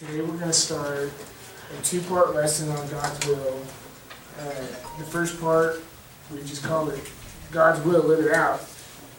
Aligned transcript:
Today 0.00 0.22
we're 0.22 0.28
going 0.28 0.44
to 0.44 0.52
start 0.54 1.12
a 1.78 1.82
two-part 1.82 2.34
lesson 2.34 2.70
on 2.70 2.88
God's 2.88 3.26
will. 3.26 3.60
Uh, 4.40 4.44
the 4.98 5.04
first 5.04 5.38
part, 5.38 5.82
we 6.32 6.38
just 6.38 6.64
called 6.64 6.88
it 6.88 7.12
God's 7.52 7.84
will, 7.84 8.04
live 8.04 8.24
it 8.24 8.32
out. 8.32 8.60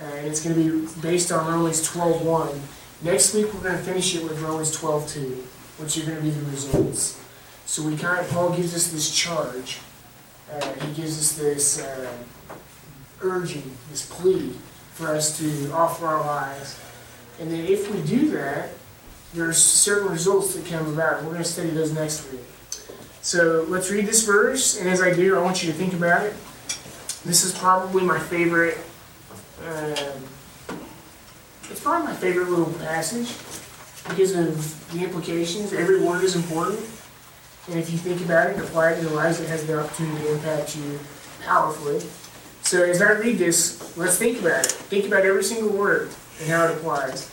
Uh, 0.01 0.05
and 0.05 0.25
it's 0.25 0.43
going 0.43 0.55
to 0.55 0.87
be 0.87 1.01
based 1.03 1.31
on 1.31 1.45
Romans 1.45 1.87
12.1. 1.87 2.59
Next 3.03 3.35
week 3.35 3.53
we're 3.53 3.61
going 3.61 3.77
to 3.77 3.83
finish 3.83 4.15
it 4.15 4.23
with 4.23 4.41
Romans 4.41 4.75
12.2, 4.75 5.43
which 5.77 5.99
are 5.99 6.05
going 6.07 6.17
to 6.17 6.23
be 6.23 6.31
the 6.31 6.49
results. 6.49 7.23
So 7.67 7.83
we 7.83 7.95
kind 7.95 8.19
of, 8.19 8.31
Paul 8.31 8.55
gives 8.55 8.73
us 8.73 8.91
this 8.91 9.15
charge. 9.15 9.77
Uh, 10.51 10.65
he 10.65 10.93
gives 10.95 11.19
us 11.19 11.33
this 11.33 11.79
uh, 11.79 12.11
urging, 13.21 13.77
this 13.91 14.09
plea 14.09 14.55
for 14.95 15.09
us 15.09 15.37
to 15.37 15.71
offer 15.73 16.07
our 16.07 16.25
lives. 16.25 16.79
And 17.39 17.51
then 17.51 17.67
if 17.67 17.93
we 17.93 18.01
do 18.01 18.31
that, 18.31 18.69
there's 19.33 19.57
certain 19.57 20.09
results 20.09 20.55
that 20.55 20.65
come 20.65 20.87
about. 20.93 21.23
We're 21.23 21.31
going 21.31 21.43
to 21.43 21.49
study 21.49 21.69
those 21.69 21.93
next 21.93 22.31
week. 22.31 22.41
So 23.21 23.65
let's 23.69 23.91
read 23.91 24.07
this 24.07 24.25
verse, 24.25 24.79
and 24.79 24.89
as 24.89 25.01
I 25.01 25.13
do, 25.13 25.37
I 25.37 25.41
want 25.41 25.63
you 25.63 25.71
to 25.71 25.77
think 25.77 25.93
about 25.93 26.25
it. 26.25 26.33
This 27.23 27.43
is 27.43 27.57
probably 27.57 28.03
my 28.03 28.17
favorite. 28.17 28.77
Um, 29.67 30.23
it's 31.69 31.79
probably 31.81 32.07
my 32.07 32.15
favorite 32.15 32.49
little 32.49 32.73
passage 32.79 33.29
because 34.09 34.35
of 34.35 34.91
the 34.91 35.03
implications. 35.03 35.71
Every 35.71 36.01
word 36.01 36.23
is 36.23 36.35
important, 36.35 36.79
and 37.69 37.79
if 37.79 37.91
you 37.91 37.97
think 37.99 38.21
about 38.21 38.49
it 38.49 38.55
and 38.55 38.63
apply 38.63 38.93
it 38.93 38.95
to 38.95 39.01
your 39.03 39.11
lives, 39.11 39.39
it 39.39 39.47
has 39.49 39.67
the 39.67 39.79
opportunity 39.79 40.23
to 40.23 40.33
impact 40.33 40.75
you 40.75 40.99
powerfully. 41.45 42.01
So 42.63 42.83
as 42.83 43.01
I 43.01 43.11
read 43.11 43.37
this, 43.37 43.95
let's 43.97 44.17
think 44.17 44.39
about 44.39 44.65
it. 44.65 44.71
Think 44.71 45.05
about 45.05 45.25
every 45.25 45.43
single 45.43 45.69
word 45.69 46.09
and 46.39 46.49
how 46.49 46.65
it 46.65 46.71
applies. 46.71 47.29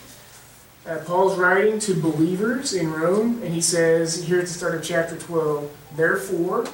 Uh, 0.88 0.96
Paul's 1.04 1.36
writing 1.36 1.78
to 1.80 1.92
believers 1.92 2.72
in 2.72 2.90
Rome, 2.90 3.42
and 3.42 3.52
he 3.52 3.60
says 3.60 4.24
here 4.24 4.38
at 4.38 4.46
the 4.46 4.50
start 4.50 4.74
of 4.74 4.82
chapter 4.82 5.18
12, 5.18 5.70
therefore, 5.96 6.66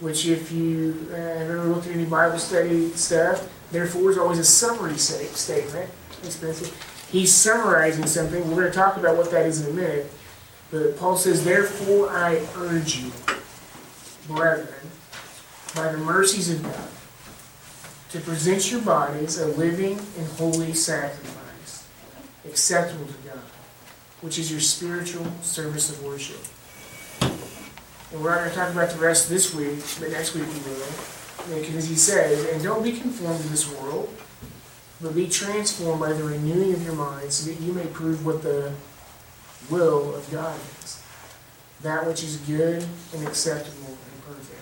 which 0.00 0.26
if 0.26 0.50
you 0.50 1.06
uh, 1.12 1.16
have 1.16 1.50
ever 1.50 1.64
looked 1.64 1.86
at 1.86 1.92
any 1.92 2.06
Bible 2.06 2.38
study 2.38 2.88
stuff, 2.92 3.52
therefore 3.70 4.10
is 4.10 4.16
always 4.16 4.38
a 4.38 4.44
summary 4.44 4.96
statement. 4.96 5.90
Expensive. 6.24 6.74
He's 7.10 7.34
summarizing 7.34 8.06
something. 8.06 8.40
We're 8.48 8.62
going 8.62 8.72
to 8.72 8.78
talk 8.78 8.96
about 8.96 9.18
what 9.18 9.30
that 9.32 9.44
is 9.44 9.66
in 9.66 9.72
a 9.72 9.74
minute. 9.74 10.10
But 10.70 10.96
Paul 10.96 11.18
says, 11.18 11.44
therefore 11.44 12.08
I 12.08 12.40
urge 12.56 12.96
you, 12.96 13.12
brethren, 14.28 14.88
by 15.74 15.92
the 15.92 15.98
mercies 15.98 16.48
of 16.48 16.62
God, 16.62 16.88
to 18.12 18.20
present 18.20 18.72
your 18.72 18.80
bodies 18.80 19.38
a 19.38 19.48
living 19.48 19.98
and 20.16 20.26
holy 20.38 20.72
sacrifice, 20.72 21.41
acceptable 22.44 23.06
to 23.06 23.28
God, 23.28 23.44
which 24.20 24.38
is 24.38 24.50
your 24.50 24.60
spiritual 24.60 25.26
service 25.42 25.90
of 25.90 26.02
worship. 26.04 26.40
And 28.12 28.22
we're 28.22 28.30
not 28.30 28.38
going 28.38 28.50
to 28.50 28.56
talk 28.56 28.70
about 28.70 28.90
the 28.90 28.98
rest 28.98 29.28
this 29.28 29.54
week, 29.54 29.78
but 29.98 30.10
next 30.10 30.34
week 30.34 30.46
we 30.46 30.70
will. 30.70 31.60
Because 31.60 31.88
he 31.88 31.96
says, 31.96 32.52
and 32.52 32.62
don't 32.62 32.82
be 32.82 32.92
conformed 32.92 33.40
to 33.40 33.48
this 33.48 33.70
world, 33.78 34.14
but 35.00 35.14
be 35.14 35.28
transformed 35.28 36.00
by 36.00 36.12
the 36.12 36.22
renewing 36.22 36.72
of 36.74 36.84
your 36.84 36.94
mind, 36.94 37.32
so 37.32 37.50
that 37.50 37.60
you 37.60 37.72
may 37.72 37.86
prove 37.86 38.24
what 38.24 38.42
the 38.42 38.72
will 39.70 40.14
of 40.14 40.30
God 40.30 40.58
is. 40.82 41.02
That 41.82 42.06
which 42.06 42.22
is 42.22 42.36
good 42.36 42.84
and 43.14 43.26
acceptable 43.26 43.88
and 43.88 44.24
perfect. 44.24 44.60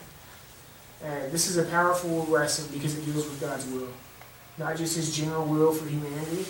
And 1.04 1.32
this 1.32 1.48
is 1.48 1.58
a 1.58 1.64
powerful 1.64 2.24
lesson 2.26 2.72
because 2.72 2.96
it 2.96 3.04
deals 3.04 3.24
with 3.24 3.40
God's 3.40 3.66
will. 3.66 3.88
Not 4.56 4.76
just 4.76 4.96
his 4.96 5.14
general 5.14 5.44
will 5.44 5.72
for 5.72 5.88
humanity, 5.88 6.46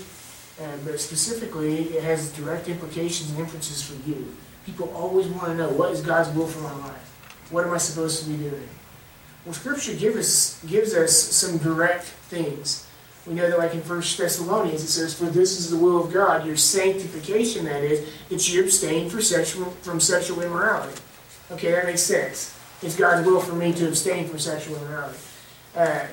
and, 0.61 0.84
but 0.84 1.00
specifically, 1.00 1.84
it 1.84 2.05
has 2.05 2.30
direct 2.33 2.69
implications 2.69 3.30
and 3.30 3.41
inferences 3.41 3.83
for 3.83 3.94
you. 4.08 4.36
People 4.67 4.92
always 4.94 5.27
want 5.28 5.47
to 5.47 5.55
know 5.55 5.70
what 5.70 5.91
is 5.91 6.02
God's 6.02 6.28
will 6.36 6.47
for 6.47 6.61
my 6.61 6.77
life? 6.86 7.48
What 7.50 7.67
am 7.67 7.72
I 7.72 7.78
supposed 7.78 8.22
to 8.22 8.28
be 8.28 8.36
doing? 8.36 8.69
Well, 9.47 9.55
Scripture 9.55 9.94
give 9.94 10.17
us, 10.17 10.62
gives 10.64 10.95
us 10.95 11.17
some 11.17 11.57
direct 11.58 12.05
things. 12.05 12.86
We 13.27 13.33
know 13.33 13.48
that, 13.48 13.58
like 13.58 13.73
in 13.73 13.80
1 13.80 14.01
Thessalonians, 14.01 14.83
it 14.83 14.89
says, 14.89 15.18
For 15.18 15.27
this 15.27 15.58
is 15.58 15.70
the 15.70 15.79
will 15.79 16.05
of 16.05 16.12
God, 16.12 16.46
your 16.46 16.58
sanctification, 16.58 17.64
that 17.64 17.83
is, 17.83 18.07
that 18.29 18.46
you 18.52 18.63
abstain 18.63 19.08
sexual, 19.08 19.70
from 19.83 19.98
sexual 19.98 20.42
immorality. 20.42 21.01
Okay, 21.51 21.70
that 21.70 21.86
makes 21.86 22.02
sense. 22.02 22.57
It's 22.83 22.96
God's 22.96 23.27
will 23.27 23.40
for 23.40 23.55
me 23.55 23.73
to 23.73 23.89
abstain 23.89 24.29
from 24.29 24.39
sexual 24.39 24.77
immorality. 24.77 25.18
Uh, 25.74 26.07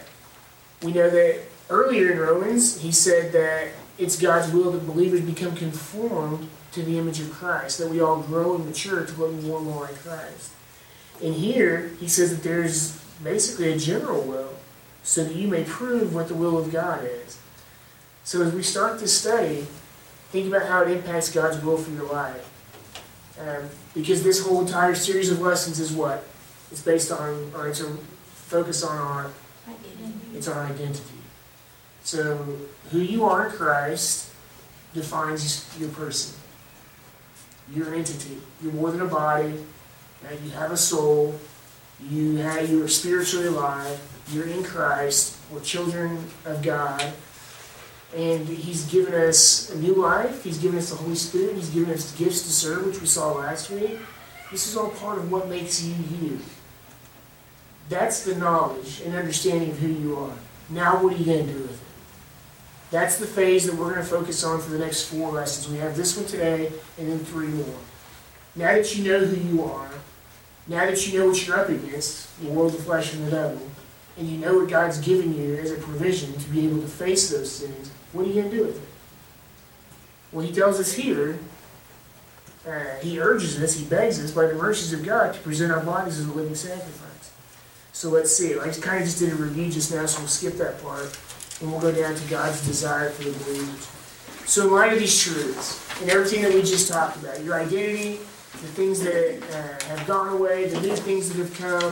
we 0.84 0.94
know 0.94 1.10
that 1.10 1.42
earlier 1.70 2.12
in 2.12 2.20
Romans, 2.20 2.80
he 2.80 2.92
said 2.92 3.32
that 3.34 3.72
it's 3.98 4.20
God's 4.20 4.52
will 4.52 4.72
that 4.72 4.86
believers 4.86 5.22
become 5.22 5.56
conformed 5.56 6.50
to 6.74 6.84
the 6.84 6.98
image 6.98 7.20
of 7.20 7.32
Christ, 7.32 7.78
that 7.80 7.90
we 7.90 8.00
all 8.00 8.22
grow 8.22 8.56
and 8.56 8.66
mature 8.66 9.06
to 9.06 9.14
look 9.14 9.34
more 9.44 9.58
and 9.58 9.68
more 9.68 9.86
like 9.86 9.96
Christ. 10.04 10.52
And 11.24 11.34
here, 11.34 11.92
he 12.00 12.08
says 12.08 12.30
that 12.30 12.44
there's 12.44 13.00
basically 13.24 13.72
a 13.74 13.78
general 13.78 14.22
will, 14.22 14.54
so 15.04 15.24
that 15.24 15.36
you 15.36 15.48
may 15.48 15.64
prove 15.64 16.14
what 16.14 16.28
the 16.28 16.36
will 16.36 16.58
of 16.58 16.72
God 16.72 17.04
is. 17.04 17.40
So 18.24 18.42
as 18.42 18.54
we 18.54 18.62
start 18.62 19.00
this 19.00 19.18
study, 19.18 19.66
think 20.32 20.48
about 20.48 20.68
how 20.68 20.84
it 20.84 20.92
impacts 20.92 21.32
God's 21.32 21.64
will 21.64 21.78
for 21.78 21.92
your 21.92 22.12
life. 22.12 22.54
Um, 23.40 23.70
because 23.94 24.24
this 24.24 24.46
whole 24.46 24.62
entire 24.62 24.96
series 24.96 25.32
of 25.32 25.40
lessons 25.42 25.80
is 25.80 25.92
what? 25.92 26.24
It's 26.72 26.82
based 26.82 27.12
on, 27.12 27.52
or 27.56 27.68
it's 27.68 27.80
a 27.80 27.88
focus 27.88 28.84
on 28.84 28.98
our, 28.98 29.32
it's 30.36 30.48
our 30.48 30.66
identity. 30.66 31.17
So 32.08 32.38
who 32.92 33.00
you 33.00 33.26
are 33.26 33.48
in 33.48 33.52
Christ 33.52 34.30
defines 34.94 35.68
your 35.78 35.90
person. 35.90 36.40
You're 37.76 37.90
an 37.90 37.96
entity. 37.96 38.38
You're 38.64 38.72
more 38.72 38.92
than 38.92 39.02
a 39.02 39.08
body. 39.08 39.54
You 40.42 40.52
have 40.52 40.72
a 40.72 40.78
soul. 40.78 41.38
You 42.00 42.38
have, 42.38 42.70
you 42.70 42.82
are 42.82 42.88
spiritually 42.88 43.48
alive. 43.48 44.00
You're 44.32 44.48
in 44.48 44.64
Christ. 44.64 45.36
We're 45.52 45.60
children 45.60 46.24
of 46.46 46.64
God. 46.64 47.12
And 48.16 48.48
He's 48.48 48.90
given 48.90 49.14
us 49.14 49.70
a 49.72 49.78
new 49.78 49.96
life. 49.96 50.46
He's 50.46 50.60
given 50.60 50.78
us 50.78 50.92
the 50.92 50.96
Holy 50.96 51.16
Spirit. 51.16 51.58
He's 51.58 51.72
given 51.72 51.94
us 51.94 52.18
gifts 52.18 52.44
to 52.44 52.54
serve, 52.54 52.86
which 52.86 53.02
we 53.02 53.08
saw 53.08 53.34
last 53.34 53.70
week. 53.70 54.00
This 54.50 54.66
is 54.66 54.78
all 54.78 54.92
part 54.92 55.18
of 55.18 55.30
what 55.30 55.50
makes 55.50 55.84
you 55.84 55.94
you. 56.22 56.40
That's 57.90 58.24
the 58.24 58.36
knowledge 58.36 59.02
and 59.02 59.14
understanding 59.14 59.72
of 59.72 59.80
who 59.80 59.90
you 59.90 60.16
are. 60.16 60.38
Now, 60.70 61.04
what 61.04 61.12
are 61.12 61.18
you 61.18 61.26
going 61.26 61.48
to 61.48 61.54
do 61.54 61.60
with 61.64 61.74
it? 61.74 61.87
That's 62.90 63.18
the 63.18 63.28
phase 63.28 63.66
that 63.66 63.76
we're 63.76 63.94
going 63.94 63.98
to 63.98 64.04
focus 64.04 64.44
on 64.44 64.62
for 64.62 64.70
the 64.70 64.80
next 64.80 65.06
four 65.06 65.32
lessons. 65.32 65.68
We 65.72 65.80
have 65.80 65.98
this 65.98 66.16
one 66.16 66.26
today 66.26 66.72
and 66.98 67.12
then 67.12 67.20
three 67.20 67.48
more. 67.48 67.76
Now 68.56 68.74
that 68.74 68.96
you 68.96 69.12
know 69.12 69.20
who 69.20 69.36
you 69.36 69.64
are, 69.64 69.92
now 70.68 70.86
that 70.86 71.06
you 71.08 71.20
know 71.20 71.28
what 71.28 71.46
you're 71.46 71.60
up 71.60 71.70
against, 71.70 72.40
the 72.42 72.50
world, 72.50 72.74
the 72.74 72.82
flesh, 72.82 73.14
and 73.14 73.28
the 73.28 73.32
devil, 73.32 73.62
and 74.18 74.28
you 74.28 74.38
know 74.38 74.60
what 74.60 74.70
God's 74.70 75.00
given 75.00 75.38
you 75.38 75.56
as 75.58 75.72
a 75.72 75.76
provision 75.76 76.34
to 76.34 76.50
be 76.50 76.66
able 76.66 76.82
to 76.82 76.88
face 76.88 77.30
those 77.30 77.62
things, 77.62 77.92
what 78.14 78.26
are 78.26 78.30
you 78.30 78.36
going 78.36 78.50
to 78.50 78.58
do 78.58 78.66
with 78.66 78.78
it? 78.78 78.90
Well, 80.32 80.46
He 80.46 80.54
tells 80.54 80.80
us 80.80 80.94
here, 80.94 81.40
uh, 82.68 82.96
He 83.02 83.20
urges 83.20 83.62
us, 83.62 83.76
He 83.76 83.86
begs 83.86 84.24
us 84.24 84.32
by 84.32 84.48
the 84.48 84.56
mercies 84.56 84.94
of 84.94 85.06
God 85.06 85.34
to 85.34 85.40
present 85.42 85.72
our 85.72 85.84
bodies 85.84 86.20
as 86.20 86.26
a 86.26 86.34
living 86.34 86.56
sacrifice. 86.56 87.32
So 87.92 88.10
let's 88.10 88.36
see. 88.36 88.58
I 88.60 88.70
kind 88.70 89.00
of 89.00 89.06
just 89.06 89.20
did 89.20 89.32
a 89.32 89.36
review 89.36 89.72
just 89.72 89.94
now, 89.94 90.06
so 90.06 90.20
we'll 90.20 90.28
skip 90.28 90.54
that 90.54 90.82
part 90.82 91.18
and 91.60 91.72
we'll 91.72 91.82
go 91.82 91.92
down 91.92 92.16
to 92.16 92.30
God's 92.30 92.66
desire 92.66 93.10
for 93.10 93.24
the 93.24 93.44
believers. 93.44 93.90
So, 94.46 94.68
in 94.68 94.74
light 94.74 94.94
of 94.94 95.00
these 95.00 95.22
truths 95.22 96.02
and 96.02 96.10
everything 96.10 96.42
that 96.44 96.54
we 96.54 96.62
just 96.62 96.92
talked 96.92 97.18
about, 97.18 97.44
your 97.44 97.56
identity, 97.56 98.18
the 98.52 98.68
things 98.74 99.02
that 99.02 99.42
uh, 99.52 99.86
have 99.88 100.08
gone 100.08 100.30
away, 100.30 100.68
the 100.68 100.80
new 100.82 100.96
things 100.96 101.30
that 101.30 101.38
have 101.38 101.54
come, 101.58 101.92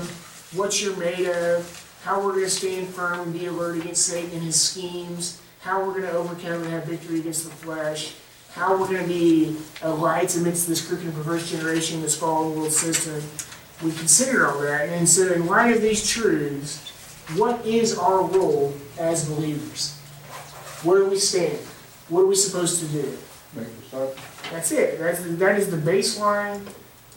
what 0.57 0.81
you're 0.81 0.95
made 0.95 1.27
of, 1.27 1.99
how 2.03 2.23
we're 2.23 2.31
going 2.31 2.45
to 2.45 2.49
stand 2.49 2.87
firm 2.87 3.19
and 3.19 3.33
be 3.33 3.47
alert 3.47 3.77
against 3.77 4.05
Satan 4.05 4.31
and 4.31 4.43
his 4.43 4.59
schemes, 4.59 5.41
how 5.61 5.83
we're 5.83 5.99
going 5.99 6.03
to 6.03 6.11
overcome 6.11 6.61
and 6.61 6.71
have 6.71 6.85
victory 6.85 7.19
against 7.19 7.45
the 7.45 7.51
flesh, 7.51 8.15
how 8.51 8.79
we're 8.79 8.87
going 8.87 9.01
to 9.01 9.07
be 9.07 9.57
uh, 9.83 9.93
lights 9.93 10.37
amidst 10.37 10.67
this 10.67 10.87
crooked 10.87 11.05
and 11.05 11.13
perverse 11.13 11.51
generation, 11.51 12.01
this 12.01 12.17
fallen 12.17 12.55
world 12.55 12.71
system. 12.71 13.21
We 13.83 13.93
consider 13.97 14.47
all 14.47 14.61
that, 14.61 14.89
and 14.89 15.09
so 15.09 15.33
in 15.33 15.47
light 15.47 15.75
of 15.75 15.81
these 15.81 16.07
truths, 16.07 16.91
what 17.33 17.65
is 17.65 17.97
our 17.97 18.23
role 18.23 18.73
as 18.99 19.27
believers? 19.27 19.97
Where 20.83 20.99
do 20.99 21.09
we 21.09 21.17
stand? 21.17 21.57
What 22.09 22.21
are 22.21 22.27
we 22.27 22.35
supposed 22.35 22.79
to 22.81 22.87
do? 22.87 23.17
Make 23.55 23.79
disciples. 23.81 24.19
That's 24.51 24.71
it. 24.71 24.99
That's 24.99 25.23
the, 25.23 25.29
that 25.29 25.57
is 25.57 25.71
the 25.71 25.77
baseline 25.77 26.61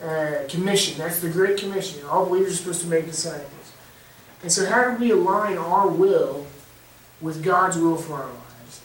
uh, 0.03 0.47
commission. 0.47 0.97
That's 0.97 1.19
the 1.19 1.29
Great 1.29 1.57
Commission. 1.57 2.03
All 2.07 2.25
believers 2.25 2.53
are 2.53 2.57
supposed 2.57 2.81
to 2.81 2.87
make 2.87 3.05
disciples. 3.05 3.51
And 4.41 4.51
so, 4.51 4.65
how 4.65 4.89
do 4.89 4.97
we 4.97 5.11
align 5.11 5.57
our 5.57 5.87
will 5.87 6.47
with 7.21 7.43
God's 7.43 7.77
will 7.77 7.97
for 7.97 8.13
our 8.13 8.25
lives? 8.25 8.81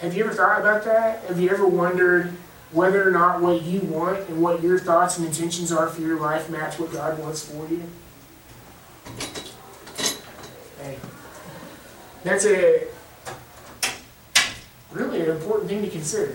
Have 0.00 0.14
you 0.14 0.24
ever 0.24 0.34
thought 0.34 0.60
about 0.60 0.84
that? 0.84 1.24
Have 1.24 1.40
you 1.40 1.48
ever 1.50 1.66
wondered 1.66 2.32
whether 2.72 3.06
or 3.06 3.12
not 3.12 3.40
what 3.40 3.62
you 3.62 3.80
want 3.80 4.28
and 4.28 4.42
what 4.42 4.62
your 4.62 4.78
thoughts 4.78 5.18
and 5.18 5.26
intentions 5.26 5.72
are 5.72 5.88
for 5.88 6.02
your 6.02 6.20
life 6.20 6.50
match 6.50 6.78
what 6.78 6.92
God 6.92 7.18
wants 7.18 7.44
for 7.48 7.66
you? 7.68 7.82
That's 12.22 12.44
a 12.44 12.86
really 14.92 15.20
an 15.22 15.30
important 15.30 15.68
thing 15.70 15.82
to 15.82 15.88
consider. 15.90 16.34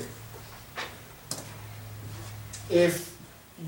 if 2.69 3.15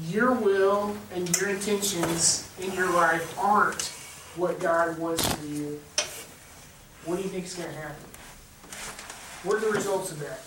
your 0.10 0.34
will 0.34 0.96
and 1.14 1.38
your 1.38 1.50
intentions 1.50 2.50
in 2.60 2.74
your 2.74 2.92
life 2.92 3.38
aren't 3.40 3.84
what 4.36 4.60
God 4.60 4.98
wants 4.98 5.26
for 5.34 5.46
you, 5.46 5.80
what 7.06 7.18
do 7.18 7.24
you 7.24 7.30
think 7.30 7.46
is 7.46 7.54
going 7.54 7.70
to 7.70 7.76
happen? 7.76 8.04
What 9.44 9.58
are 9.58 9.60
the 9.62 9.72
results 9.72 10.12
of 10.12 10.20
that? 10.20 10.40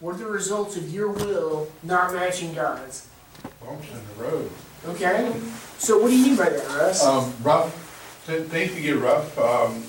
What 0.00 0.16
are 0.16 0.18
the 0.18 0.26
results 0.26 0.76
of 0.76 0.90
your 0.92 1.10
will 1.12 1.68
not 1.82 2.12
matching 2.12 2.54
God's? 2.54 3.06
Bumps 3.64 3.88
in 3.90 4.00
the 4.16 4.24
road. 4.24 4.50
Okay? 4.86 5.32
So 5.78 5.98
what 5.98 6.08
do 6.08 6.16
you 6.18 6.24
mean 6.26 6.36
by 6.36 6.48
that, 6.48 6.66
Russ? 6.68 7.04
Um, 7.04 7.32
rough, 7.42 8.24
th- 8.26 8.46
things 8.48 8.72
can 8.72 8.82
get 8.82 8.98
rough, 8.98 9.38
um, 9.38 9.82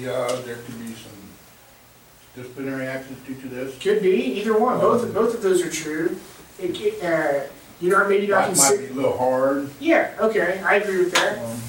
maybe, 0.00 0.12
uh, 0.12 0.28
there 0.42 0.56
could 0.56 0.78
be 0.78 0.92
some 0.94 1.12
disciplinary 2.34 2.86
actions 2.86 3.18
due 3.26 3.34
to 3.36 3.48
this. 3.48 3.78
Could 3.78 4.02
be, 4.02 4.10
either 4.40 4.58
one. 4.58 4.78
Both, 4.80 5.12
both 5.12 5.34
of 5.34 5.42
those 5.42 5.62
are 5.62 5.70
true. 5.70 6.18
It, 6.58 6.74
ca- 6.74 7.06
uh, 7.06 7.46
you 7.80 7.90
know, 7.90 8.06
maybe 8.08 8.26
not 8.26 8.48
That 8.48 8.56
might 8.58 8.68
consider, 8.68 8.86
be 8.86 8.92
a 8.92 8.94
little 8.94 9.16
hard. 9.18 9.70
yeah, 9.80 10.12
okay, 10.20 10.60
I 10.62 10.76
agree 10.76 10.98
with 10.98 11.12
that. 11.14 11.38
Um, 11.38 11.60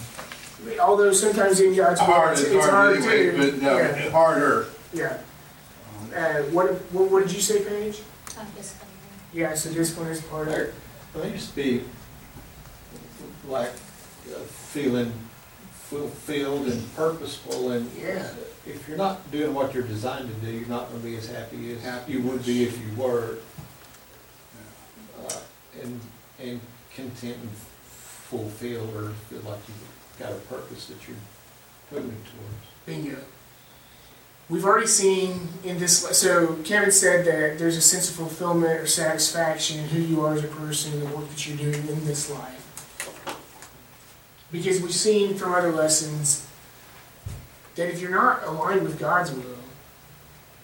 Although 0.79 1.11
sometimes 1.11 1.59
in 1.59 1.75
God's 1.75 1.99
will, 2.01 2.05
Hard 2.07 2.31
it's, 2.33 2.41
is 2.41 2.53
it's 2.53 2.65
hard 2.67 2.97
hard 3.01 3.09
anyway, 3.11 3.31
to, 3.31 3.51
but, 3.51 3.61
no, 3.63 3.77
yeah, 3.77 4.09
harder. 4.11 4.67
yeah. 4.93 5.17
Um, 5.99 6.11
Uh, 6.15 6.41
what, 6.51 6.69
what, 6.93 7.09
what 7.09 7.23
did 7.23 7.31
you 7.33 7.41
say, 7.41 7.63
Paige? 7.63 8.01
I'm 8.37 8.45
disciplinary. 8.55 8.97
Yeah, 9.33 9.55
so 9.55 9.73
discipline 9.73 10.09
is 10.09 10.21
part 10.21 10.49
of 10.49 10.53
it. 10.53 10.73
Well, 11.15 11.23
it 11.23 11.31
used 11.33 11.49
to 11.49 11.55
be 11.55 11.83
like 13.47 13.69
uh, 14.29 14.39
feeling 14.71 15.11
fulfilled 15.91 16.67
and 16.67 16.95
purposeful 16.95 17.71
and 17.71 17.91
Yeah. 17.99 18.25
if 18.65 18.87
you're 18.87 18.95
not 18.97 19.29
doing 19.29 19.53
what 19.53 19.73
you're 19.73 19.83
designed 19.83 20.29
to 20.29 20.45
do, 20.45 20.49
you're 20.51 20.69
not 20.69 20.87
gonna 20.89 21.03
be 21.03 21.17
as 21.17 21.27
happy 21.27 21.73
as 21.75 21.81
Happy. 21.83 22.13
you 22.13 22.21
would 22.21 22.45
be 22.45 22.63
if 22.63 22.77
you 22.79 22.95
were. 22.95 23.35
Uh, 25.27 25.33
And, 25.81 25.99
and 26.39 26.59
content 26.95 27.37
and 27.41 27.49
fulfilled 28.29 28.93
or 28.95 29.09
feel 29.29 29.39
like 29.49 29.59
you've 29.67 30.19
got 30.19 30.31
a 30.31 30.35
purpose 30.53 30.85
that 30.87 30.97
you're 31.07 31.17
moving 31.91 32.11
towards. 32.23 32.65
Bingo. 32.85 33.17
We've 34.49 34.65
already 34.65 34.87
seen 34.87 35.47
in 35.63 35.79
this, 35.79 35.99
so 36.17 36.57
Kevin 36.65 36.91
said 36.91 37.25
that 37.25 37.57
there's 37.57 37.77
a 37.77 37.81
sense 37.81 38.09
of 38.09 38.15
fulfillment 38.15 38.81
or 38.81 38.85
satisfaction 38.87 39.79
in 39.79 39.85
who 39.89 39.99
you 40.01 40.25
are 40.25 40.33
as 40.33 40.43
a 40.43 40.47
person 40.47 40.91
and 40.93 41.01
the 41.03 41.15
work 41.15 41.29
that 41.29 41.47
you're 41.47 41.57
doing 41.57 41.87
in 41.87 42.05
this 42.05 42.29
life. 42.29 42.57
Because 44.51 44.81
we've 44.81 44.93
seen 44.93 45.35
from 45.35 45.53
other 45.53 45.71
lessons 45.71 46.47
that 47.75 47.89
if 47.89 48.01
you're 48.01 48.11
not 48.11 48.43
aligned 48.43 48.83
with 48.83 48.99
God's 48.99 49.31
will, 49.31 49.57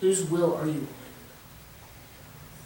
whose 0.01 0.29
will 0.29 0.55
are 0.55 0.65
you? 0.65 0.87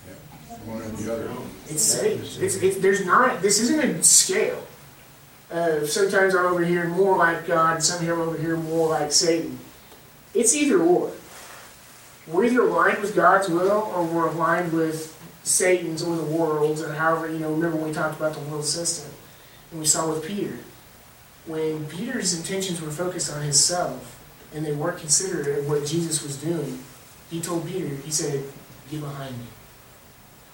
Aligned? 0.07 0.67
One 0.67 0.81
or 0.81 0.89
the 0.89 1.13
other. 1.13 1.31
It's 1.69 1.83
Satan's. 1.83 2.41
It's, 2.41 2.55
it's, 2.55 2.77
there's 2.77 3.05
not, 3.05 3.41
this 3.41 3.59
isn't 3.59 3.79
a 3.79 4.03
scale. 4.03 4.65
Uh, 5.51 5.85
sometimes 5.85 6.33
I'm 6.33 6.45
over 6.45 6.63
here 6.63 6.87
more 6.87 7.17
like 7.17 7.45
God, 7.45 7.83
some 7.83 8.03
here 8.03 8.13
I'm 8.13 8.21
over 8.21 8.37
here 8.37 8.57
more 8.57 8.89
like 8.89 9.11
Satan. 9.11 9.59
It's 10.33 10.55
either 10.55 10.79
or. 10.79 11.11
We're 12.27 12.45
either 12.45 12.61
aligned 12.61 12.99
with 12.99 13.15
God's 13.15 13.49
will 13.49 13.91
or 13.93 14.05
we're 14.05 14.27
aligned 14.27 14.71
with 14.71 15.17
Satan's 15.43 16.03
or 16.03 16.15
the 16.15 16.23
world's, 16.23 16.81
or 16.81 16.93
however, 16.93 17.31
you 17.31 17.39
know, 17.39 17.51
remember 17.51 17.77
when 17.77 17.87
we 17.87 17.93
talked 17.93 18.17
about 18.17 18.33
the 18.33 18.39
world 18.41 18.65
system? 18.65 19.11
And 19.71 19.79
we 19.79 19.85
saw 19.85 20.09
with 20.09 20.25
Peter. 20.25 20.57
When 21.45 21.85
Peter's 21.87 22.37
intentions 22.37 22.81
were 22.81 22.91
focused 22.91 23.31
on 23.33 23.41
himself 23.41 24.19
and 24.53 24.65
they 24.65 24.73
weren't 24.73 24.99
considerate 24.99 25.59
of 25.59 25.67
what 25.69 25.85
Jesus 25.85 26.21
was 26.23 26.37
doing, 26.37 26.79
he 27.29 27.41
told 27.41 27.65
Peter, 27.67 27.87
he 27.87 28.11
said, 28.11 28.43
Get 28.89 29.01
behind 29.01 29.37
me. 29.37 29.45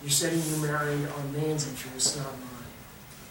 You're 0.01 0.11
setting 0.11 0.39
your 0.49 0.71
mind 0.71 1.07
on 1.17 1.33
man's 1.33 1.67
interests, 1.67 2.15
not 2.17 2.31
mine. 2.31 2.47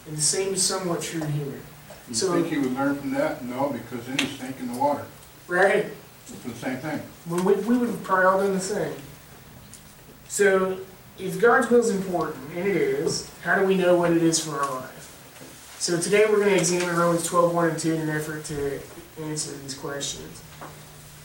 And 0.09 0.17
the 0.17 0.23
same 0.23 0.53
is 0.55 0.63
somewhat 0.63 1.01
true 1.01 1.25
here. 1.25 1.61
You 2.09 2.15
So- 2.15 2.33
think 2.33 2.49
he 2.49 2.59
would 2.59 2.75
learn 2.75 2.97
from 2.97 3.13
that? 3.15 3.45
No, 3.45 3.71
because 3.71 4.05
then 4.07 4.19
he's 4.19 4.39
thinking 4.39 4.73
the 4.73 4.79
water. 4.79 5.05
Right? 5.49 5.87
It's 6.29 6.43
the 6.43 6.55
same 6.55 6.79
thing. 6.79 7.01
When 7.27 7.45
we, 7.45 7.55
we 7.55 7.79
would 7.79 7.89
have 7.89 8.03
probably 8.03 8.27
all 8.27 8.39
done 8.41 8.55
the 8.55 8.61
same. 8.61 8.95
So, 10.29 10.79
if 11.19 11.41
God's 11.41 11.71
will 11.71 11.81
is 11.81 11.91
important, 11.91 12.37
and 12.57 12.67
it 12.67 12.77
is, 12.77 13.31
how 13.43 13.59
do 13.59 13.65
we 13.65 13.77
know 13.77 13.95
what 13.97 14.11
it 14.11 14.23
is 14.23 14.41
for 14.45 14.61
our 14.61 14.81
life? 14.81 14.96
So 15.79 16.01
today 16.01 16.25
we're 16.27 16.39
going 16.39 16.49
to 16.49 16.57
examine 16.57 16.97
Romans 16.97 17.27
12, 17.27 17.55
1 17.55 17.69
and 17.69 17.79
2 17.79 17.95
in 17.95 18.01
an 18.01 18.09
effort 18.09 18.45
to 18.47 18.81
answer 19.23 19.53
these 19.59 19.75
questions. 19.75 20.43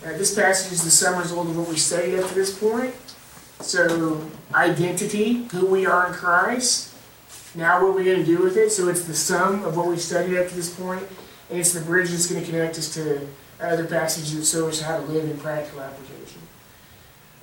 This 0.02 0.34
passage 0.34 0.72
is 0.72 0.84
the 0.84 0.90
sum 0.90 1.18
result 1.18 1.48
of 1.48 1.56
what 1.56 1.68
we 1.68 1.76
studied 1.76 2.18
up 2.18 2.28
to 2.28 2.34
this 2.34 2.58
point. 2.58 2.94
So, 3.60 4.20
identity, 4.52 5.44
who 5.44 5.66
we 5.66 5.86
are 5.86 6.08
in 6.08 6.12
Christ. 6.12 6.94
Now, 7.54 7.82
what 7.82 7.94
we're 7.94 8.00
we 8.00 8.04
going 8.04 8.18
to 8.18 8.26
do 8.26 8.42
with 8.42 8.58
it? 8.58 8.70
So, 8.70 8.88
it's 8.88 9.04
the 9.04 9.14
sum 9.14 9.64
of 9.64 9.76
what 9.76 9.86
we 9.86 9.96
studied 9.96 10.36
up 10.36 10.48
to 10.48 10.54
this 10.54 10.74
point, 10.74 11.06
and 11.48 11.58
it's 11.58 11.72
the 11.72 11.80
bridge 11.80 12.10
that's 12.10 12.30
going 12.30 12.44
to 12.44 12.50
connect 12.50 12.76
us 12.76 12.92
to 12.94 13.26
other 13.60 13.86
passages 13.86 14.34
that 14.34 14.58
show 14.58 14.68
us 14.68 14.82
how 14.82 14.98
to 14.98 15.04
live 15.04 15.30
in 15.30 15.38
practical 15.38 15.80
application. 15.80 16.42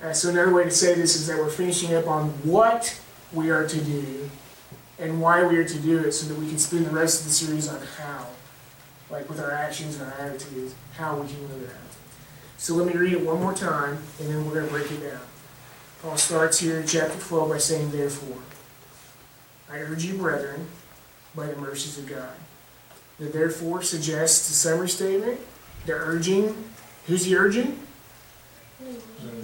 Uh, 0.02 0.12
so, 0.12 0.28
another 0.28 0.52
way 0.52 0.64
to 0.64 0.70
say 0.70 0.94
this 0.94 1.16
is 1.16 1.26
that 1.26 1.38
we're 1.38 1.50
finishing 1.50 1.92
up 1.94 2.06
on 2.06 2.28
what 2.44 3.00
we 3.32 3.50
are 3.50 3.66
to 3.66 3.80
do 3.80 4.30
and 5.00 5.20
why 5.20 5.46
we 5.46 5.56
are 5.56 5.64
to 5.64 5.78
do 5.78 5.98
it 5.98 6.12
so 6.12 6.28
that 6.28 6.38
we 6.38 6.48
can 6.48 6.58
spend 6.58 6.86
the 6.86 6.90
rest 6.90 7.20
of 7.20 7.26
the 7.26 7.32
series 7.32 7.68
on 7.68 7.80
how, 7.98 8.26
like 9.10 9.28
with 9.28 9.40
our 9.40 9.50
actions 9.50 9.98
and 9.98 10.12
our 10.12 10.18
attitudes, 10.18 10.74
how 10.94 11.16
we 11.16 11.26
can 11.26 11.42
live 11.48 11.62
it 11.62 11.70
out. 11.70 11.76
So, 12.58 12.74
let 12.74 12.86
me 12.86 12.92
read 12.92 13.14
it 13.14 13.24
one 13.24 13.40
more 13.40 13.54
time, 13.54 13.98
and 14.18 14.28
then 14.28 14.44
we're 14.44 14.54
going 14.54 14.66
to 14.66 14.72
break 14.72 14.92
it 14.92 15.00
down. 15.00 15.20
Paul 16.02 16.16
starts 16.16 16.58
here 16.58 16.80
in 16.80 16.86
chapter 16.86 17.18
12 17.18 17.48
by 17.48 17.58
saying, 17.58 17.90
Therefore, 17.90 18.38
I 19.70 19.78
urge 19.78 20.04
you, 20.04 20.18
brethren, 20.18 20.66
by 21.34 21.46
the 21.46 21.56
mercies 21.56 21.98
of 21.98 22.06
God. 22.06 22.34
The 23.18 23.26
therefore 23.26 23.82
suggests 23.82 24.50
a 24.50 24.52
summary 24.52 24.88
statement. 24.88 25.40
The 25.86 25.92
urging, 25.92 26.64
who's 27.06 27.24
he 27.24 27.36
urging? 27.36 27.78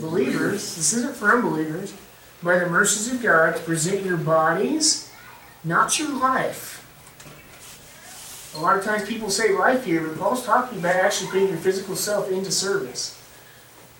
Believers. 0.01 0.77
This 0.77 0.93
isn't 0.95 1.17
for 1.17 1.31
unbelievers. 1.31 1.95
By 2.43 2.59
the 2.59 2.69
mercies 2.69 3.13
of 3.13 3.23
God, 3.23 3.57
to 3.57 3.63
present 3.63 4.05
your 4.05 4.17
bodies, 4.17 5.06
not 5.67 5.99
your 5.99 6.17
life. 6.19 6.83
A 8.57 8.61
lot 8.61 8.79
of 8.79 8.85
times 8.85 9.07
people 9.07 9.29
say 9.29 9.53
life 9.53 9.85
here, 9.85 10.07
but 10.07 10.19
Paul's 10.19 10.47
talking 10.47 10.79
about 10.79 10.97
actually 10.97 11.31
putting 11.31 11.49
your 11.49 11.59
physical 11.59 11.97
self 11.97 12.31
into 12.31 12.51
service. 12.51 13.21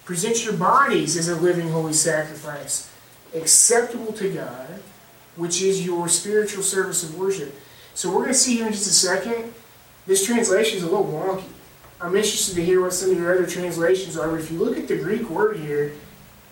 Present 0.05 0.45
your 0.45 0.55
bodies 0.55 1.17
as 1.17 1.29
a 1.29 1.35
living 1.35 1.69
holy 1.69 1.93
sacrifice, 1.93 2.89
acceptable 3.35 4.13
to 4.15 4.33
God, 4.33 4.81
which 5.35 5.61
is 5.61 5.85
your 5.85 6.09
spiritual 6.09 6.63
service 6.63 7.03
of 7.03 7.19
worship. 7.19 7.55
So 7.95 8.11
we're 8.11 8.23
going 8.23 8.29
to 8.29 8.35
see 8.35 8.57
here 8.57 8.67
in 8.67 8.73
just 8.73 8.87
a 8.87 8.91
second. 8.91 9.53
This 10.07 10.25
translation 10.25 10.79
is 10.79 10.85
a 10.85 10.87
little 10.87 11.05
wonky. 11.05 11.45
I'm 12.01 12.15
interested 12.15 12.55
to 12.55 12.65
hear 12.65 12.81
what 12.81 12.93
some 12.93 13.11
of 13.11 13.19
your 13.19 13.35
other 13.35 13.47
translations 13.47 14.17
are. 14.17 14.31
But 14.31 14.41
if 14.41 14.51
you 14.51 14.59
look 14.59 14.79
at 14.79 14.87
the 14.87 14.97
Greek 14.97 15.29
word 15.29 15.57
here, 15.57 15.93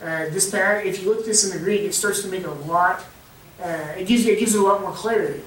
uh, 0.02 0.26
this 0.30 0.50
pad, 0.50 0.86
if 0.86 1.02
you 1.02 1.08
look 1.08 1.20
at 1.20 1.26
this 1.26 1.44
in 1.44 1.56
the 1.56 1.64
Greek, 1.64 1.82
it 1.82 1.94
starts 1.94 2.22
to 2.22 2.28
make 2.28 2.44
a 2.44 2.50
lot. 2.50 3.04
Uh, 3.62 3.94
it 3.96 4.06
gives 4.06 4.26
you 4.26 4.32
it 4.32 4.38
gives 4.38 4.54
a 4.54 4.60
lot 4.60 4.80
more 4.80 4.92
clarity 4.92 5.42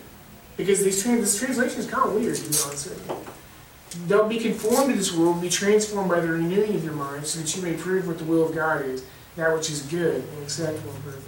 because 0.55 0.83
these 0.83 1.01
trans, 1.03 1.21
this 1.21 1.39
translation 1.39 1.79
is 1.79 1.87
kind 1.87 2.07
of 2.07 2.15
weird 2.15 2.35
to 2.35 2.41
be 2.41 2.47
honest 2.65 2.89
with 2.89 3.07
you. 3.07 4.07
Don't 4.07 4.29
be 4.29 4.39
conformed 4.39 4.89
to 4.91 4.97
this 4.97 5.13
world, 5.13 5.41
be 5.41 5.49
transformed 5.49 6.09
by 6.09 6.19
the 6.19 6.27
renewing 6.27 6.75
of 6.75 6.83
your 6.83 6.93
mind, 6.93 7.25
so 7.25 7.39
that 7.39 7.55
you 7.55 7.61
may 7.61 7.73
prove 7.73 8.07
what 8.07 8.17
the 8.17 8.23
will 8.25 8.47
of 8.47 8.53
God 8.53 8.85
is, 8.85 9.05
that 9.35 9.53
which 9.53 9.69
is 9.69 9.81
good 9.83 10.23
and 10.23 10.43
acceptable 10.43 10.91
and 10.91 11.03
perfect. 11.03 11.25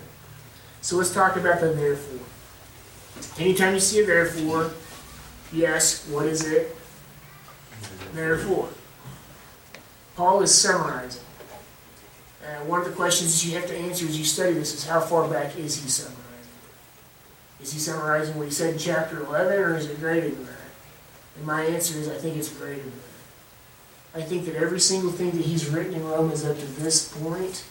So 0.81 0.97
let's 0.97 1.13
talk 1.13 1.35
about 1.35 1.61
the 1.61 1.69
therefore. 1.69 2.19
Anytime 3.37 3.73
you 3.73 3.79
see 3.79 4.01
a 4.01 4.05
therefore, 4.05 4.71
yes, 5.51 6.07
what 6.07 6.25
is 6.25 6.45
it? 6.47 6.75
Therefore. 8.13 8.69
Paul 10.15 10.41
is 10.41 10.53
summarizing. 10.53 11.23
And 12.45 12.67
one 12.67 12.81
of 12.81 12.87
the 12.87 12.93
questions 12.93 13.45
you 13.45 13.57
have 13.57 13.67
to 13.67 13.75
answer 13.75 14.05
as 14.05 14.17
you 14.17 14.25
study 14.25 14.53
this 14.53 14.73
is 14.73 14.85
how 14.85 14.99
far 14.99 15.29
back 15.29 15.57
is 15.57 15.81
he 15.81 15.89
summarizing? 15.89 16.18
Is 17.61 17.73
he 17.73 17.79
summarizing 17.79 18.37
what 18.37 18.45
he 18.45 18.51
said 18.51 18.73
in 18.73 18.79
chapter 18.79 19.23
11 19.23 19.59
or 19.59 19.75
is 19.75 19.89
it 19.89 19.99
greater 19.99 20.29
than 20.29 20.45
that? 20.45 20.55
And 21.37 21.45
my 21.45 21.63
answer 21.63 21.97
is 21.97 22.07
I 22.07 22.15
think 22.15 22.37
it's 22.37 22.49
greater 22.49 22.81
than 22.81 22.91
that. 22.91 24.19
I 24.19 24.21
think 24.21 24.45
that 24.45 24.55
every 24.55 24.79
single 24.79 25.11
thing 25.11 25.31
that 25.31 25.45
he's 25.45 25.69
written 25.69 25.93
in 25.93 26.05
Romans 26.05 26.43
up 26.43 26.57
to 26.57 26.65
this 26.65 27.13
point 27.17 27.63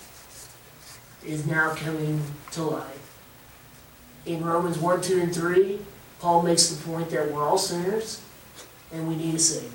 is 1.26 1.47
now 1.47 1.75
coming 1.75 2.23
to 2.52 2.62
light. 2.62 2.85
In 4.25 4.45
Romans 4.45 4.78
1, 4.78 5.00
2, 5.00 5.21
and 5.21 5.35
3, 5.35 5.80
Paul 6.21 6.42
makes 6.42 6.68
the 6.68 6.85
point 6.85 7.11
that 7.11 7.33
we're 7.33 7.42
all 7.42 7.59
sinners 7.59 8.23
and 8.92 9.09
we 9.09 9.16
need 9.16 9.35
a 9.35 9.38
Savior. 9.38 9.71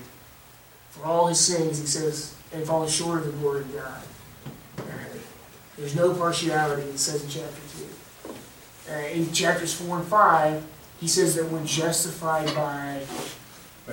For 0.92 1.06
all 1.06 1.28
his 1.28 1.40
sins, 1.40 1.80
he 1.80 1.88
says, 1.88 2.36
and 2.54 2.66
fallen 2.66 2.88
short 2.88 3.20
of 3.20 3.26
the 3.26 3.32
glory 3.34 3.62
of 3.62 3.74
God. 3.74 4.04
There's 5.78 5.96
no 5.96 6.14
partiality, 6.14 6.84
it 6.84 7.00
says 7.00 7.24
in 7.24 7.30
chapter 7.30 7.62
2. 7.62 7.63
Uh, 8.90 9.08
in 9.08 9.32
chapters 9.32 9.74
4 9.74 10.00
and 10.00 10.08
5, 10.08 10.64
he 11.00 11.08
says 11.08 11.36
that 11.36 11.50
we're 11.50 11.64
justified 11.66 12.54
by 12.56 13.00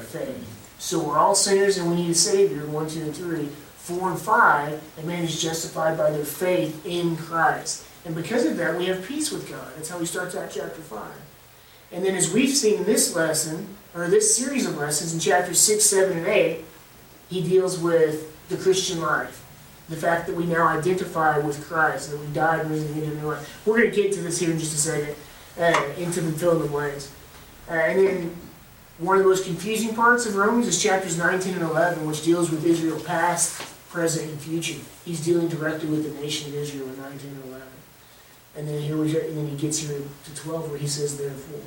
faith. 0.00 0.76
So 0.78 0.98
we're 1.02 1.18
all 1.18 1.34
sinners 1.34 1.78
and 1.78 1.90
we 1.90 1.96
need 1.96 2.10
a 2.10 2.14
Savior, 2.14 2.66
1, 2.66 2.88
2, 2.88 3.00
and 3.00 3.16
3. 3.16 3.48
4 3.78 4.10
and 4.10 4.20
5, 4.20 4.82
a 4.98 5.06
man 5.06 5.24
is 5.24 5.40
justified 5.40 5.98
by 5.98 6.10
their 6.10 6.24
faith 6.24 6.84
in 6.86 7.16
Christ. 7.16 7.84
And 8.04 8.14
because 8.14 8.46
of 8.46 8.56
that, 8.56 8.76
we 8.76 8.86
have 8.86 9.06
peace 9.06 9.30
with 9.30 9.48
God. 9.50 9.66
That's 9.76 9.88
how 9.88 9.98
he 9.98 10.06
starts 10.06 10.34
out 10.36 10.50
chapter 10.50 10.80
5. 10.80 11.02
And 11.92 12.04
then, 12.04 12.14
as 12.14 12.32
we've 12.32 12.54
seen 12.54 12.78
in 12.78 12.84
this 12.84 13.16
lesson, 13.16 13.76
or 13.94 14.06
this 14.06 14.36
series 14.36 14.66
of 14.66 14.76
lessons 14.76 15.12
in 15.12 15.20
chapters 15.20 15.58
6, 15.60 15.84
7, 15.84 16.18
and 16.18 16.26
8, 16.26 16.64
he 17.28 17.42
deals 17.42 17.78
with 17.78 18.48
the 18.48 18.56
Christian 18.56 19.00
life. 19.00 19.39
The 19.90 19.96
fact 19.96 20.26
that 20.28 20.36
we 20.36 20.46
now 20.46 20.66
identify 20.68 21.38
with 21.38 21.62
Christ, 21.66 22.10
that 22.10 22.18
we 22.18 22.26
died 22.28 22.60
and 22.60 22.70
risen 22.70 22.96
into 23.02 23.16
new. 23.16 23.36
We're 23.66 23.80
going 23.80 23.90
to 23.90 24.02
get 24.02 24.12
to 24.14 24.22
this 24.22 24.38
here 24.38 24.50
in 24.50 24.58
just 24.58 24.72
a 24.72 24.78
second, 24.78 25.16
uh, 25.58 26.00
into 26.00 26.20
the 26.22 26.32
fill 26.38 26.52
in 26.52 26.62
the 26.62 26.68
blanks. 26.68 27.12
Uh, 27.68 27.74
and 27.74 27.98
then 27.98 28.36
one 28.98 29.16
of 29.16 29.22
the 29.24 29.28
most 29.28 29.44
confusing 29.44 29.94
parts 29.94 30.26
of 30.26 30.36
Romans 30.36 30.68
is 30.68 30.82
chapters 30.82 31.18
19 31.18 31.54
and 31.54 31.62
11, 31.62 32.06
which 32.06 32.24
deals 32.24 32.50
with 32.50 32.64
Israel 32.64 33.00
past, 33.00 33.60
present, 33.88 34.30
and 34.30 34.40
future. 34.40 34.78
He's 35.04 35.24
dealing 35.24 35.48
directly 35.48 35.88
with 35.88 36.04
the 36.04 36.20
nation 36.22 36.50
of 36.50 36.56
Israel 36.56 36.88
in 36.88 36.96
19 36.96 37.30
and 37.30 37.44
11. 37.46 37.66
And 38.56 38.68
then 38.68 38.82
here 38.82 38.96
we 38.96 39.18
and 39.18 39.36
then 39.36 39.48
he 39.48 39.56
gets 39.56 39.78
here 39.78 40.02
to 40.24 40.34
12 40.34 40.70
where 40.70 40.78
he 40.78 40.86
says 40.86 41.16
therefore. 41.16 41.62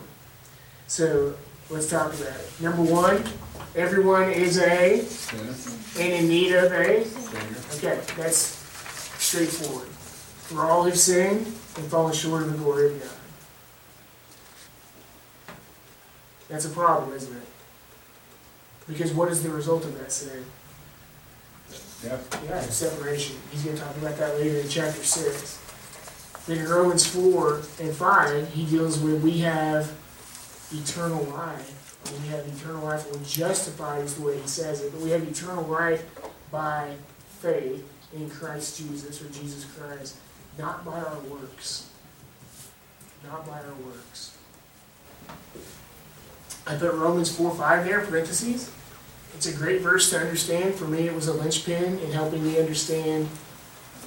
So 0.87 1.35
let's 1.69 1.89
talk 1.89 2.13
about 2.13 2.27
it. 2.27 2.51
Number 2.61 2.81
one, 2.81 3.23
everyone 3.75 4.29
is 4.29 4.57
a 4.59 5.01
Sinner, 5.01 6.03
and 6.03 6.13
in 6.13 6.27
need 6.27 6.53
of 6.53 6.71
a. 6.71 7.01
Okay, 7.77 7.99
that's 8.17 8.37
straightforward. 9.17 9.87
For 9.87 10.61
all 10.61 10.83
have 10.83 10.97
sinned 10.97 11.45
and 11.45 11.85
fallen 11.87 12.13
short 12.13 12.43
of 12.43 12.51
the 12.51 12.57
glory 12.57 12.87
of 12.87 12.99
God. 12.99 13.09
That's 16.49 16.65
a 16.65 16.69
problem, 16.69 17.15
isn't 17.15 17.35
it? 17.35 17.47
Because 18.87 19.13
what 19.13 19.31
is 19.31 19.41
the 19.41 19.49
result 19.49 19.85
of 19.85 19.97
that 19.97 20.11
sin? 20.11 20.45
Yeah, 22.03 22.17
Yeah, 22.45 22.61
separation. 22.61 23.37
He's 23.49 23.63
going 23.63 23.77
to 23.77 23.81
talk 23.81 23.95
about 23.97 24.17
that 24.17 24.37
later 24.37 24.59
in 24.59 24.67
chapter 24.67 25.03
6. 25.03 25.59
Then 26.45 26.57
in 26.57 26.67
Romans 26.67 27.05
4 27.07 27.61
and 27.79 27.95
5, 27.95 28.53
he 28.53 28.65
deals 28.65 28.99
with 28.99 29.23
we 29.23 29.39
have 29.39 29.91
eternal 30.73 31.23
life. 31.25 31.97
We 32.11 32.27
have 32.29 32.45
eternal 32.47 32.83
life. 32.83 33.09
We're 33.11 33.23
justified, 33.23 34.03
is 34.03 34.15
the 34.15 34.25
way 34.25 34.37
he 34.37 34.47
says 34.47 34.81
it. 34.81 34.91
But 34.91 35.01
we 35.01 35.11
have 35.11 35.23
eternal 35.23 35.63
life 35.63 36.05
by 36.51 36.93
faith 37.39 37.89
in 38.13 38.29
Christ 38.29 38.77
Jesus 38.77 39.21
or 39.21 39.29
Jesus 39.29 39.65
Christ, 39.65 40.17
not 40.57 40.85
by 40.85 40.99
our 40.99 41.19
works. 41.29 41.89
Not 43.25 43.47
by 43.47 43.59
our 43.59 43.75
works. 43.85 44.37
I 46.67 46.75
put 46.75 46.93
Romans 46.93 47.35
4 47.35 47.55
5 47.55 47.85
there, 47.85 48.01
parentheses. 48.01 48.71
It's 49.35 49.47
a 49.47 49.53
great 49.53 49.81
verse 49.81 50.09
to 50.11 50.19
understand. 50.19 50.75
For 50.75 50.85
me, 50.85 51.07
it 51.07 51.15
was 51.15 51.27
a 51.27 51.33
linchpin 51.33 51.99
in 51.99 52.11
helping 52.11 52.43
me 52.43 52.59
understand 52.59 53.27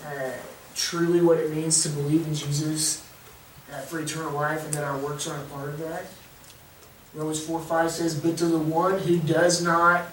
uh, 0.07 0.31
truly 0.75 1.21
what 1.21 1.39
it 1.39 1.53
means 1.53 1.83
to 1.83 1.89
believe 1.89 2.27
in 2.27 2.35
Jesus 2.35 3.07
uh, 3.73 3.81
for 3.81 3.99
eternal 4.01 4.33
life, 4.33 4.65
and 4.65 4.73
that 4.75 4.85
our 4.85 4.99
works 4.99 5.27
aren't 5.27 5.45
a 5.45 5.51
part 5.51 5.71
of 5.71 5.79
that. 5.81 6.07
Romans 7.17 7.45
4 7.45 7.61
5 7.61 7.91
says, 7.91 8.21
But 8.21 8.37
to 8.39 8.47
the 8.47 8.59
one 8.59 8.99
who 8.99 9.19
does 9.19 9.63
not 9.63 10.07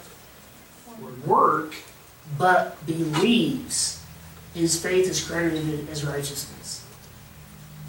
work, 1.25 1.75
but 2.37 2.83
believes, 2.85 4.01
his 4.53 4.81
faith 4.81 5.09
is 5.09 5.21
credited 5.25 5.89
as 5.89 6.05
righteousness. 6.05 6.85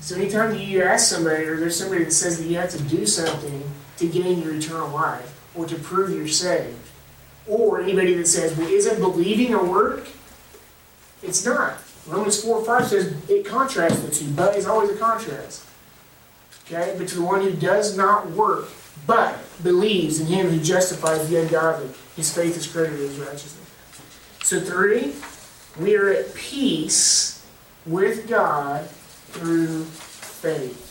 So 0.01 0.17
anytime 0.17 0.59
you 0.59 0.83
ask 0.83 1.09
somebody, 1.09 1.45
or 1.45 1.57
there's 1.57 1.79
somebody 1.79 2.05
that 2.05 2.11
says 2.11 2.39
that 2.39 2.47
you 2.47 2.57
have 2.57 2.71
to 2.71 2.83
do 2.83 3.07
something 3.07 3.63
to 3.99 4.09
gain 4.09 4.43
your 4.43 4.55
eternal 4.55 4.89
life, 4.91 5.41
or 5.55 5.65
to 5.67 5.77
prove 5.77 6.11
you're 6.11 6.27
saved, 6.27 6.77
or 7.47 7.81
anybody 7.81 8.15
that 8.15 8.27
says, 8.27 8.57
well, 8.57 8.69
isn't 8.69 8.99
believing 8.99 9.55
a 9.55 9.63
work? 9.63 10.09
It's 11.23 11.45
not. 11.47 11.79
Romans 12.09 12.43
4 12.43 12.65
5 12.65 12.87
says 12.87 13.31
it 13.31 13.47
contrasts 13.47 14.01
the 14.01 14.11
two, 14.11 14.29
but 14.33 14.57
it's 14.57 14.67
always 14.67 14.91
a 14.91 14.97
contrast. 14.97 15.65
Okay? 16.67 16.97
But 16.99 17.07
to 17.09 17.15
the 17.15 17.23
one 17.23 17.43
who 17.43 17.53
does 17.53 17.97
not 17.97 18.31
work, 18.33 18.69
but 19.07 19.39
believes 19.63 20.21
in 20.21 20.27
him 20.27 20.49
who 20.49 20.61
justifies 20.61 21.29
the 21.29 21.41
ungodly, 21.41 21.89
his 22.17 22.33
faith 22.35 22.57
is 22.57 22.67
credited 22.67 23.11
as 23.11 23.19
righteousness. 23.19 23.71
So, 24.43 24.61
three, 24.61 25.15
we 25.79 25.97
are 25.97 26.11
at 26.11 26.35
peace 26.35 27.45
with 27.87 28.29
God 28.29 28.89
through 28.89 29.85
faith. 29.85 30.91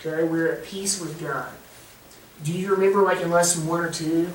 Okay? 0.00 0.24
We're 0.24 0.52
at 0.52 0.64
peace 0.64 1.00
with 1.00 1.20
God. 1.20 1.50
Do 2.44 2.52
you 2.52 2.70
remember, 2.74 3.02
like 3.02 3.20
in 3.20 3.30
lesson 3.30 3.66
one 3.66 3.80
or 3.80 3.90
two, 3.90 4.30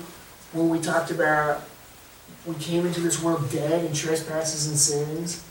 when 0.52 0.68
we 0.68 0.78
talked 0.80 1.10
about 1.10 1.64
we 2.46 2.54
came 2.56 2.86
into 2.86 3.00
this 3.00 3.22
world 3.22 3.50
dead 3.50 3.84
in 3.84 3.92
trespasses 3.92 4.66
and 4.66 4.76
sins, 4.76 5.44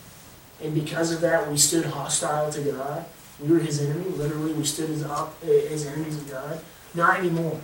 and 0.61 0.73
because 0.73 1.11
of 1.11 1.21
that 1.21 1.49
we 1.49 1.57
stood 1.57 1.85
hostile 1.85 2.51
to 2.51 2.61
God. 2.61 3.05
We 3.39 3.51
were 3.51 3.59
His 3.59 3.81
enemy. 3.81 4.09
Literally, 4.11 4.53
we 4.53 4.63
stood 4.63 4.91
as, 4.91 5.03
op- 5.03 5.43
as 5.43 5.87
enemies 5.87 6.17
of 6.17 6.29
God. 6.29 6.61
Not 6.93 7.19
anymore. 7.19 7.59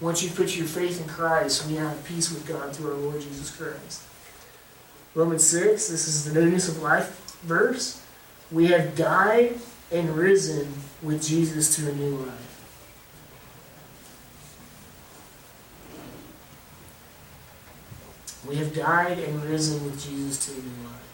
Once 0.00 0.22
you 0.22 0.30
put 0.30 0.56
your 0.56 0.66
faith 0.66 1.00
in 1.00 1.06
Christ, 1.06 1.66
we 1.66 1.74
have 1.74 2.02
peace 2.04 2.30
with 2.32 2.46
God 2.46 2.74
through 2.74 2.92
our 2.92 2.96
Lord 2.96 3.20
Jesus 3.20 3.54
Christ. 3.54 4.02
Romans 5.14 5.44
6, 5.44 5.88
this 5.88 6.08
is 6.08 6.24
the 6.24 6.40
newness 6.40 6.68
of 6.68 6.82
life 6.82 7.20
verse. 7.42 8.02
We 8.50 8.66
have 8.68 8.96
died 8.96 9.58
and 9.92 10.16
risen 10.16 10.72
with 11.02 11.26
Jesus 11.26 11.76
to 11.76 11.90
a 11.90 11.94
new 11.94 12.16
life. 12.16 12.46
We 18.46 18.56
have 18.56 18.74
died 18.74 19.18
and 19.18 19.44
risen 19.44 19.84
with 19.84 20.02
Jesus 20.02 20.46
to 20.46 20.52
a 20.52 20.62
new 20.62 20.88
life. 20.88 21.09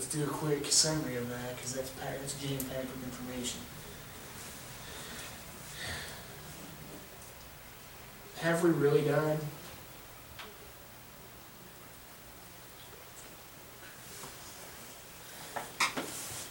Let's 0.00 0.14
do 0.14 0.24
a 0.24 0.28
quick 0.28 0.64
summary 0.64 1.16
of 1.16 1.28
that 1.28 1.56
because 1.56 1.74
that's 1.74 1.90
packed, 1.90 2.20
that's 2.20 2.32
jam-packed 2.40 2.86
with 2.86 3.04
information. 3.04 3.60
Have 8.40 8.64
we 8.64 8.70
really 8.70 9.02
died? 9.02 9.36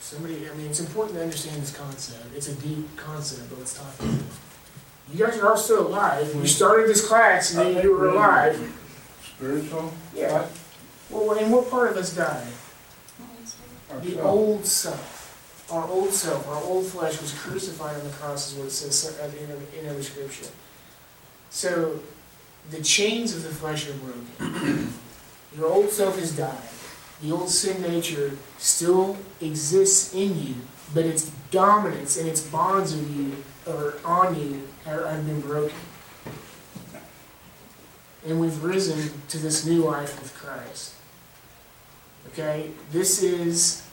Somebody, 0.00 0.48
I 0.48 0.54
mean, 0.54 0.68
it's 0.68 0.78
important 0.78 1.16
to 1.16 1.22
understand 1.24 1.60
this 1.60 1.76
concept. 1.76 2.26
It's 2.36 2.46
a 2.46 2.54
deep 2.54 2.96
concept, 2.96 3.50
but 3.50 3.58
let's 3.58 3.74
talk 3.74 3.92
about 3.98 4.14
it. 4.14 4.22
You 5.12 5.26
guys 5.26 5.36
are 5.38 5.50
all 5.50 5.56
still 5.56 5.88
alive. 5.88 6.32
You 6.36 6.46
started 6.46 6.88
this 6.88 7.04
class 7.04 7.52
and 7.56 7.74
then 7.74 7.82
you 7.82 7.96
were 7.96 8.10
alive. 8.10 8.72
spiritual, 9.34 9.92
Yeah. 10.14 10.46
Well, 11.10 11.36
and 11.36 11.52
what 11.52 11.68
part 11.68 11.90
of 11.90 11.96
us 11.96 12.14
died? 12.14 12.46
The 13.90 13.96
ourselves. 13.96 14.20
old 14.20 14.66
self. 14.66 15.68
Our 15.70 15.88
old 15.88 16.10
self, 16.10 16.48
our 16.48 16.62
old 16.64 16.86
flesh 16.86 17.20
was 17.20 17.32
crucified 17.32 17.96
on 17.96 18.04
the 18.04 18.10
cross, 18.10 18.52
is 18.52 18.58
what 18.58 18.66
it 18.66 18.70
says 18.70 19.18
at 19.18 19.32
the 19.32 19.40
end 19.40 19.52
of, 19.52 19.74
in 19.78 19.88
other 19.88 20.02
scripture. 20.02 20.50
So, 21.50 22.00
the 22.70 22.82
chains 22.82 23.34
of 23.34 23.42
the 23.42 23.50
flesh 23.50 23.88
are 23.88 23.94
broken. 23.94 24.92
Your 25.56 25.66
old 25.66 25.90
self 25.90 26.18
has 26.18 26.36
died. 26.36 26.56
The 27.22 27.32
old 27.32 27.48
sin 27.48 27.82
nature 27.82 28.36
still 28.58 29.16
exists 29.40 30.14
in 30.14 30.40
you, 30.40 30.54
but 30.94 31.04
its 31.04 31.30
dominance 31.50 32.16
and 32.16 32.28
its 32.28 32.40
bonds 32.40 32.94
of 32.94 33.16
you 33.16 33.36
or 33.66 33.94
on 34.04 34.40
you 34.40 34.68
are, 34.86 35.06
have 35.06 35.26
been 35.26 35.40
broken. 35.40 35.76
And 38.26 38.40
we've 38.40 38.62
risen 38.62 39.20
to 39.28 39.38
this 39.38 39.64
new 39.66 39.82
life 39.82 40.20
with 40.20 40.34
Christ. 40.34 40.94
Okay, 42.28 42.70
this 42.92 43.22
is 43.22 43.86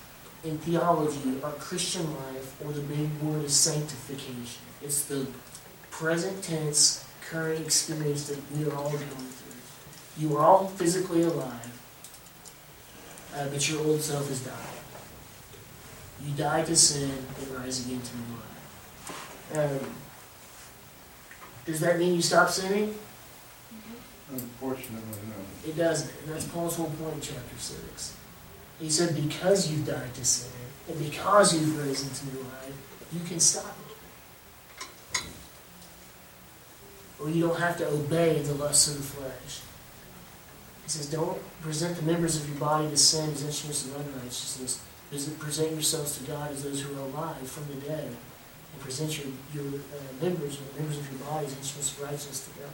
in 0.44 0.58
theology 0.60 1.42
our 1.44 1.54
Christian 1.54 2.06
life, 2.16 2.56
or 2.64 2.72
the 2.72 2.82
big 2.82 3.10
word 3.22 3.44
is 3.46 3.54
sanctification. 3.54 4.62
It's 4.82 5.06
the 5.06 5.28
present 5.90 6.44
tense, 6.44 7.06
current 7.30 7.60
experience 7.60 8.28
that 8.28 8.40
we 8.56 8.66
are 8.70 8.76
all 8.76 8.92
going 8.92 9.00
through. 9.00 10.24
You 10.30 10.38
are 10.38 10.44
all 10.46 10.68
physically 10.68 11.24
alive, 11.24 11.82
uh, 13.36 13.48
but 13.50 13.68
your 13.70 13.82
old 13.82 14.02
self 14.02 14.28
has 14.30 14.42
died. 14.42 14.54
You 16.24 16.34
died 16.36 16.66
to 16.68 16.76
sin 16.76 17.12
and 17.12 17.48
rise 17.56 17.86
again 17.86 18.02
to 18.02 18.18
new 18.18 18.36
life. 18.36 19.82
Um, 19.82 19.90
does 21.66 21.80
that 21.80 22.00
mean 22.00 22.16
you 22.16 22.22
stop 22.22 22.50
sinning? 22.50 22.96
Unfortunately, 24.32 25.20
no. 25.30 25.70
It 25.70 25.78
doesn't, 25.78 26.12
and 26.22 26.34
that's 26.34 26.46
Paul's 26.46 26.76
whole 26.76 26.90
point 26.90 27.16
in 27.16 27.22
chapter 27.22 27.58
six. 27.58 28.17
He 28.80 28.90
said, 28.90 29.16
because 29.16 29.72
you've 29.72 29.88
died 29.88 30.14
to 30.14 30.26
sin, 30.26 30.52
and 30.88 31.00
because 31.00 31.54
you've 31.54 31.78
risen 31.86 32.10
to 32.14 32.36
new 32.36 32.44
life, 32.44 32.76
you 33.12 33.20
can 33.28 33.40
stop 33.40 33.76
it. 35.14 35.22
Or 37.20 37.30
you 37.30 37.48
don't 37.48 37.60
have 37.60 37.78
to 37.80 37.88
obey 37.88 38.40
the 38.42 38.54
lusts 38.54 38.88
of 38.90 38.98
the 38.98 39.04
flesh. 39.04 39.62
He 40.84 40.90
says, 40.90 41.10
don't 41.10 41.42
present 41.62 41.98
the 41.98 42.04
members 42.04 42.38
of 42.38 42.48
your 42.48 42.60
body 42.60 42.90
to 42.90 42.98
sin 42.98 43.32
as 43.32 43.44
instruments 43.44 43.86
of 43.86 43.96
unrighteousness. 43.96 44.80
Present- 45.40 45.72
yourselves 45.72 46.18
to 46.20 46.24
God 46.26 46.52
as 46.52 46.64
those 46.64 46.82
who 46.82 46.96
are 46.96 47.06
alive 47.08 47.48
from 47.48 47.66
the 47.68 47.88
dead. 47.88 48.06
And 48.08 48.82
present 48.82 49.18
your, 49.18 49.28
your 49.54 49.80
uh, 49.80 50.24
members, 50.24 50.60
or 50.60 50.80
members 50.80 50.98
of 50.98 51.12
your 51.12 51.20
body 51.28 51.48
as 51.48 51.58
instruments 51.58 51.92
of 51.94 52.04
righteousness 52.04 52.46
to 52.46 52.60
God. 52.60 52.72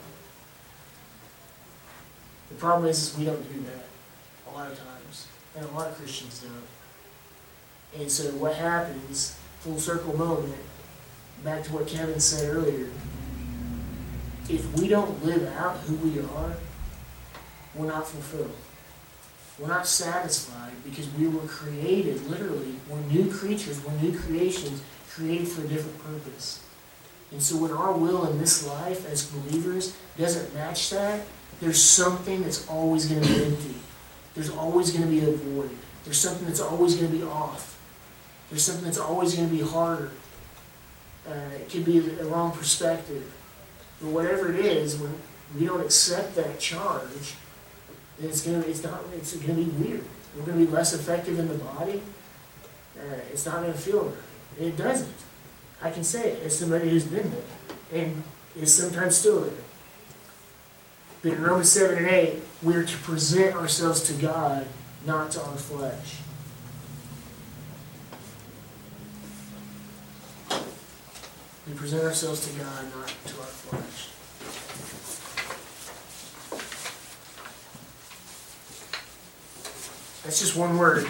The 2.49 2.55
problem 2.55 2.89
is, 2.89 3.01
is 3.01 3.17
we 3.17 3.25
don't 3.25 3.53
do 3.53 3.61
that 3.61 3.85
a 4.51 4.53
lot 4.53 4.71
of 4.71 4.77
times. 4.77 5.27
And 5.55 5.65
a 5.65 5.71
lot 5.71 5.89
of 5.89 5.95
Christians 5.97 6.41
don't. 6.41 8.01
And 8.01 8.11
so 8.11 8.23
what 8.31 8.55
happens, 8.55 9.37
full 9.59 9.79
circle 9.79 10.17
moment, 10.17 10.55
back 11.43 11.63
to 11.63 11.73
what 11.73 11.87
Kevin 11.87 12.19
said 12.19 12.53
earlier, 12.55 12.87
if 14.49 14.73
we 14.77 14.87
don't 14.87 15.23
live 15.23 15.47
out 15.53 15.77
who 15.77 15.95
we 15.95 16.19
are, 16.19 16.53
we're 17.75 17.87
not 17.87 18.07
fulfilled. 18.07 18.55
We're 19.59 19.67
not 19.67 19.85
satisfied 19.85 20.73
because 20.83 21.07
we 21.13 21.27
were 21.27 21.45
created, 21.47 22.25
literally, 22.27 22.75
we're 22.89 22.99
new 23.01 23.31
creatures, 23.31 23.83
we're 23.85 23.93
new 24.01 24.17
creations, 24.17 24.81
created 25.09 25.47
for 25.47 25.63
a 25.63 25.67
different 25.67 26.03
purpose. 26.03 26.63
And 27.31 27.41
so 27.41 27.57
when 27.57 27.71
our 27.71 27.93
will 27.93 28.25
in 28.29 28.39
this 28.39 28.65
life 28.67 29.09
as 29.09 29.25
believers 29.25 29.95
doesn't 30.17 30.53
match 30.53 30.89
that, 30.89 31.21
there's 31.59 31.81
something 31.81 32.41
that's 32.41 32.67
always 32.67 33.05
going 33.07 33.21
to 33.21 33.27
be 33.27 33.45
empty. 33.45 33.75
There's 34.35 34.49
always 34.49 34.91
going 34.91 35.03
to 35.03 35.09
be 35.09 35.19
a 35.19 35.31
void. 35.31 35.69
There's 36.03 36.17
something 36.17 36.47
that's 36.47 36.59
always 36.59 36.95
going 36.95 37.11
to 37.11 37.17
be 37.17 37.23
off. 37.23 37.79
There's 38.49 38.63
something 38.63 38.85
that's 38.85 38.99
always 38.99 39.35
going 39.35 39.49
to 39.49 39.55
be 39.55 39.61
harder. 39.61 40.11
Uh, 41.27 41.33
it 41.55 41.69
could 41.69 41.85
be 41.85 41.99
a 41.99 42.25
wrong 42.25 42.51
perspective. 42.51 43.31
But 44.01 44.09
whatever 44.09 44.53
it 44.53 44.59
is, 44.59 44.97
when 44.97 45.13
we 45.57 45.65
don't 45.65 45.81
accept 45.81 46.35
that 46.35 46.59
charge, 46.59 47.35
then 48.19 48.29
it's 48.29 48.41
gonna 48.41 48.59
it's 48.59 48.83
not 48.83 49.01
it's 49.15 49.35
gonna 49.35 49.53
be 49.53 49.63
weird. 49.63 50.03
We're 50.35 50.45
gonna 50.45 50.65
be 50.65 50.67
less 50.67 50.93
effective 50.93 51.39
in 51.39 51.47
the 51.47 51.55
body. 51.55 52.01
Uh, 52.97 53.19
it's 53.31 53.45
not 53.45 53.61
gonna 53.61 53.73
feel 53.73 54.05
right. 54.05 54.17
It 54.59 54.77
doesn't. 54.77 55.13
I 55.81 55.91
can 55.91 56.03
say 56.03 56.31
it 56.31 56.43
as 56.43 56.57
somebody 56.57 56.89
who's 56.89 57.05
been 57.05 57.31
there 57.31 58.01
and 58.01 58.23
is 58.55 58.73
sometimes 58.73 59.15
still 59.15 59.41
there. 59.41 59.62
But 61.23 61.31
in 61.31 61.41
Romans 61.41 61.71
7 61.71 61.97
and 61.97 62.05
8, 62.05 62.35
we 62.61 62.75
are 62.75 62.83
to 62.83 62.97
present 62.97 63.55
ourselves 63.55 64.01
to 64.03 64.13
God, 64.13 64.67
not 65.05 65.31
to 65.31 65.41
our 65.41 65.55
flesh. 65.55 66.17
We 71.65 71.73
present 71.75 72.03
ourselves 72.03 72.45
to 72.45 72.59
God, 72.59 72.83
not 72.93 73.07
to 73.07 73.39
our 73.39 73.47
flesh. 73.47 74.09
That's 80.25 80.41
just 80.41 80.57
one 80.57 80.77
word. 80.77 81.07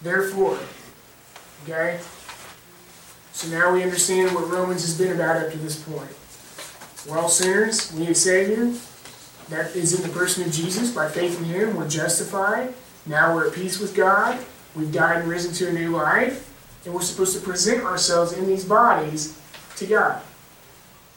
Therefore, 0.00 0.58
okay? 1.64 2.00
So 3.32 3.48
now 3.48 3.74
we 3.74 3.82
understand 3.82 4.34
what 4.34 4.48
Romans 4.48 4.80
has 4.82 4.96
been 4.96 5.12
about 5.12 5.36
up 5.36 5.52
to 5.52 5.58
this 5.58 5.82
point. 5.82 6.10
We're 7.08 7.18
all 7.18 7.28
sinners, 7.28 7.92
we 7.92 8.00
need 8.00 8.10
a 8.10 8.14
Savior. 8.14 8.72
That 9.48 9.76
is 9.76 9.94
in 9.94 10.02
the 10.02 10.12
person 10.16 10.44
of 10.44 10.52
Jesus. 10.52 10.92
By 10.92 11.08
faith 11.08 11.38
in 11.38 11.44
Him, 11.44 11.76
we're 11.76 11.88
justified. 11.88 12.74
Now 13.06 13.34
we're 13.34 13.46
at 13.46 13.54
peace 13.54 13.78
with 13.78 13.94
God. 13.94 14.44
We've 14.74 14.90
died 14.90 15.20
and 15.20 15.28
risen 15.28 15.52
to 15.54 15.68
a 15.68 15.72
new 15.72 15.90
life. 15.90 16.52
And 16.84 16.92
we're 16.92 17.02
supposed 17.02 17.36
to 17.36 17.42
present 17.42 17.84
ourselves 17.84 18.32
in 18.32 18.46
these 18.46 18.64
bodies 18.64 19.38
to 19.76 19.86
God. 19.86 20.20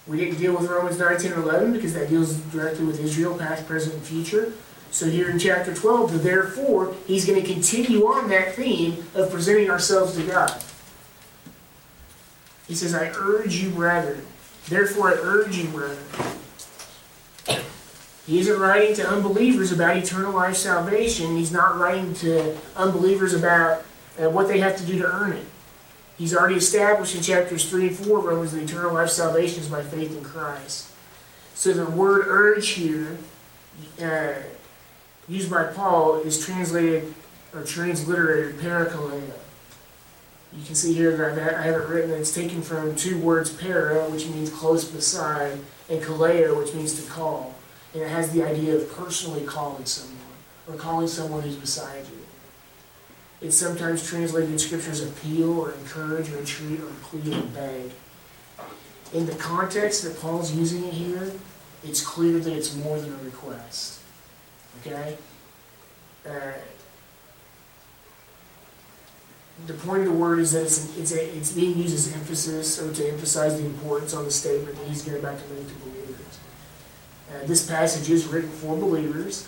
We 0.05 0.17
didn't 0.17 0.38
deal 0.38 0.55
with 0.55 0.69
Romans 0.69 1.00
9, 1.00 1.17
10, 1.17 1.34
and 1.34 1.43
11 1.43 1.74
because 1.74 1.93
that 1.93 2.10
deals 2.10 2.36
directly 2.36 2.86
with 2.86 3.00
Israel, 3.00 3.38
past, 3.38 3.67
present, 3.67 3.96
and 3.96 4.03
future. 4.03 4.53
So 4.91 5.08
here 5.08 5.29
in 5.29 5.38
chapter 5.38 5.74
12, 5.74 6.24
therefore, 6.24 6.96
he's 7.05 7.25
going 7.25 7.39
to 7.39 7.48
continue 7.48 8.05
on 8.08 8.27
that 8.29 8.55
theme 8.55 9.05
of 9.13 9.31
presenting 9.31 9.69
ourselves 9.69 10.15
to 10.17 10.24
God. 10.24 10.63
He 12.67 12.74
says, 12.74 12.96
I 12.96 13.12
urge 13.15 13.55
you, 13.55 13.69
brethren. 13.69 14.25
Therefore, 14.70 15.10
I 15.10 15.14
urge 15.14 15.58
you, 15.58 15.68
brethren. 15.70 15.98
He 18.28 18.40
isn't 18.40 18.60
writing 18.60 18.96
to 18.98 19.10
unbelievers 19.10 19.72
about 19.72 19.98
eternal 19.98 20.34
life 20.34 20.56
salvation. 20.56 21.36
He's 21.36 21.52
not 21.52 21.80
writing 21.80 22.14
to 22.16 22.56
unbelievers 22.76 23.34
about 23.34 23.84
uh, 24.20 24.30
what 24.30 24.48
they 24.48 24.60
have 24.60 24.78
to 24.78 24.86
do 24.86 25.00
to 25.00 25.06
earn 25.06 25.34
it. 25.34 25.46
He's 26.16 26.36
already 26.36 26.56
established 26.56 27.16
in 27.16 27.24
chapters 27.24 27.68
3 27.68 27.88
and 27.88 27.98
4 27.98 28.20
of 28.20 28.25
Romans 28.25 28.51
that 28.51 28.62
eternal 28.62 28.94
life 28.94 29.10
salvation 29.10 29.62
is 29.62 29.68
by 29.70 29.82
faith 29.82 30.16
in 30.16 30.24
Christ. 30.24 30.92
So 31.55 31.74
the 31.74 31.90
word 31.90 32.25
urge 32.27 32.70
here, 32.70 33.18
uh, 34.00 34.34
used 35.27 35.50
by 35.50 35.64
Paul, 35.64 36.20
is 36.20 36.46
translated 36.46 37.12
or 37.55 37.64
transliterated 37.64 38.60
parakaleo. 38.60 39.32
You 40.51 40.66
can 40.66 40.75
see 40.75 40.94
here 40.94 41.16
that 41.16 41.55
I 41.55 41.62
have 41.62 41.75
it 41.75 41.88
written, 41.88 42.12
it's 42.12 42.33
taken 42.33 42.62
from 42.62 42.96
two 42.96 43.20
words 43.20 43.51
para, 43.51 44.09
which 44.09 44.27
means 44.27 44.50
close 44.50 44.83
beside, 44.83 45.59
and 45.90 46.01
kaleo, 46.01 46.57
which 46.57 46.74
means 46.74 47.00
to 47.01 47.09
call. 47.09 47.53
And 47.94 48.01
it 48.01 48.09
has 48.09 48.31
the 48.31 48.44
idea 48.44 48.75
of 48.75 48.92
personally 48.96 49.46
calling 49.46 49.85
someone, 49.85 50.18
or 50.68 50.75
calling 50.75 51.07
someone 51.07 51.44
who's 51.44 51.55
beside 51.55 52.05
you. 52.05 52.25
It's 53.42 53.55
sometimes 53.55 54.05
translated 54.05 54.50
in 54.50 54.59
scripture 54.59 54.92
as 54.92 55.05
appeal, 55.05 55.59
or 55.59 55.72
encourage, 55.74 56.31
or 56.31 56.40
entreat, 56.40 56.79
or 56.81 56.92
plead, 57.03 57.33
or 57.33 57.42
beg. 57.44 57.92
In 59.14 59.27
the 59.27 59.35
context 59.35 60.03
that 60.03 60.20
Paul's 60.20 60.51
using 60.51 60.83
it 60.83 60.94
here, 60.94 61.31
it's 61.83 62.01
clear 62.01 62.40
that 62.40 62.53
it's 62.53 62.75
more 62.75 63.00
than 63.00 63.14
a 63.14 63.24
request. 63.24 64.01
Okay? 64.81 65.18
Uh, 66.27 66.53
the 69.67 69.74
point 69.74 70.01
of 70.01 70.07
the 70.07 70.13
word 70.13 70.39
is 70.39 70.53
that 70.53 70.63
it's, 70.63 70.98
it's, 70.98 71.11
a, 71.11 71.37
it's 71.37 71.51
being 71.51 71.77
used 71.77 71.93
as 71.93 72.13
emphasis 72.13 72.81
or 72.81 72.93
to 72.93 73.07
emphasize 73.07 73.59
the 73.59 73.65
importance 73.65 74.13
on 74.13 74.25
the 74.25 74.31
statement 74.31 74.75
that 74.75 74.87
he's 74.87 75.03
going 75.03 75.19
about 75.19 75.39
to 75.39 75.53
make 75.53 75.67
to 75.67 75.74
believers. 75.75 76.39
Uh, 77.29 77.45
this 77.45 77.67
passage 77.67 78.09
is 78.09 78.25
written 78.25 78.50
for 78.50 78.75
believers. 78.75 79.48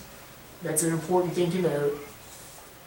That's 0.62 0.84
an 0.84 0.93
important 0.93 1.34
thing 1.34 1.52
to 1.52 1.62
note. 1.62 2.00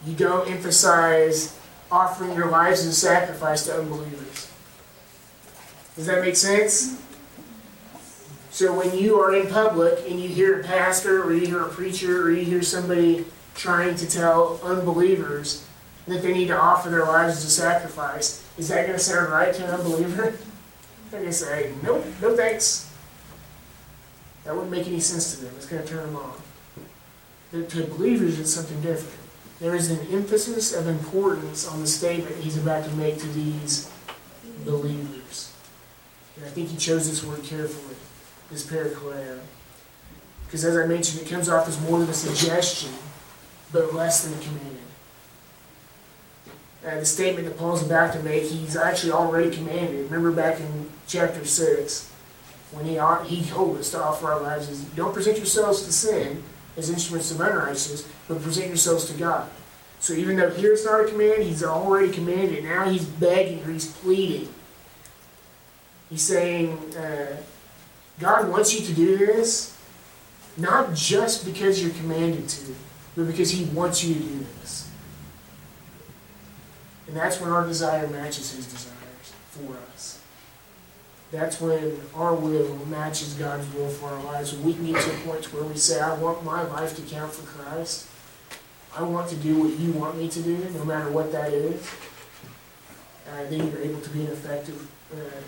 You 0.06 0.14
don't 0.14 0.48
emphasize 0.48 1.58
offering 1.90 2.34
your 2.34 2.50
lives 2.50 2.80
as 2.80 2.86
a 2.86 2.92
sacrifice 2.92 3.66
to 3.66 3.78
unbelievers. 3.78 4.50
Does 5.96 6.06
that 6.06 6.20
make 6.20 6.36
sense? 6.36 7.00
So 8.50 8.72
when 8.72 8.96
you 8.96 9.18
are 9.18 9.34
in 9.34 9.48
public 9.48 9.98
and 10.08 10.20
you 10.20 10.28
hear 10.28 10.60
a 10.60 10.64
pastor 10.64 11.24
or 11.24 11.34
you 11.34 11.46
hear 11.46 11.62
a 11.62 11.68
preacher 11.68 12.22
or 12.22 12.30
you 12.30 12.44
hear 12.44 12.62
somebody 12.62 13.24
trying 13.54 13.96
to 13.96 14.08
tell 14.08 14.60
unbelievers 14.62 15.63
that 16.06 16.22
they 16.22 16.32
need 16.32 16.48
to 16.48 16.58
offer 16.58 16.90
their 16.90 17.04
lives 17.04 17.36
as 17.38 17.44
a 17.44 17.50
sacrifice, 17.50 18.44
is 18.58 18.68
that 18.68 18.86
going 18.86 18.98
to 18.98 19.04
sound 19.04 19.32
right 19.32 19.54
to 19.54 19.64
an 19.64 19.70
unbeliever? 19.70 20.34
They're 21.10 21.20
going 21.20 21.24
to 21.24 21.32
say, 21.32 21.72
nope, 21.82 22.04
no 22.20 22.36
thanks. 22.36 22.90
That 24.44 24.54
wouldn't 24.54 24.70
make 24.70 24.86
any 24.86 25.00
sense 25.00 25.34
to 25.34 25.44
them. 25.44 25.54
It's 25.56 25.66
going 25.66 25.82
to 25.82 25.88
turn 25.88 26.04
them 26.06 26.16
off. 26.16 26.40
But 27.50 27.68
to 27.70 27.84
believers, 27.84 28.38
it's 28.38 28.50
something 28.50 28.80
different. 28.82 29.18
There 29.60 29.74
is 29.74 29.90
an 29.90 30.06
emphasis 30.10 30.74
of 30.74 30.88
importance 30.88 31.66
on 31.66 31.80
the 31.80 31.86
statement 31.86 32.36
he's 32.36 32.58
about 32.58 32.84
to 32.84 32.90
make 32.96 33.18
to 33.18 33.28
these 33.28 33.90
believers. 34.64 35.52
And 36.36 36.44
I 36.44 36.48
think 36.48 36.68
he 36.68 36.76
chose 36.76 37.08
this 37.08 37.24
word 37.24 37.42
carefully, 37.44 37.96
this 38.50 38.66
parakaleo. 38.66 39.38
Because 40.46 40.64
as 40.64 40.76
I 40.76 40.86
mentioned, 40.86 41.22
it 41.22 41.30
comes 41.30 41.48
off 41.48 41.68
as 41.68 41.80
more 41.82 42.00
than 42.00 42.08
a 42.08 42.14
suggestion, 42.14 42.92
but 43.72 43.94
less 43.94 44.24
than 44.24 44.38
a 44.38 44.42
command. 44.42 44.78
Uh, 46.86 46.96
the 46.96 47.04
statement 47.04 47.48
that 47.48 47.56
Paul's 47.56 47.82
about 47.82 48.12
to 48.12 48.22
make, 48.22 48.42
he's 48.44 48.76
actually 48.76 49.12
already 49.12 49.50
commanded. 49.50 50.04
Remember 50.10 50.30
back 50.32 50.60
in 50.60 50.90
chapter 51.06 51.44
6, 51.44 52.10
when 52.72 52.84
he, 52.84 52.98
he 53.26 53.48
told 53.48 53.78
us 53.78 53.90
to 53.92 54.02
offer 54.02 54.30
our 54.30 54.40
lives 54.40 54.68
as, 54.68 54.82
don't 54.96 55.14
present 55.14 55.38
yourselves 55.38 55.82
to 55.84 55.92
sin 55.92 56.42
as 56.76 56.90
instruments 56.90 57.30
of 57.30 57.40
unrighteousness, 57.40 58.08
but 58.28 58.42
present 58.42 58.66
yourselves 58.66 59.06
to 59.06 59.14
God. 59.14 59.48
So 60.00 60.12
even 60.12 60.36
though 60.36 60.50
here 60.50 60.72
it's 60.72 60.84
not 60.84 61.00
a 61.00 61.08
command, 61.08 61.44
he's 61.44 61.64
already 61.64 62.12
commanded. 62.12 62.64
Now 62.64 62.88
he's 62.90 63.06
begging 63.06 63.64
or 63.64 63.72
he's 63.72 63.90
pleading. 63.90 64.48
He's 66.10 66.22
saying, 66.22 66.76
uh, 66.96 67.36
God 68.20 68.50
wants 68.50 68.78
you 68.78 68.86
to 68.86 68.92
do 68.92 69.16
this, 69.16 69.76
not 70.56 70.94
just 70.94 71.46
because 71.46 71.82
you're 71.82 71.94
commanded 71.94 72.48
to, 72.48 72.74
but 73.16 73.26
because 73.26 73.50
he 73.50 73.64
wants 73.66 74.04
you 74.04 74.14
to 74.14 74.20
do 74.20 74.46
this. 74.60 74.83
And 77.14 77.22
that's 77.22 77.40
when 77.40 77.52
our 77.52 77.64
desire 77.64 78.08
matches 78.08 78.56
his 78.56 78.66
desires 78.66 79.32
for 79.52 79.76
us. 79.94 80.20
That's 81.30 81.60
when 81.60 82.00
our 82.12 82.34
will 82.34 82.74
matches 82.86 83.34
God's 83.34 83.72
will 83.72 83.88
for 83.88 84.08
our 84.08 84.24
lives. 84.24 84.52
When 84.52 84.64
we 84.64 84.74
can 84.74 84.86
get 84.86 85.00
to 85.00 85.10
a 85.14 85.18
point 85.18 85.44
where 85.54 85.62
we 85.62 85.76
say, 85.76 86.00
I 86.00 86.14
want 86.14 86.42
my 86.42 86.64
life 86.64 86.96
to 86.96 87.02
count 87.02 87.32
for 87.32 87.46
Christ. 87.46 88.08
I 88.96 89.04
want 89.04 89.28
to 89.28 89.36
do 89.36 89.60
what 89.60 89.78
you 89.78 89.92
want 89.92 90.18
me 90.18 90.28
to 90.28 90.42
do, 90.42 90.56
no 90.74 90.84
matter 90.84 91.08
what 91.08 91.30
that 91.30 91.52
is. 91.52 91.88
Uh, 93.30 93.44
then 93.48 93.70
you're 93.70 93.82
able 93.82 94.00
to 94.00 94.10
be 94.10 94.22
an 94.22 94.32
effective 94.32 94.90
uh, 95.12 95.40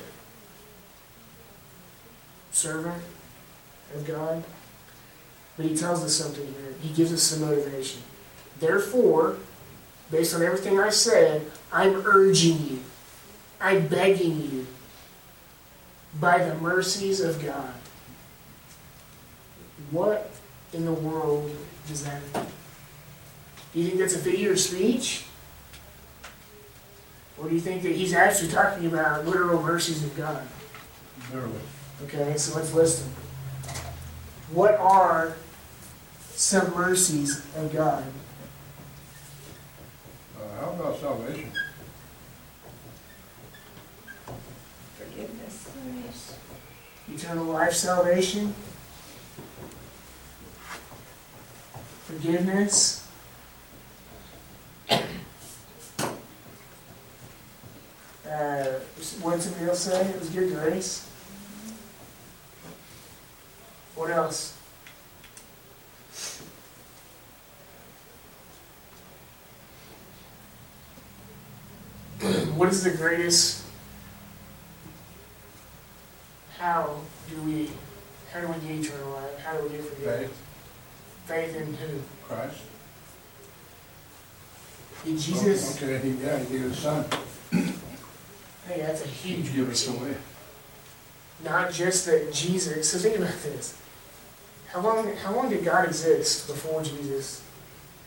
servant 2.53 3.03
of 3.93 4.07
God. 4.07 4.45
But 5.57 5.67
he 5.67 5.75
tells 5.77 6.05
us 6.05 6.15
something 6.15 6.47
here. 6.47 6.75
He 6.81 6.95
gives 6.95 7.13
us 7.13 7.25
some 7.25 7.41
motivation. 7.41 8.03
Therefore, 8.61 9.39
based 10.13 10.35
on 10.35 10.43
everything 10.43 10.79
I 10.79 10.91
said, 10.91 11.51
I'm 11.73 12.07
urging 12.07 12.67
you, 12.67 12.81
I'm 13.61 13.89
begging 13.89 14.41
you, 14.41 14.67
by 16.21 16.39
the 16.45 16.55
mercies 16.57 17.21
of 17.21 17.45
God. 17.45 17.73
What 19.91 20.31
in 20.73 20.85
the 20.85 20.93
world 20.93 21.51
does 21.89 22.05
that 22.05 22.21
mean? 22.35 22.47
Do 23.73 23.81
you 23.81 23.89
think 23.89 23.99
that's 24.01 24.15
a 24.15 24.19
figure 24.19 24.53
of 24.53 24.61
speech? 24.61 25.25
Or 27.39 27.49
do 27.49 27.55
you 27.55 27.61
think 27.61 27.83
that 27.83 27.93
he's 27.93 28.15
actually 28.15 28.49
talking 28.49 28.87
about 28.87 29.27
literal 29.27 29.63
mercies 29.63 30.03
of 30.03 30.17
God? 30.17 30.47
Literally. 31.33 31.61
Okay, 32.05 32.37
so 32.37 32.57
let's 32.57 32.73
list 32.73 33.05
them. 33.05 33.13
What 34.53 34.75
are 34.79 35.37
some 36.31 36.75
mercies 36.75 37.45
of 37.57 37.73
God? 37.73 38.05
How 40.59 40.71
about 40.71 40.99
salvation? 40.99 41.53
Forgiveness. 44.97 46.39
Eternal 47.13 47.45
life, 47.45 47.75
salvation, 47.75 48.55
forgiveness. 52.05 53.07
Uh, 58.27 58.81
what 59.21 59.33
did 59.33 59.43
somebody 59.43 59.67
else 59.67 59.81
say? 59.81 60.07
It 60.07 60.19
was 60.19 60.31
good 60.31 60.53
grace. 60.53 61.09
What 63.95 64.11
else? 64.11 64.56
What 72.57 72.69
is 72.69 72.83
the 72.83 72.91
greatest 72.91 73.67
how 76.59 77.01
do 77.31 77.43
we, 77.43 77.71
how 78.33 78.41
do 78.41 78.49
we 78.49 78.55
get 78.67 78.87
eternal 78.87 79.13
life? 79.13 79.39
How 79.41 79.57
do 79.57 79.65
we 79.65 79.77
get 79.77 79.85
forgiveness? 79.85 80.31
Faith, 81.27 81.53
Faith 81.53 81.57
in 81.57 81.75
who? 81.75 82.01
Christ. 82.25 82.61
In 85.05 85.19
Jesus? 85.19 85.77
Okay, 85.83 85.99
he, 85.99 86.15
yeah, 86.25 86.39
he 86.39 86.47
gave 86.47 86.63
his 86.63 86.79
son. 86.79 87.05
Hey, 87.53 88.81
that's 88.81 89.05
a 89.05 89.07
He 89.07 89.35
huge 89.35 89.55
gave 89.55 89.71
us 89.71 89.87
away. 89.87 90.17
Not 91.45 91.71
just 91.71 92.07
that 92.07 92.33
Jesus, 92.33 92.91
so 92.91 92.99
think 92.99 93.17
about 93.17 93.41
this. 93.43 93.77
How 94.69 94.81
long, 94.81 95.15
how 95.17 95.35
long 95.35 95.51
did 95.51 95.65
God 95.65 95.87
exist 95.87 96.49
before 96.49 96.83
Jesus 96.83 97.45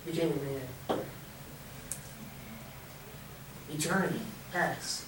became 0.05 0.31
a 0.31 0.35
man? 0.35 0.61
Eternity, 3.79 4.19
past. 4.51 5.05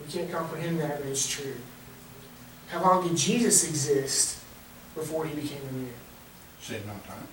We 0.00 0.12
can't 0.12 0.30
comprehend 0.30 0.78
that, 0.80 1.02
but 1.02 1.08
it's 1.08 1.28
true. 1.28 1.56
How 2.68 2.82
long 2.82 3.08
did 3.08 3.16
Jesus 3.16 3.68
exist 3.68 4.38
before 4.94 5.26
he 5.26 5.34
became 5.34 5.60
a 5.68 5.72
man? 5.72 5.92
Same 6.60 6.82
amount 6.84 6.98
of 6.98 7.06
time. 7.06 7.28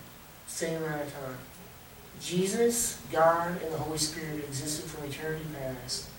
Same 0.48 0.84
amount 0.84 1.02
of 1.04 1.14
time. 1.14 1.38
Jesus, 2.20 3.02
God, 3.12 3.62
and 3.62 3.72
the 3.72 3.78
Holy 3.78 3.98
Spirit 4.00 4.44
existed 4.46 4.90
from 4.90 5.08
eternity 5.08 5.46
past. 5.60 6.10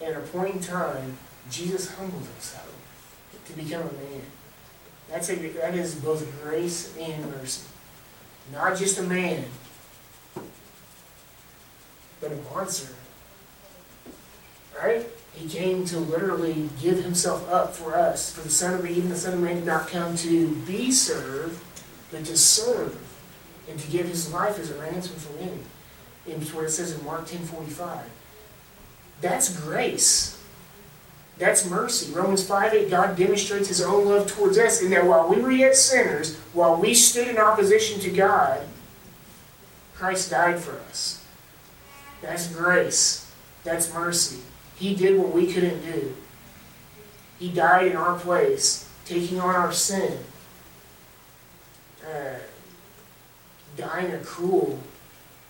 At 0.00 0.16
a 0.16 0.20
point 0.20 0.54
in 0.56 0.60
time, 0.60 1.16
Jesus 1.50 1.92
humbled 1.94 2.22
himself 2.22 2.72
to 3.46 3.52
become 3.54 3.82
a 3.82 3.92
man. 3.92 4.22
That's 5.10 5.28
a, 5.30 5.34
that 5.34 5.74
is 5.74 5.94
both 5.96 6.24
grace 6.42 6.96
and 6.98 7.30
mercy. 7.32 7.66
Not 8.52 8.76
just 8.76 8.98
a 8.98 9.02
man, 9.02 9.44
but 12.24 12.32
a 12.32 12.54
monster. 12.54 12.92
Right? 14.76 15.06
He 15.34 15.48
came 15.48 15.84
to 15.86 15.98
literally 15.98 16.68
give 16.80 17.02
himself 17.02 17.48
up 17.50 17.74
for 17.74 17.94
us. 17.94 18.32
For 18.32 18.40
the 18.40 18.50
Son 18.50 18.74
of 18.74 18.86
even 18.86 19.08
the 19.08 19.16
Son 19.16 19.34
of 19.34 19.40
Man 19.40 19.56
did 19.56 19.66
not 19.66 19.88
come 19.88 20.16
to 20.18 20.54
be 20.66 20.90
served, 20.90 21.62
but 22.10 22.24
to 22.24 22.36
serve 22.36 22.98
and 23.68 23.78
to 23.78 23.90
give 23.90 24.06
his 24.06 24.32
life 24.32 24.58
as 24.58 24.70
a 24.70 24.78
ransom 24.78 25.16
for 25.16 25.32
many. 25.38 25.58
It's 26.26 26.54
what 26.54 26.64
it 26.64 26.70
says 26.70 26.92
in 26.92 27.04
Mark 27.04 27.26
ten 27.26 27.40
forty 27.40 27.70
five. 27.70 28.08
That's 29.20 29.58
grace. 29.60 30.40
That's 31.36 31.68
mercy. 31.68 32.12
Romans 32.12 32.46
5 32.46 32.74
8, 32.74 32.90
God 32.90 33.16
demonstrates 33.16 33.66
his 33.66 33.82
own 33.82 34.06
love 34.06 34.28
towards 34.28 34.56
us 34.56 34.80
in 34.82 34.90
that 34.90 35.04
while 35.04 35.28
we 35.28 35.40
were 35.40 35.50
yet 35.50 35.74
sinners, 35.74 36.36
while 36.52 36.76
we 36.76 36.94
stood 36.94 37.26
in 37.26 37.38
opposition 37.38 37.98
to 38.00 38.10
God, 38.10 38.60
Christ 39.96 40.30
died 40.30 40.60
for 40.60 40.78
us. 40.88 41.23
That's 42.24 42.48
grace. 42.48 43.30
That's 43.64 43.92
mercy. 43.92 44.40
He 44.76 44.94
did 44.94 45.18
what 45.18 45.32
we 45.32 45.52
couldn't 45.52 45.80
do. 45.82 46.14
He 47.38 47.50
died 47.50 47.88
in 47.88 47.96
our 47.96 48.18
place, 48.18 48.88
taking 49.04 49.38
on 49.40 49.54
our 49.54 49.72
sin. 49.72 50.18
Uh, 52.02 52.38
dying 53.76 54.12
a 54.12 54.18
cruel, 54.18 54.78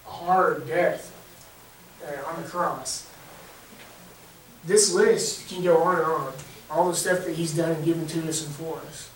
hard 0.04 0.66
death 0.66 1.12
uh, 2.04 2.28
on 2.28 2.42
the 2.42 2.48
cross. 2.48 3.08
This 4.64 4.92
list 4.92 5.48
can 5.48 5.62
go 5.62 5.78
on 5.78 5.96
and 5.96 6.06
on. 6.06 6.32
All 6.70 6.88
the 6.88 6.96
stuff 6.96 7.24
that 7.24 7.36
he's 7.36 7.54
done 7.54 7.70
and 7.70 7.84
given 7.84 8.06
to 8.08 8.28
us 8.28 8.44
and 8.44 8.54
for 8.54 8.78
us. 8.78 9.10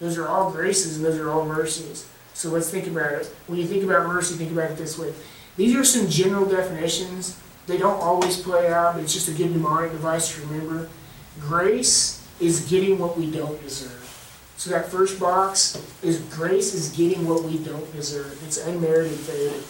Those 0.00 0.16
are 0.16 0.26
all 0.26 0.50
graces 0.50 0.96
and 0.96 1.04
those 1.04 1.18
are 1.18 1.30
all 1.30 1.44
mercies. 1.44 2.08
So 2.32 2.48
let's 2.48 2.70
think 2.70 2.86
about 2.86 3.12
it. 3.12 3.26
When 3.46 3.58
you 3.58 3.66
think 3.66 3.84
about 3.84 4.06
mercy, 4.06 4.36
think 4.36 4.52
about 4.52 4.70
it 4.70 4.78
this 4.78 4.96
way. 4.96 5.12
These 5.58 5.74
are 5.74 5.84
some 5.84 6.08
general 6.08 6.46
definitions. 6.46 7.36
They 7.66 7.78
don't 7.78 8.00
always 8.00 8.40
play 8.40 8.72
out, 8.72 8.94
but 8.94 9.02
it's 9.02 9.12
just 9.12 9.28
a 9.28 9.32
good 9.32 9.50
mnemonic 9.50 9.90
device 9.90 10.32
to 10.34 10.40
remember. 10.42 10.88
Grace 11.40 12.24
is 12.40 12.70
getting 12.70 12.96
what 13.00 13.18
we 13.18 13.28
don't 13.28 13.60
deserve. 13.60 14.04
So 14.56 14.70
that 14.70 14.88
first 14.88 15.18
box 15.18 15.76
is 16.00 16.20
grace 16.30 16.74
is 16.74 16.90
getting 16.96 17.26
what 17.26 17.42
we 17.42 17.58
don't 17.58 17.92
deserve. 17.92 18.40
It's 18.46 18.64
unmerited 18.64 19.18
favor. 19.18 19.62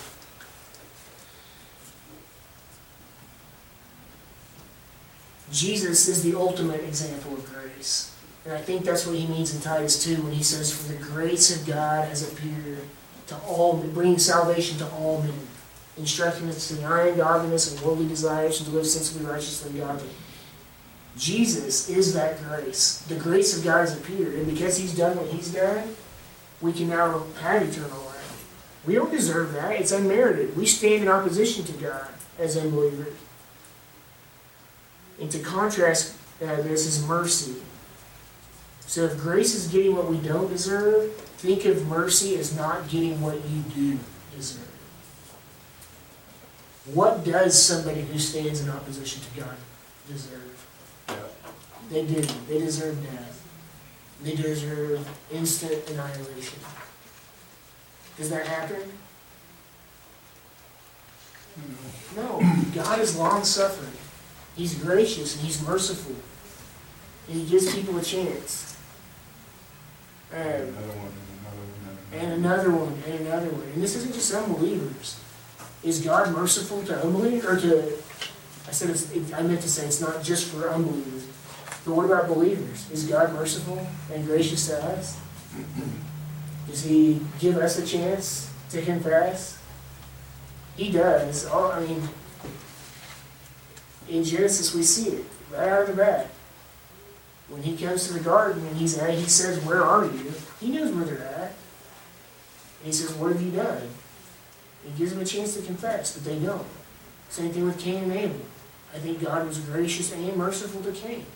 Jesus 5.50 6.06
is 6.08 6.22
the 6.22 6.38
ultimate 6.38 6.84
example 6.84 7.32
of 7.32 7.50
grace. 7.50 8.14
And 8.44 8.52
I 8.52 8.60
think 8.60 8.84
that's 8.84 9.06
what 9.06 9.16
he 9.16 9.26
means 9.26 9.54
in 9.54 9.62
Titus 9.62 10.04
2 10.04 10.22
when 10.22 10.32
he 10.32 10.42
says, 10.42 10.70
For 10.70 10.92
the 10.92 11.02
grace 11.02 11.54
of 11.54 11.66
God 11.66 12.08
has 12.08 12.30
appeared 12.30 12.80
to 13.28 13.38
all 13.46 13.78
bringing 13.78 14.18
salvation 14.18 14.76
to 14.78 14.88
all 14.90 15.22
men, 15.22 15.32
instructing 15.98 16.48
us 16.48 16.68
to 16.68 16.74
deny 16.74 17.10
godliness 17.12 17.72
and 17.72 17.84
worldly 17.84 18.08
desires 18.08 18.58
and 18.60 18.68
to 18.68 18.74
live 18.74 18.86
sensibly, 18.86 19.26
righteously, 19.26 19.78
godly. 19.78 20.08
Jesus 21.16 21.88
is 21.88 22.14
that 22.14 22.42
grace. 22.44 23.04
The 23.08 23.16
grace 23.16 23.56
of 23.58 23.64
God 23.64 23.80
has 23.80 23.96
appeared. 23.96 24.34
And 24.34 24.46
because 24.46 24.76
he's 24.76 24.96
done 24.96 25.16
what 25.16 25.26
he's 25.26 25.52
done, 25.52 25.96
we 26.60 26.72
can 26.72 26.88
now 26.88 27.24
have 27.40 27.62
eternal 27.62 27.98
life. 27.98 28.82
We 28.86 28.94
don't 28.94 29.10
deserve 29.10 29.52
that. 29.54 29.72
It's 29.72 29.92
unmerited. 29.92 30.56
We 30.56 30.66
stand 30.66 31.02
in 31.02 31.08
opposition 31.08 31.64
to 31.64 31.72
God 31.72 32.08
as 32.38 32.56
unbelievers. 32.56 33.14
And 35.20 35.30
to 35.32 35.40
contrast 35.40 36.14
uh, 36.40 36.56
this 36.62 36.86
is 36.86 37.04
mercy. 37.06 37.56
So 38.80 39.04
if 39.04 39.18
grace 39.18 39.54
is 39.54 39.66
getting 39.66 39.96
what 39.96 40.06
we 40.06 40.18
don't 40.18 40.48
deserve, 40.48 41.12
think 41.12 41.64
of 41.64 41.86
mercy 41.88 42.36
as 42.36 42.56
not 42.56 42.88
getting 42.88 43.20
what 43.20 43.36
you 43.48 43.62
do 43.74 43.98
deserve. 44.34 44.67
What 46.94 47.24
does 47.24 47.60
somebody 47.60 48.02
who 48.02 48.18
stands 48.18 48.60
in 48.62 48.70
opposition 48.70 49.20
to 49.22 49.40
God 49.40 49.56
deserve? 50.08 50.66
They 51.90 52.06
didn't. 52.06 52.48
They 52.48 52.58
deserve 52.58 53.02
death. 53.02 53.46
They 54.22 54.34
deserve 54.34 55.06
instant 55.32 55.88
annihilation. 55.90 56.58
Does 58.16 58.30
that 58.30 58.46
happen? 58.46 58.82
No. 62.16 62.42
God 62.74 62.98
is 63.00 63.16
long 63.16 63.44
suffering. 63.44 63.92
He's 64.56 64.74
gracious 64.74 65.36
and 65.36 65.44
he's 65.46 65.62
merciful. 65.66 66.16
And 67.28 67.40
he 67.40 67.46
gives 67.48 67.74
people 67.74 67.96
a 67.98 68.02
chance. 68.02 68.76
Um, 70.32 70.40
Another 70.40 70.70
one, 70.72 71.12
and 72.12 72.22
and 72.22 72.32
another 72.44 72.70
one. 72.70 72.92
another 72.92 73.00
one, 73.00 73.02
and 73.06 73.26
another 73.26 73.50
one. 73.50 73.62
And 73.74 73.82
this 73.82 73.96
isn't 73.96 74.14
just 74.14 74.32
unbelievers. 74.34 75.18
Is 75.82 76.00
God 76.00 76.32
merciful 76.32 76.82
to 76.84 77.02
unbelievers? 77.02 77.44
Or 77.44 77.68
to, 77.68 77.92
I 78.66 78.72
said, 78.72 78.90
it, 78.90 79.34
I 79.34 79.42
meant 79.42 79.60
to 79.62 79.68
say 79.68 79.86
it's 79.86 80.00
not 80.00 80.22
just 80.22 80.50
for 80.50 80.68
unbelievers. 80.68 81.26
But 81.84 81.94
what 81.94 82.04
about 82.04 82.28
believers? 82.28 82.90
Is 82.90 83.06
God 83.06 83.32
merciful 83.32 83.86
and 84.12 84.26
gracious 84.26 84.66
to 84.68 84.82
us? 84.84 85.18
Does 86.66 86.82
He 86.84 87.20
give 87.38 87.56
us 87.56 87.78
a 87.78 87.86
chance 87.86 88.50
to 88.70 88.82
confess? 88.82 89.58
He 90.76 90.92
does. 90.92 91.46
All, 91.46 91.72
I 91.72 91.80
mean, 91.80 92.08
in 94.08 94.24
Genesis 94.24 94.74
we 94.74 94.82
see 94.82 95.10
it 95.10 95.24
right 95.52 95.68
out 95.68 95.82
of 95.82 95.88
the 95.88 95.94
bat. 95.94 96.30
When 97.48 97.62
he 97.62 97.76
comes 97.76 98.06
to 98.06 98.12
the 98.12 98.20
garden 98.20 98.64
and 98.66 98.76
he's 98.76 98.98
at, 98.98 99.14
he 99.14 99.24
says, 99.24 99.58
"Where 99.64 99.82
are 99.82 100.04
you?" 100.04 100.32
He 100.60 100.70
knows 100.70 100.92
where 100.92 101.04
they're 101.04 101.26
at. 101.26 101.52
And 102.80 102.86
he 102.86 102.92
says, 102.92 103.12
"What 103.14 103.32
have 103.32 103.42
you 103.42 103.50
done?" 103.52 103.88
He 104.84 104.98
gives 104.98 105.12
them 105.12 105.20
a 105.20 105.24
chance 105.24 105.56
to 105.56 105.62
confess, 105.62 106.16
but 106.16 106.24
they 106.24 106.38
don't. 106.38 106.66
Same 107.28 107.50
thing 107.50 107.66
with 107.66 107.78
Cain 107.78 108.04
and 108.04 108.12
Abel. 108.12 108.40
I 108.94 108.98
think 108.98 109.22
God 109.22 109.46
was 109.46 109.58
gracious 109.58 110.12
and 110.12 110.36
merciful 110.36 110.82
to 110.82 110.92
Cain. 110.92 111.26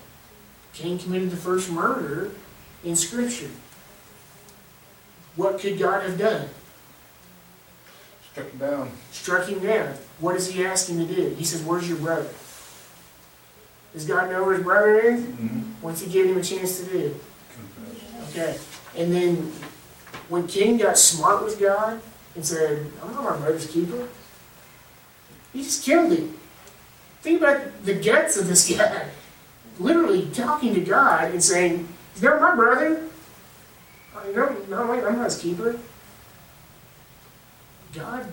Cain 0.73 0.99
committed 0.99 1.31
the 1.31 1.37
first 1.37 1.71
murder 1.71 2.31
in 2.83 2.97
Scripture. 2.97 3.51
What 5.37 5.59
could 5.59 5.79
God 5.79 6.03
have 6.03 6.19
done? 6.19 6.49
Struck 8.33 8.51
him 8.51 8.59
down. 8.59 8.91
struck 9.11 9.47
him 9.47 9.61
down. 9.61 9.95
What 10.19 10.35
does 10.35 10.51
he 10.51 10.65
ask 10.65 10.89
him 10.89 11.07
to 11.07 11.15
do? 11.15 11.35
He 11.35 11.45
says, 11.45 11.63
Where's 11.63 11.87
your 11.87 11.99
brother? 11.99 12.31
Does 13.93 14.07
God 14.07 14.31
know 14.31 14.43
where 14.45 14.55
his 14.55 14.63
brother 14.65 14.99
is? 14.99 15.23
Mm-hmm. 15.23 15.61
What's 15.83 16.01
he 16.01 16.11
giving 16.11 16.33
him 16.33 16.39
a 16.39 16.43
chance 16.43 16.81
to 16.81 16.87
do? 16.87 17.21
Confess. 17.55 18.31
Okay. 18.31 19.03
And 19.03 19.13
then 19.13 19.53
when 20.31 20.47
Cain 20.47 20.79
got 20.79 20.97
smart 20.97 21.45
with 21.45 21.61
God 21.61 22.01
and 22.35 22.45
said, 22.45 22.91
I'm 23.03 23.13
not 23.13 23.25
my 23.25 23.37
brother's 23.37 23.67
keeper, 23.67 24.09
he 25.53 25.63
just 25.63 25.85
killed 25.85 26.13
him. 26.13 26.39
Think 27.21 27.41
about 27.41 27.85
the 27.85 27.95
guts 27.95 28.37
of 28.37 28.49
this 28.49 28.69
guy. 28.71 29.07
Literally 29.79 30.29
talking 30.33 30.75
to 30.75 30.81
God 30.81 31.31
and 31.31 31.43
saying, 31.43 31.89
He's 32.15 32.23
not 32.23 32.41
my 32.41 32.55
brother. 32.55 33.05
Uh, 34.15 34.21
No, 34.35 34.57
no, 34.69 34.87
wait, 34.87 35.05
I'm 35.05 35.17
not 35.17 35.25
his 35.27 35.39
keeper. 35.39 35.79
God 37.95 38.27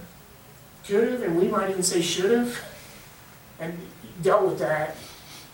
could 0.85 1.07
have, 1.11 1.21
and 1.21 1.37
we 1.37 1.47
might 1.47 1.69
even 1.69 1.83
say 1.83 2.01
should 2.01 2.31
have, 2.31 2.57
and 3.59 3.77
dealt 4.21 4.43
with 4.43 4.59
that, 4.59 4.95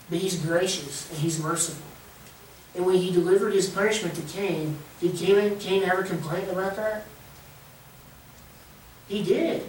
but 0.10 0.20
he's 0.20 0.40
gracious 0.40 1.10
and 1.10 1.20
he's 1.20 1.42
merciful. 1.42 1.86
And 2.76 2.86
when 2.86 2.96
he 2.98 3.12
delivered 3.12 3.54
his 3.54 3.70
punishment 3.70 4.16
to 4.16 4.22
Cain, 4.22 4.78
did 5.00 5.16
Cain, 5.16 5.58
Cain 5.60 5.84
ever 5.84 6.04
complain 6.04 6.48
about 6.50 6.76
that? 6.76 7.06
He 9.08 9.24
did. 9.24 9.63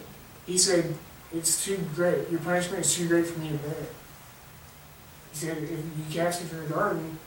He 0.46 0.58
said, 0.58 0.94
It's 1.32 1.64
too 1.64 1.78
great. 1.94 2.30
Your 2.30 2.40
punishment 2.40 2.84
is 2.84 2.94
too 2.94 3.08
great 3.08 3.26
for 3.26 3.38
me 3.38 3.48
to 3.50 3.56
bear. 3.56 3.86
He 5.32 5.36
said, 5.36 5.58
If 5.58 5.70
you 5.70 6.04
cast 6.10 6.42
me 6.42 6.48
from 6.48 6.60
the 6.60 6.74
garden, 6.74 7.18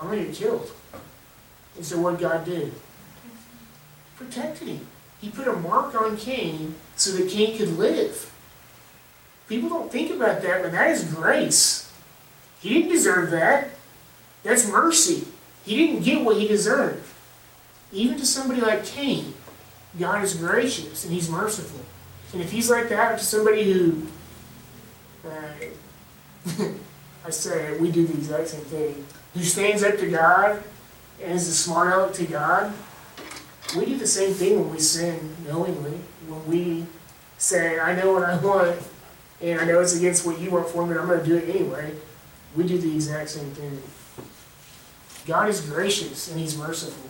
I'm 0.00 0.08
going 0.08 0.20
to 0.20 0.26
get 0.26 0.34
killed. 0.34 0.70
And 1.76 1.84
so 1.84 2.00
what 2.00 2.18
God 2.18 2.44
did? 2.44 2.72
Protected 4.16 4.68
him. 4.68 4.86
He 5.20 5.30
put 5.30 5.48
a 5.48 5.54
mark 5.54 6.00
on 6.00 6.16
Cain 6.16 6.74
so 6.96 7.12
that 7.12 7.30
Cain 7.30 7.56
could 7.56 7.78
live. 7.78 8.30
People 9.48 9.68
don't 9.68 9.90
think 9.90 10.10
about 10.10 10.42
that, 10.42 10.62
but 10.62 10.72
that 10.72 10.90
is 10.90 11.04
grace. 11.04 11.92
He 12.60 12.70
didn't 12.70 12.90
deserve 12.90 13.30
that. 13.30 13.70
That's 14.42 14.68
mercy. 14.68 15.26
He 15.64 15.76
didn't 15.76 16.02
get 16.02 16.24
what 16.24 16.36
he 16.36 16.48
deserved. 16.48 17.06
Even 17.92 18.18
to 18.18 18.26
somebody 18.26 18.60
like 18.60 18.84
Cain, 18.84 19.34
God 19.98 20.24
is 20.24 20.34
gracious 20.34 21.04
and 21.04 21.12
he's 21.12 21.30
merciful. 21.30 21.80
And 22.32 22.42
if 22.42 22.50
he's 22.50 22.70
like 22.70 22.88
that 22.88 23.18
to 23.18 23.24
somebody 23.24 23.72
who, 23.72 24.06
uh, 25.24 25.52
I 27.26 27.30
say 27.30 27.78
we 27.78 27.90
do 27.90 28.06
the 28.06 28.14
exact 28.14 28.48
same 28.48 28.62
thing, 28.62 29.06
who 29.34 29.40
stands 29.40 29.82
up 29.82 29.98
to 29.98 30.10
God 30.10 30.62
and 31.22 31.32
is 31.32 31.48
a 31.48 31.54
smart 31.54 31.92
aleck 31.92 32.12
to 32.14 32.26
God, 32.26 32.72
we 33.76 33.86
do 33.86 33.96
the 33.96 34.06
same 34.06 34.32
thing 34.34 34.60
when 34.60 34.70
we 34.70 34.78
sin 34.78 35.36
knowingly. 35.46 35.98
When 36.28 36.46
we 36.46 36.86
say, 37.38 37.78
I 37.78 37.94
know 37.94 38.12
what 38.12 38.24
I 38.24 38.36
want, 38.44 38.78
and 39.40 39.60
I 39.60 39.64
know 39.64 39.80
it's 39.80 39.96
against 39.96 40.26
what 40.26 40.38
you 40.38 40.50
want 40.50 40.68
for 40.68 40.86
me, 40.86 40.94
but 40.94 41.00
I'm 41.00 41.08
going 41.08 41.20
to 41.20 41.26
do 41.26 41.36
it 41.36 41.54
anyway. 41.54 41.94
We 42.56 42.64
do 42.64 42.78
the 42.78 42.94
exact 42.94 43.30
same 43.30 43.50
thing. 43.50 43.82
God 45.26 45.48
is 45.48 45.60
gracious 45.62 46.30
and 46.30 46.38
He's 46.38 46.56
merciful. 46.56 47.03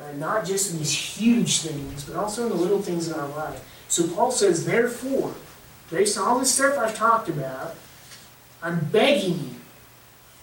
Uh, 0.00 0.12
not 0.16 0.46
just 0.46 0.72
in 0.72 0.78
these 0.78 0.92
huge 0.92 1.60
things, 1.60 2.04
but 2.04 2.16
also 2.16 2.44
in 2.44 2.48
the 2.48 2.54
little 2.54 2.80
things 2.80 3.08
in 3.08 3.14
our 3.14 3.28
life. 3.28 3.62
So 3.88 4.06
Paul 4.08 4.30
says, 4.30 4.64
therefore, 4.64 5.34
based 5.90 6.16
on 6.16 6.26
all 6.26 6.38
this 6.38 6.54
stuff 6.54 6.78
I've 6.78 6.94
talked 6.94 7.28
about, 7.28 7.74
I'm 8.62 8.78
begging 8.86 9.34
you. 9.34 9.54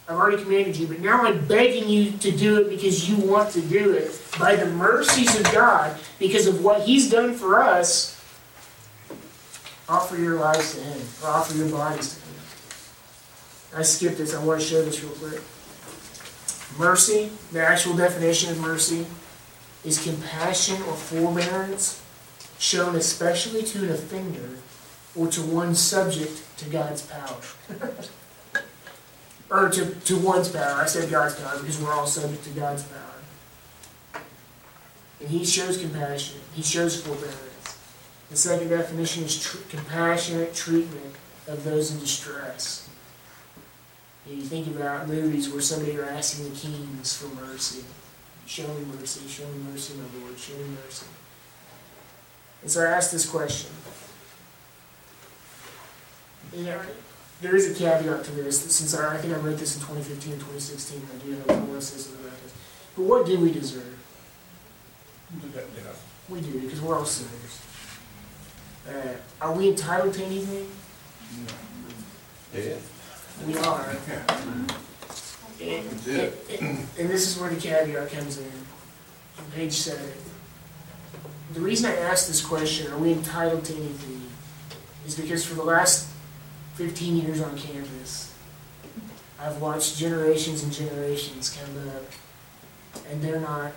I've 0.08 0.16
already 0.16 0.42
commanded 0.42 0.78
you, 0.78 0.88
but 0.88 1.00
now 1.00 1.24
I'm 1.24 1.46
begging 1.48 1.90
you 1.90 2.12
to 2.12 2.32
do 2.32 2.62
it 2.62 2.70
because 2.70 3.10
you 3.10 3.18
want 3.18 3.52
to 3.54 3.62
do 3.62 3.94
it. 3.94 4.22
By 4.40 4.56
the 4.56 4.68
mercies 4.68 5.38
of 5.38 5.52
God, 5.52 5.98
because 6.20 6.46
of 6.46 6.64
what 6.64 6.84
He's 6.84 7.10
done 7.10 7.34
for 7.34 7.60
us, 7.60 8.14
offer 9.90 10.18
your 10.18 10.40
lives 10.40 10.76
to 10.76 10.82
Him, 10.82 11.02
or 11.24 11.30
offer 11.30 11.58
your 11.58 11.70
bodies 11.70 12.14
to 12.14 12.22
Him. 12.22 13.80
I 13.80 13.84
skipped 13.84 14.20
this, 14.20 14.36
I 14.36 14.44
want 14.44 14.62
to 14.62 14.66
show 14.66 14.84
this 14.84 15.04
real 15.04 15.14
quick. 15.14 15.42
Mercy, 16.80 17.32
the 17.52 17.66
actual 17.66 17.96
definition 17.98 18.52
of 18.52 18.60
mercy, 18.60 19.06
is 19.88 20.04
compassion 20.04 20.76
or 20.84 20.94
forbearance 20.94 22.04
shown 22.60 22.98
especially 22.98 23.64
to 23.64 23.86
an 23.86 23.92
offender 23.92 24.58
or 25.16 25.28
to 25.28 25.42
one 25.42 25.74
subject 25.74 26.44
to 26.58 26.70
God's 26.70 27.04
power. 27.04 27.38
or 29.50 29.70
to, 29.70 29.96
to 29.96 30.18
one's 30.18 30.50
power. 30.50 30.82
I 30.82 30.86
said 30.88 31.10
God's 31.10 31.40
power 31.40 31.58
because 31.60 31.82
we're 31.82 31.94
all 31.94 32.06
subject 32.06 32.44
to 32.44 32.50
God's 32.50 32.84
power. 32.84 34.22
And 35.22 35.30
he 35.30 35.46
shows 35.46 35.78
compassion, 35.78 36.42
he 36.54 36.62
shows 36.62 37.02
forbearance. 37.02 37.78
The 38.30 38.36
second 38.36 38.68
definition 38.68 39.24
is 39.24 39.42
tr- 39.42 39.58
compassionate 39.70 40.54
treatment 40.54 41.16
of 41.48 41.64
those 41.64 41.94
in 41.94 42.02
distress. 42.02 42.90
You 44.30 44.42
think 44.42 44.68
about 44.68 45.08
movies 45.08 45.50
where 45.50 45.62
somebody 45.62 45.98
are 45.98 46.04
asking 46.04 46.50
the 46.50 46.60
kings 46.60 47.16
for 47.16 47.34
mercy. 47.36 47.86
Show 48.48 48.66
me 48.70 48.86
mercy, 48.98 49.28
show 49.28 49.44
me 49.44 49.60
mercy, 49.70 49.94
my 49.96 50.22
Lord, 50.22 50.40
show 50.40 50.54
me 50.54 50.70
mercy. 50.82 51.06
And 52.62 52.72
so 52.72 52.82
I 52.82 52.92
asked 52.92 53.12
this 53.12 53.30
question. 53.30 53.72
You 56.54 56.64
know, 56.64 56.80
there 57.42 57.58
is 57.58 57.70
a 57.70 57.74
caveat 57.74 58.24
to 58.24 58.32
this, 58.32 58.62
since 58.74 58.96
I, 58.96 59.16
I 59.16 59.18
think 59.18 59.34
I 59.34 59.38
wrote 59.40 59.58
this 59.58 59.76
in 59.76 59.82
2015 59.82 60.32
and 60.32 60.40
2016, 60.40 61.02
I 61.14 61.26
do 61.26 61.32
have 61.34 61.48
one 61.60 61.74
list 61.74 62.10
about 62.10 62.42
this. 62.42 62.54
But 62.96 63.04
what 63.04 63.26
do 63.26 63.38
we 63.38 63.52
deserve? 63.52 63.94
Yeah. 65.54 65.62
We 66.30 66.40
do, 66.40 66.62
because 66.62 66.82
we're 66.82 66.98
all 66.98 67.06
sinners. 67.06 67.62
Uh, 68.88 69.18
are 69.42 69.52
we 69.52 69.68
entitled 69.70 70.14
to 70.14 70.24
anything? 70.24 70.70
No. 71.44 72.62
Yeah. 72.62 72.76
We 73.46 73.58
are. 73.58 73.96
Yeah. 74.08 74.68
And, 75.62 75.86
and- 76.08 76.88
and 77.00 77.10
this 77.10 77.28
is 77.28 77.40
where 77.40 77.50
the 77.50 77.60
caveat 77.60 78.12
comes 78.12 78.38
in, 78.38 78.52
on 79.40 79.46
page 79.56 79.74
seven. 79.74 80.12
The 81.54 81.62
reason 81.62 81.90
I 81.92 81.96
asked 81.98 82.28
this 82.28 82.42
question, 82.46 82.92
are 82.92 82.98
we 82.98 83.12
entitled 83.12 83.64
to 83.66 83.74
anything, 83.76 84.22
is 85.06 85.16
because 85.16 85.46
for 85.46 85.56
the 85.56 85.64
last 85.64 86.08
fifteen 86.76 87.18
years 87.18 87.42
on 87.42 87.58
campus, 87.58 88.34
I've 89.40 89.60
watched 89.62 89.98
generations 89.98 90.64
and 90.64 90.72
generations 90.72 91.50
come 91.58 91.76
up, 91.90 92.04
and 93.10 93.22
they're 93.22 93.40
not 93.40 93.72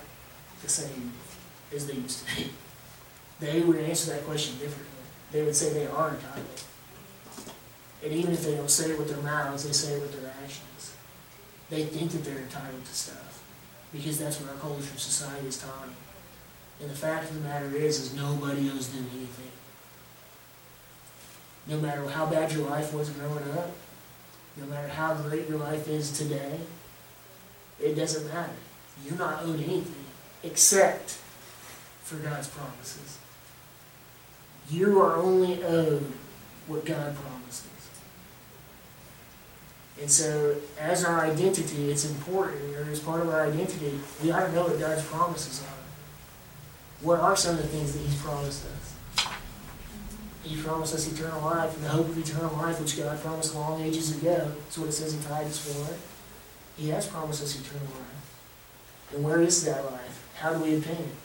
the 0.61 0.69
same 0.69 1.13
as 1.73 1.87
they 1.87 1.93
used 1.93 2.27
to 2.27 2.35
be. 2.35 2.51
They 3.39 3.61
would 3.61 3.77
answer 3.77 4.11
that 4.11 4.25
question 4.25 4.57
differently. 4.59 4.87
They 5.31 5.43
would 5.43 5.55
say 5.55 5.73
they 5.73 5.87
are 5.87 6.09
entitled. 6.09 6.63
And 8.03 8.11
even 8.13 8.33
if 8.33 8.43
they 8.43 8.55
don't 8.55 8.69
say 8.69 8.91
it 8.91 8.97
with 8.99 9.09
their 9.09 9.21
mouths, 9.23 9.63
they 9.65 9.71
say 9.71 9.93
it 9.93 10.01
with 10.01 10.19
their 10.21 10.30
they 11.71 11.85
think 11.85 12.11
that 12.11 12.23
they're 12.25 12.37
entitled 12.37 12.85
to 12.85 12.93
stuff 12.93 13.41
because 13.93 14.19
that's 14.19 14.39
what 14.39 14.51
our 14.51 14.57
culture, 14.57 14.89
and 14.91 14.99
society 14.99 15.47
is 15.47 15.57
taught. 15.57 15.87
And 16.81 16.89
the 16.89 16.95
fact 16.95 17.29
of 17.29 17.35
the 17.35 17.47
matter 17.47 17.73
is, 17.75 17.99
is 17.99 18.15
nobody 18.15 18.69
owes 18.69 18.89
them 18.89 19.07
anything. 19.15 19.51
No 21.67 21.79
matter 21.79 22.07
how 22.09 22.25
bad 22.25 22.51
your 22.51 22.69
life 22.69 22.93
was 22.93 23.09
growing 23.11 23.49
up, 23.57 23.71
no 24.57 24.65
matter 24.65 24.89
how 24.89 25.15
great 25.15 25.47
your 25.47 25.59
life 25.59 25.87
is 25.87 26.11
today, 26.17 26.59
it 27.79 27.95
doesn't 27.95 28.27
matter. 28.33 28.53
You're 29.05 29.17
not 29.17 29.43
owed 29.43 29.61
anything 29.61 30.05
except 30.43 31.11
for 32.03 32.17
God's 32.17 32.49
promises. 32.49 33.17
You 34.69 34.99
are 35.01 35.15
only 35.15 35.63
owed 35.63 36.11
what 36.67 36.85
God 36.85 37.15
promises. 37.15 37.40
And 40.01 40.09
so, 40.09 40.55
as 40.79 41.05
our 41.05 41.21
identity, 41.21 41.91
it's 41.91 42.09
important, 42.09 42.75
or 42.75 42.89
as 42.91 42.99
part 42.99 43.21
of 43.21 43.29
our 43.29 43.45
identity, 43.45 43.99
we 44.23 44.31
ought 44.31 44.47
to 44.47 44.51
know 44.51 44.63
what 44.63 44.79
God's 44.79 45.05
promises 45.05 45.61
are. 45.61 47.05
What 47.05 47.19
are 47.19 47.35
some 47.35 47.55
of 47.57 47.61
the 47.61 47.67
things 47.67 47.93
that 47.93 47.99
He's 47.99 48.19
promised 48.19 48.65
us? 48.65 48.95
He 50.43 50.59
promised 50.59 50.95
us 50.95 51.11
eternal 51.11 51.41
life, 51.41 51.75
and 51.75 51.85
the 51.85 51.89
hope 51.89 52.09
of 52.09 52.17
eternal 52.17 52.51
life, 52.57 52.79
which 52.81 52.97
God 52.97 53.21
promised 53.21 53.53
long 53.53 53.79
ages 53.81 54.17
ago. 54.17 54.51
That's 54.63 54.77
what 54.79 54.89
it 54.89 54.93
says 54.93 55.13
in 55.13 55.21
Titus 55.21 55.71
4. 55.71 55.95
He 56.77 56.89
has 56.89 57.05
promised 57.05 57.43
us 57.43 57.59
eternal 57.59 57.85
life. 57.85 59.13
And 59.13 59.23
where 59.23 59.39
is 59.39 59.63
that 59.65 59.85
life? 59.85 60.27
How 60.35 60.53
do 60.53 60.63
we 60.63 60.77
obtain 60.77 60.95
it? 60.95 61.15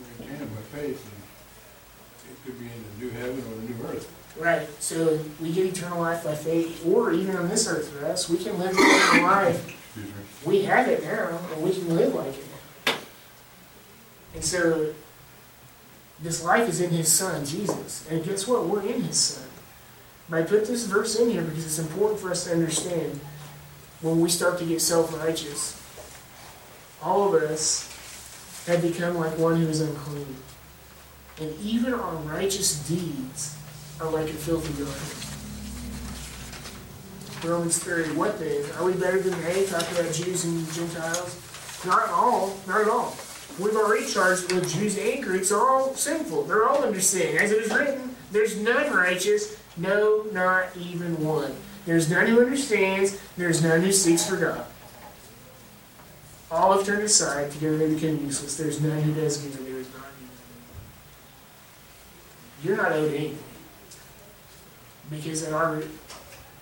We 0.00 0.24
obtain 0.24 0.42
it 0.42 0.54
by 0.54 0.60
faith, 0.76 1.25
it 2.30 2.44
could 2.44 2.58
be 2.58 2.66
in 2.66 2.84
the 2.98 3.04
new 3.04 3.10
heaven 3.10 3.38
or 3.38 3.56
the 3.56 3.72
new 3.72 3.86
earth. 3.88 4.12
Right, 4.38 4.68
so 4.82 5.18
we 5.40 5.52
get 5.52 5.66
eternal 5.66 6.00
life 6.00 6.24
by 6.24 6.34
faith, 6.34 6.84
or 6.86 7.12
even 7.12 7.36
on 7.36 7.48
this 7.48 7.66
earth 7.66 7.88
for 7.90 8.04
us, 8.04 8.28
we 8.28 8.36
can 8.36 8.58
live 8.58 8.72
eternal 8.74 9.22
life 9.24 9.66
Excuse 9.66 10.06
me. 10.08 10.12
we 10.44 10.62
have 10.64 10.88
it 10.88 11.02
now, 11.02 11.38
and 11.54 11.62
we 11.62 11.70
can 11.72 11.94
live 11.96 12.14
like 12.14 12.34
it 12.34 12.44
now. 12.86 12.94
And 14.34 14.44
so, 14.44 14.92
this 16.20 16.44
life 16.44 16.68
is 16.68 16.82
in 16.82 16.90
His 16.90 17.10
Son, 17.10 17.46
Jesus. 17.46 18.06
And 18.10 18.22
guess 18.24 18.46
what? 18.46 18.66
We're 18.66 18.82
in 18.82 19.02
His 19.02 19.18
Son. 19.18 19.48
But 20.28 20.40
I 20.40 20.42
put 20.42 20.66
this 20.66 20.84
verse 20.84 21.18
in 21.18 21.30
here 21.30 21.42
because 21.42 21.64
it's 21.64 21.78
important 21.78 22.20
for 22.20 22.30
us 22.30 22.44
to 22.44 22.52
understand 22.52 23.18
when 24.02 24.20
we 24.20 24.28
start 24.28 24.58
to 24.58 24.66
get 24.66 24.80
self 24.82 25.18
righteous. 25.18 25.80
All 27.02 27.34
of 27.34 27.42
us 27.42 28.64
have 28.66 28.82
become 28.82 29.16
like 29.16 29.38
one 29.38 29.56
who 29.60 29.68
is 29.68 29.80
unclean. 29.80 30.36
And 31.40 31.54
even 31.60 31.94
our 31.94 32.14
righteous 32.16 32.86
deeds 32.88 33.56
are 34.00 34.10
like 34.10 34.28
a 34.28 34.34
filthy 34.34 34.72
garment. 34.82 35.26
Romans 37.44 37.78
3, 37.78 38.14
what 38.16 38.38
then? 38.38 38.64
Are 38.78 38.84
we 38.84 38.94
better 38.94 39.20
than 39.20 39.40
they? 39.42 39.66
Talking 39.66 39.98
about 39.98 40.12
Jews 40.12 40.44
and 40.44 40.72
Gentiles? 40.72 41.42
Not 41.84 42.04
at 42.04 42.10
all, 42.10 42.56
not 42.66 42.80
at 42.80 42.88
all. 42.88 43.16
We've 43.58 43.76
already 43.76 44.06
charged 44.06 44.52
with 44.52 44.72
Jews 44.72 44.98
and 44.98 45.22
Greeks 45.22 45.52
are 45.52 45.70
all 45.70 45.94
sinful. 45.94 46.44
They're 46.44 46.68
all 46.68 46.82
under 46.82 47.00
sin. 47.00 47.38
As 47.38 47.52
it 47.52 47.62
is 47.62 47.72
written, 47.72 48.14
there's 48.32 48.60
none 48.60 48.92
righteous, 48.92 49.60
no, 49.76 50.26
not 50.32 50.68
even 50.76 51.22
one. 51.24 51.54
There's 51.86 52.10
none 52.10 52.26
who 52.26 52.40
understands, 52.40 53.20
there's 53.36 53.62
none 53.62 53.80
who 53.80 53.92
seeks 53.92 54.28
for 54.28 54.36
God. 54.36 54.66
All 56.50 56.76
have 56.76 56.84
turned 56.84 57.02
aside, 57.02 57.50
together 57.50 57.78
they 57.78 57.94
become 57.94 58.24
useless. 58.24 58.56
There's 58.56 58.80
none 58.80 59.00
who 59.02 59.14
does 59.14 59.38
good, 59.38 59.56
and 59.58 59.66
there 59.66 59.80
is 59.80 59.88
not 59.94 60.06
even 60.18 60.28
one. 60.28 60.36
You're 62.66 62.76
not 62.76 62.90
owed 62.90 63.14
anything. 63.14 63.38
Because 65.08 65.44
at 65.44 65.52
our 65.52 65.84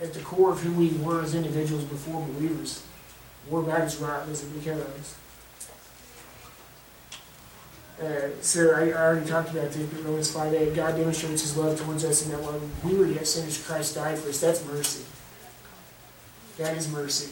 at 0.03 0.13
the 0.13 0.21
core 0.21 0.53
of 0.53 0.61
who 0.61 0.73
we 0.75 0.91
were 0.99 1.23
as 1.23 1.35
individuals 1.35 1.85
before 1.85 2.21
believers, 2.27 2.85
we're 3.49 3.63
about 3.63 3.81
as 3.81 3.97
rotten 3.97 4.31
as 4.31 4.43
it 4.43 4.53
becomes. 4.61 5.17
Uh, 8.03 8.29
so 8.43 8.73
I, 8.73 8.89
I 8.89 8.93
already 8.93 9.27
talked 9.27 9.51
about 9.51 9.71
this, 9.71 9.87
but 9.87 10.05
Romans 10.05 10.31
5 10.31 10.53
8, 10.53 10.75
God 10.75 10.97
demonstrates 10.97 11.41
his 11.41 11.57
love 11.57 11.81
towards 11.81 12.05
us 12.05 12.27
in 12.27 12.33
that 12.33 12.41
while 12.41 12.61
we 12.83 12.99
were 12.99 13.07
yet 13.07 13.27
sinners, 13.27 13.65
Christ 13.65 13.95
died 13.95 14.19
for 14.19 14.29
us. 14.29 14.41
That's 14.41 14.67
mercy. 14.67 15.05
That 16.59 16.77
is 16.77 16.91
mercy. 16.93 17.31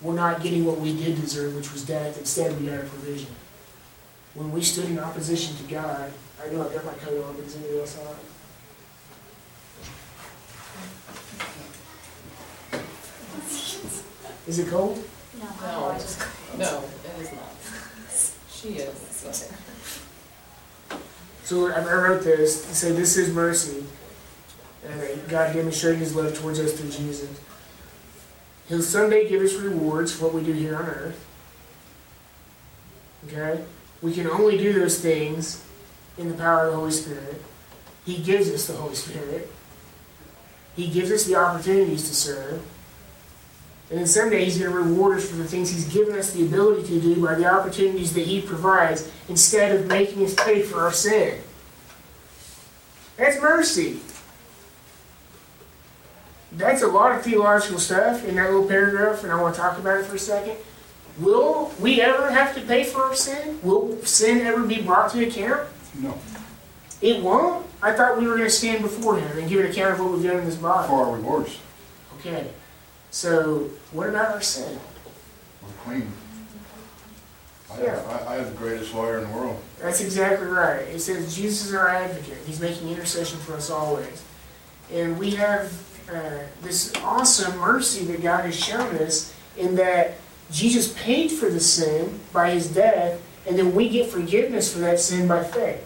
We're 0.00 0.14
not 0.14 0.42
getting 0.42 0.64
what 0.64 0.78
we 0.78 0.96
did 0.96 1.20
deserve, 1.20 1.54
which 1.54 1.70
was 1.70 1.84
death. 1.84 2.18
Instead, 2.18 2.58
we 2.58 2.68
got 2.68 2.80
a 2.80 2.84
provision. 2.84 3.34
When 4.34 4.52
we 4.52 4.62
stood 4.62 4.86
in 4.86 4.98
opposition 4.98 5.56
to 5.56 5.62
God, 5.64 6.12
I 6.42 6.48
know 6.52 6.64
I've 6.64 6.74
got 6.74 6.84
my 6.84 6.92
coat 6.92 7.24
on, 7.24 7.34
but 7.34 7.44
does 7.44 7.56
anybody 7.56 7.80
else 7.80 7.98
on? 7.98 8.16
Is 14.46 14.58
it 14.60 14.68
cold? 14.68 15.02
No, 15.40 15.86
I 15.86 15.98
just, 15.98 16.20
no, 16.56 16.84
it 17.04 17.22
is 17.22 17.32
not. 17.32 17.52
She 18.50 18.68
is, 18.74 18.96
so. 19.10 19.32
So 21.44 21.68
I 21.68 21.80
I 21.80 21.94
wrote 21.94 22.22
this 22.24 22.66
to 22.66 22.74
say 22.74 22.92
this 22.92 23.16
is 23.16 23.32
mercy, 23.32 23.84
and 24.86 25.00
that 25.00 25.28
God 25.28 25.52
demonstrated 25.52 26.00
His 26.00 26.14
love 26.14 26.38
towards 26.38 26.60
us 26.60 26.72
through 26.72 26.90
Jesus. 26.90 27.28
He'll 28.68 28.82
someday 28.82 29.28
give 29.28 29.42
us 29.42 29.54
rewards 29.54 30.12
for 30.12 30.26
what 30.26 30.34
we 30.34 30.42
do 30.42 30.52
here 30.52 30.76
on 30.76 30.86
earth. 30.86 31.24
Okay, 33.26 33.64
we 34.02 34.12
can 34.12 34.26
only 34.28 34.56
do 34.58 34.72
those 34.72 35.00
things 35.00 35.64
in 36.18 36.28
the 36.28 36.34
power 36.34 36.66
of 36.66 36.72
the 36.72 36.78
Holy 36.78 36.90
Spirit. 36.90 37.42
He 38.04 38.18
gives 38.18 38.50
us 38.50 38.66
the 38.66 38.74
Holy 38.74 38.94
Spirit. 38.94 39.50
He 40.76 40.88
gives 40.88 41.10
us 41.10 41.24
the 41.24 41.36
opportunities 41.36 42.08
to 42.08 42.14
serve. 42.14 42.62
And 43.90 44.00
then 44.00 44.06
someday 44.06 44.44
He's 44.44 44.58
going 44.58 44.70
to 44.70 44.76
reward 44.76 45.18
us 45.18 45.28
for 45.28 45.36
the 45.36 45.44
things 45.44 45.70
He's 45.70 45.92
given 45.92 46.16
us 46.16 46.32
the 46.32 46.44
ability 46.44 46.86
to 46.88 47.00
do 47.00 47.24
by 47.24 47.34
the 47.34 47.46
opportunities 47.46 48.14
that 48.14 48.26
He 48.26 48.40
provides 48.40 49.10
instead 49.28 49.74
of 49.74 49.86
making 49.86 50.24
us 50.24 50.34
pay 50.34 50.62
for 50.62 50.80
our 50.80 50.92
sin. 50.92 51.40
That's 53.16 53.40
mercy. 53.40 54.00
That's 56.52 56.82
a 56.82 56.88
lot 56.88 57.16
of 57.16 57.22
theological 57.22 57.78
stuff 57.78 58.24
in 58.24 58.36
that 58.36 58.50
little 58.50 58.66
paragraph, 58.66 59.22
and 59.22 59.32
I 59.32 59.40
want 59.40 59.54
to 59.54 59.60
talk 59.60 59.78
about 59.78 60.00
it 60.00 60.06
for 60.06 60.16
a 60.16 60.18
second. 60.18 60.56
Will 61.18 61.72
we 61.80 62.00
ever 62.00 62.30
have 62.30 62.54
to 62.54 62.60
pay 62.60 62.84
for 62.84 63.02
our 63.02 63.14
sin? 63.14 63.58
Will 63.62 64.02
sin 64.02 64.40
ever 64.46 64.64
be 64.64 64.82
brought 64.82 65.12
to 65.12 65.26
account? 65.26 65.68
No, 66.00 66.18
It 67.00 67.22
won't. 67.22 67.66
I 67.82 67.92
thought 67.92 68.18
we 68.18 68.26
were 68.26 68.36
going 68.36 68.48
to 68.48 68.50
stand 68.50 68.82
before 68.82 69.18
Him 69.18 69.38
and 69.38 69.48
give 69.48 69.60
an 69.64 69.70
account 69.70 69.94
of 69.94 70.00
what 70.00 70.12
we've 70.12 70.24
done 70.24 70.38
in 70.38 70.44
this 70.46 70.56
body. 70.56 70.88
for 70.88 71.04
our 71.06 71.12
rewards, 71.16 71.58
Okay. 72.18 72.48
So, 73.10 73.70
what 73.92 74.08
about 74.08 74.32
our 74.34 74.40
sin? 74.42 74.78
we're 75.62 75.68
clean. 75.84 76.12
I 77.72 77.76
have, 77.78 78.06
I 78.06 78.34
I 78.34 78.34
have 78.36 78.50
the 78.50 78.56
greatest 78.56 78.94
lawyer 78.94 79.18
in 79.18 79.28
the 79.30 79.36
world. 79.36 79.60
That's 79.80 80.00
exactly 80.00 80.46
right. 80.46 80.82
It 80.82 81.00
says 81.00 81.34
Jesus 81.34 81.66
is 81.68 81.74
our 81.74 81.88
advocate. 81.88 82.38
He's 82.46 82.60
making 82.60 82.88
intercession 82.88 83.38
for 83.38 83.54
us 83.54 83.70
always. 83.70 84.22
And 84.92 85.18
we 85.18 85.30
have 85.32 85.72
uh, 86.10 86.38
this 86.62 86.92
awesome 87.02 87.58
mercy 87.58 88.04
that 88.06 88.22
God 88.22 88.44
has 88.44 88.56
shown 88.56 88.94
us 88.96 89.34
in 89.56 89.74
that 89.76 90.14
Jesus 90.50 90.92
paid 91.02 91.30
for 91.32 91.48
the 91.50 91.60
sin 91.60 92.20
by 92.32 92.50
his 92.50 92.68
death, 92.72 93.20
and 93.46 93.58
then 93.58 93.74
we 93.74 93.88
get 93.88 94.10
forgiveness 94.10 94.72
for 94.72 94.78
that 94.80 95.00
sin 95.00 95.26
by 95.26 95.42
faith. 95.42 95.82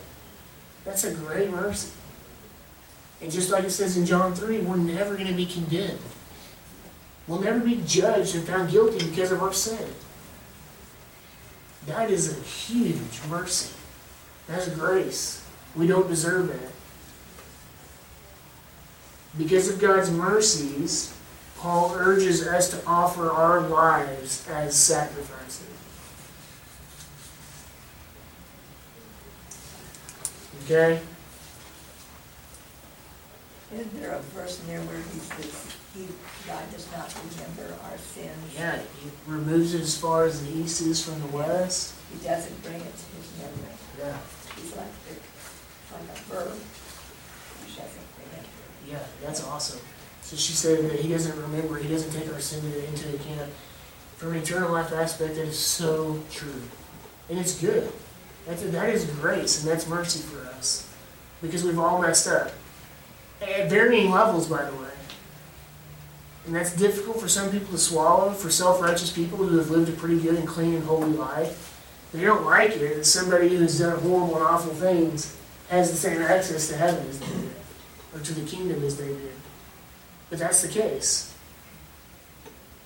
That's 0.90 1.05
a 1.05 1.14
great 1.14 1.48
mercy. 1.53 1.92
And 3.22 3.31
just 3.31 3.48
like 3.48 3.62
it 3.62 3.70
says 3.70 3.96
in 3.96 4.05
John 4.05 4.35
3, 4.35 4.59
we're 4.62 4.74
never 4.74 5.14
going 5.14 5.29
to 5.29 5.33
be 5.33 5.46
condemned. 5.46 6.00
We'll 7.29 7.40
never 7.40 7.61
be 7.61 7.81
judged 7.87 8.35
and 8.35 8.44
found 8.44 8.72
guilty 8.72 9.09
because 9.09 9.31
of 9.31 9.40
our 9.40 9.53
sin. 9.53 9.88
That 11.87 12.11
is 12.11 12.37
a 12.37 12.42
huge 12.42 13.20
mercy. 13.29 13.72
That's 14.48 14.68
grace. 14.70 15.46
We 15.76 15.87
don't 15.87 16.09
deserve 16.09 16.48
that. 16.48 16.72
Because 19.38 19.68
of 19.68 19.79
God's 19.79 20.11
mercies, 20.11 21.16
Paul 21.59 21.94
urges 21.94 22.44
us 22.44 22.68
to 22.70 22.85
offer 22.85 23.31
our 23.31 23.61
lives 23.61 24.44
as 24.50 24.74
sacrifices. 24.74 25.69
Okay? 30.70 31.00
Isn't 33.74 34.00
there 34.00 34.12
a 34.12 34.20
verse 34.20 34.61
in 34.61 34.68
there 34.68 34.80
where 34.83 34.98
he 34.98 35.18
says, 35.18 35.76
he, 35.94 36.06
God 36.46 36.62
does 36.70 36.87
not 36.92 37.12
remember 37.26 37.74
our 37.90 37.98
sins? 37.98 38.54
Yeah, 38.54 38.78
he 39.02 39.11
removes 39.26 39.74
it 39.74 39.80
as 39.80 39.96
far 39.98 40.26
as 40.26 40.46
the 40.46 40.56
east 40.59 40.80
is 40.83 41.04
from 41.04 41.20
the 41.22 41.37
west. 41.37 41.94
He 42.12 42.24
doesn't 42.24 42.62
bring 42.62 42.76
it 42.76 42.83
to 42.83 43.06
his 43.18 43.33
memory. 43.38 43.74
Yeah. 43.98 44.16
He's 44.54 44.76
like, 44.76 44.87
the- 45.09 45.18
like 45.92 46.16
a 46.16 46.20
verb, 46.30 46.52
which 46.54 47.76
doesn't 47.76 48.06
remember. 48.22 48.48
Yeah, 48.88 49.02
that's 49.26 49.42
awesome. 49.44 49.80
So 50.22 50.37
she 50.37 50.52
said 50.52 50.88
that 50.88 51.00
he 51.00 51.09
doesn't 51.12 51.37
remember, 51.37 51.78
he 51.78 51.88
doesn't 51.88 52.12
take 52.12 52.33
our 52.33 52.38
sin 52.40 52.64
into 52.87 53.09
account. 53.16 53.50
From 54.18 54.33
an 54.33 54.37
eternal 54.42 54.70
life 54.70 54.92
aspect, 54.92 55.35
that 55.35 55.48
is 55.48 55.59
so 55.59 56.20
true. 56.30 56.62
And 57.28 57.40
it's 57.40 57.61
good. 57.61 57.90
That's, 58.46 58.62
that 58.62 58.88
is 58.90 59.05
grace, 59.05 59.62
and 59.62 59.70
that's 59.70 59.87
mercy 59.87 60.20
for 60.20 60.46
us. 60.48 60.88
Because 61.42 61.64
we've 61.64 61.79
all 61.79 62.00
messed 62.00 62.26
up. 62.26 62.53
At 63.40 63.70
varying 63.70 64.11
levels, 64.11 64.48
by 64.48 64.64
the 64.64 64.76
way. 64.76 64.88
And 66.46 66.55
that's 66.55 66.74
difficult 66.74 67.20
for 67.20 67.29
some 67.29 67.50
people 67.50 67.68
to 67.68 67.79
swallow, 67.79 68.33
for 68.33 68.50
self-righteous 68.50 69.12
people 69.12 69.38
who 69.38 69.59
have 69.59 69.70
lived 69.70 69.88
a 69.88 69.92
pretty 69.92 70.18
good 70.18 70.37
and 70.37 70.48
clean 70.48 70.74
and 70.74 70.85
holy 70.85 71.12
life. 71.12 71.66
They 72.12 72.22
don't 72.22 72.44
like 72.44 72.70
it 72.70 72.96
that 72.96 73.05
somebody 73.05 73.48
who's 73.48 73.79
done 73.79 74.00
horrible 74.00 74.37
and 74.37 74.44
awful 74.44 74.72
things 74.72 75.37
has 75.68 75.90
the 75.90 75.96
same 75.96 76.20
access 76.20 76.68
to 76.68 76.76
heaven 76.76 77.07
as 77.09 77.20
they 77.20 77.26
did, 77.26 77.50
or 78.12 78.20
to 78.20 78.35
the 78.35 78.44
kingdom 78.50 78.83
as 78.85 78.96
they 78.96 79.07
did. 79.07 79.33
But 80.29 80.40
that's 80.40 80.62
the 80.62 80.68
case. 80.68 81.33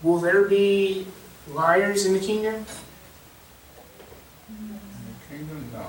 Will 0.03 0.19
there 0.19 0.43
be 0.43 1.07
liars 1.49 2.05
in 2.05 2.13
the 2.13 2.21
kingdom? 2.21 2.67
In 4.51 4.79
the 4.79 5.35
kingdom, 5.35 5.71
no. 5.73 5.87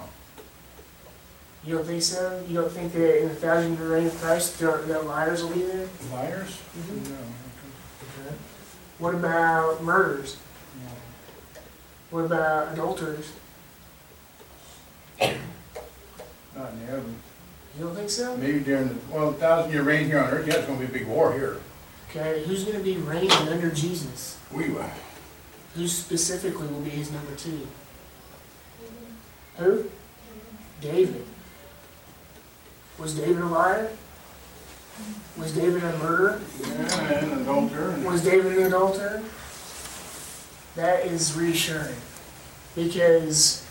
You 1.65 1.75
don't 1.75 1.85
think 1.85 2.01
so? 2.03 2.43
You 2.47 2.61
don't 2.61 2.71
think 2.71 2.93
that 2.93 3.21
in 3.23 3.29
the 3.29 3.35
thousand 3.35 3.77
year 3.77 3.89
reign 3.93 4.07
of 4.07 4.15
Christ 4.21 4.59
that 4.59 4.87
that 4.87 5.05
liars 5.05 5.43
will 5.43 5.51
be 5.51 5.63
there? 5.63 5.87
Liars? 6.11 6.61
Mhm. 6.77 7.09
No. 7.09 7.15
Okay. 8.25 8.35
What 8.99 9.15
about 9.15 9.83
murders? 9.83 10.37
no. 10.83 10.89
What 12.11 12.25
about 12.25 12.73
adulterers? 12.73 13.31
Not 15.19 16.71
in 16.71 16.87
heaven. 16.87 17.15
You 17.77 17.85
don't 17.85 17.95
think 17.95 18.09
so? 18.09 18.37
Maybe 18.37 18.59
during 18.59 18.87
the, 18.89 18.95
well, 19.09 19.33
thousand 19.33 19.71
year 19.73 19.81
reign 19.81 20.05
here 20.05 20.19
on 20.19 20.29
earth, 20.29 20.47
yeah, 20.47 20.55
it's 20.55 20.67
gonna 20.67 20.79
be 20.79 20.85
a 20.85 20.87
big 20.87 21.07
war 21.07 21.33
here. 21.33 21.57
Okay, 22.09 22.43
who's 22.45 22.63
going 22.63 22.77
to 22.77 22.83
be 22.83 22.95
reigning 22.95 23.29
under 23.31 23.69
Jesus? 23.69 24.37
We, 24.49 24.77
uh, 24.77 24.87
Who 25.75 25.85
specifically 25.85 26.65
will 26.67 26.79
be 26.79 26.91
his 26.91 27.11
number 27.11 27.35
two? 27.35 27.67
Who? 29.57 29.89
David. 30.79 31.25
Was 32.97 33.15
David 33.15 33.41
a 33.41 33.45
liar? 33.45 33.91
Was 35.37 35.53
David 35.53 35.83
a 35.83 35.97
murderer? 35.97 36.41
yeah, 36.61 37.19
and 37.19 37.41
adulterer, 37.41 37.99
Was 38.05 38.23
David 38.23 38.57
an 38.57 38.63
adulterer? 38.67 39.21
That 40.75 41.05
is 41.05 41.35
reassuring 41.35 41.95
because 42.75 43.65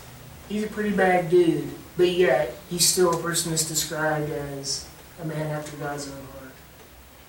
he's 0.47 0.63
a 0.63 0.67
pretty 0.67 0.95
bad 0.95 1.29
dude, 1.29 1.69
but 1.97 2.09
yet 2.09 2.55
he's 2.69 2.85
still 2.87 3.13
a 3.13 3.21
person 3.21 3.51
that's 3.51 3.67
described 3.67 4.31
as 4.31 4.87
a 5.21 5.25
man 5.25 5.47
after 5.47 5.75
God's 5.77 6.07
own 6.07 6.13
heart. 6.13 6.53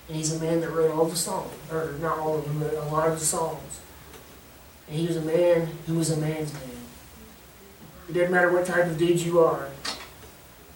And 0.09 0.17
he's 0.17 0.35
a 0.35 0.41
man 0.41 0.61
that 0.61 0.71
wrote 0.71 0.91
all 0.93 1.07
the 1.07 1.17
Psalms, 1.17 1.53
or 1.71 1.95
not 2.01 2.19
all 2.19 2.39
of 2.39 2.45
them, 2.45 2.59
but 2.61 2.75
a 2.75 2.85
lot 2.87 3.09
of 3.09 3.19
the 3.19 3.25
Psalms. 3.25 3.81
And 4.89 4.99
he 4.99 5.07
was 5.07 5.17
a 5.17 5.23
man 5.23 5.69
who 5.87 5.95
was 5.95 6.11
a 6.11 6.17
man's 6.17 6.53
man. 6.53 6.63
It 8.09 8.13
doesn't 8.13 8.31
matter 8.31 8.53
what 8.53 8.67
type 8.67 8.87
of 8.87 8.99
dude 8.99 9.21
you 9.21 9.41
are, 9.41 9.69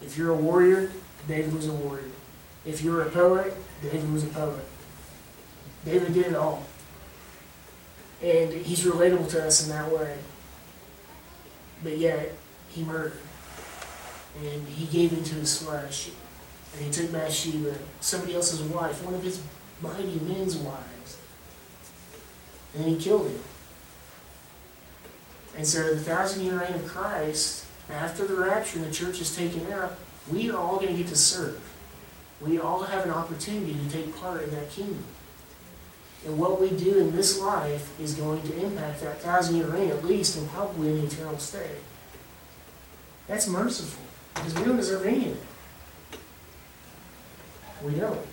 If 0.02 0.16
you're 0.18 0.30
a 0.30 0.34
warrior, 0.34 0.90
David 1.28 1.54
was 1.54 1.68
a 1.68 1.72
warrior. 1.72 2.04
If 2.64 2.82
you're 2.82 3.02
a 3.02 3.10
poet, 3.10 3.54
David 3.82 4.12
was 4.12 4.24
a 4.24 4.28
poet. 4.28 4.64
David 5.84 6.12
did 6.12 6.26
it 6.26 6.34
all. 6.34 6.64
And 8.22 8.52
he's 8.52 8.84
relatable 8.84 9.30
to 9.30 9.46
us 9.46 9.64
in 9.64 9.70
that 9.70 9.90
way. 9.90 10.18
But 11.82 11.96
yet, 11.96 12.32
he 12.68 12.82
murdered. 12.82 13.18
And 14.42 14.68
he 14.68 14.86
gave 14.86 15.12
into 15.12 15.36
his 15.36 15.62
flesh. 15.62 16.10
And 16.74 16.84
he 16.84 16.90
took 16.90 17.10
Bathsheba, 17.10 17.74
somebody 18.00 18.34
else's 18.34 18.60
wife, 18.62 19.02
one 19.04 19.14
of 19.14 19.22
his 19.22 19.42
mighty 19.80 20.20
men's 20.20 20.56
wives. 20.56 21.18
And 22.76 22.84
he 22.84 22.96
killed 22.96 23.26
him. 23.26 23.40
And 25.56 25.66
so 25.66 25.94
the 25.94 26.00
thousand 26.00 26.44
year 26.44 26.60
reign 26.60 26.74
of 26.74 26.86
Christ, 26.86 27.64
after 27.90 28.26
the 28.26 28.36
rapture 28.36 28.78
and 28.78 28.86
the 28.86 28.92
church 28.92 29.20
is 29.20 29.34
taken 29.34 29.70
out, 29.72 29.96
we 30.30 30.50
are 30.50 30.56
all 30.56 30.76
going 30.76 30.88
to 30.88 30.96
get 30.96 31.08
to 31.08 31.16
serve. 31.16 31.60
We 32.40 32.58
all 32.58 32.82
have 32.82 33.04
an 33.04 33.10
opportunity 33.10 33.74
to 33.74 33.90
take 33.90 34.16
part 34.16 34.42
in 34.42 34.50
that 34.50 34.70
kingdom. 34.70 35.04
And 36.26 36.38
what 36.38 36.60
we 36.60 36.70
do 36.70 36.98
in 36.98 37.16
this 37.16 37.40
life 37.40 37.98
is 38.00 38.14
going 38.14 38.42
to 38.42 38.64
impact 38.64 39.00
that 39.00 39.20
thousand 39.20 39.56
year 39.56 39.66
reign 39.66 39.90
at 39.90 40.04
least 40.04 40.36
and 40.36 40.48
probably 40.50 40.90
an 40.90 41.06
eternal 41.06 41.38
stay. 41.38 41.70
That's 43.26 43.46
merciful 43.48 44.02
because 44.34 44.54
we 44.54 44.64
don't 44.64 44.76
deserve 44.76 45.06
any 45.06 45.26
of 45.26 45.32
it. 45.32 45.42
We 47.82 47.94
don't. 47.94 48.26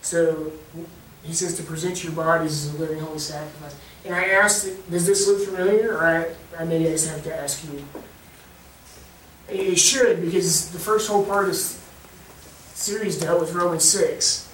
So 0.00 0.52
he 1.22 1.32
says 1.32 1.56
to 1.56 1.62
present 1.62 2.02
your 2.02 2.12
bodies 2.12 2.66
as 2.66 2.74
a 2.74 2.78
living 2.78 3.00
holy 3.00 3.18
sacrifice. 3.18 3.76
And 4.04 4.14
I 4.14 4.24
asked, 4.30 4.66
does 4.90 5.06
this 5.06 5.28
look 5.28 5.48
familiar? 5.48 5.96
Or 5.96 6.04
I, 6.04 6.60
I 6.60 6.64
maybe 6.64 6.88
I 6.88 6.90
just 6.90 7.08
have 7.08 7.22
to 7.24 7.34
ask 7.34 7.64
you. 7.64 7.84
It 9.48 9.78
should, 9.78 10.22
because 10.22 10.70
the 10.70 10.78
first 10.78 11.08
whole 11.08 11.24
part 11.24 11.44
of 11.44 11.50
this 11.50 11.78
series 12.74 13.20
dealt 13.20 13.40
with 13.40 13.52
Romans 13.52 13.84
6, 13.84 14.48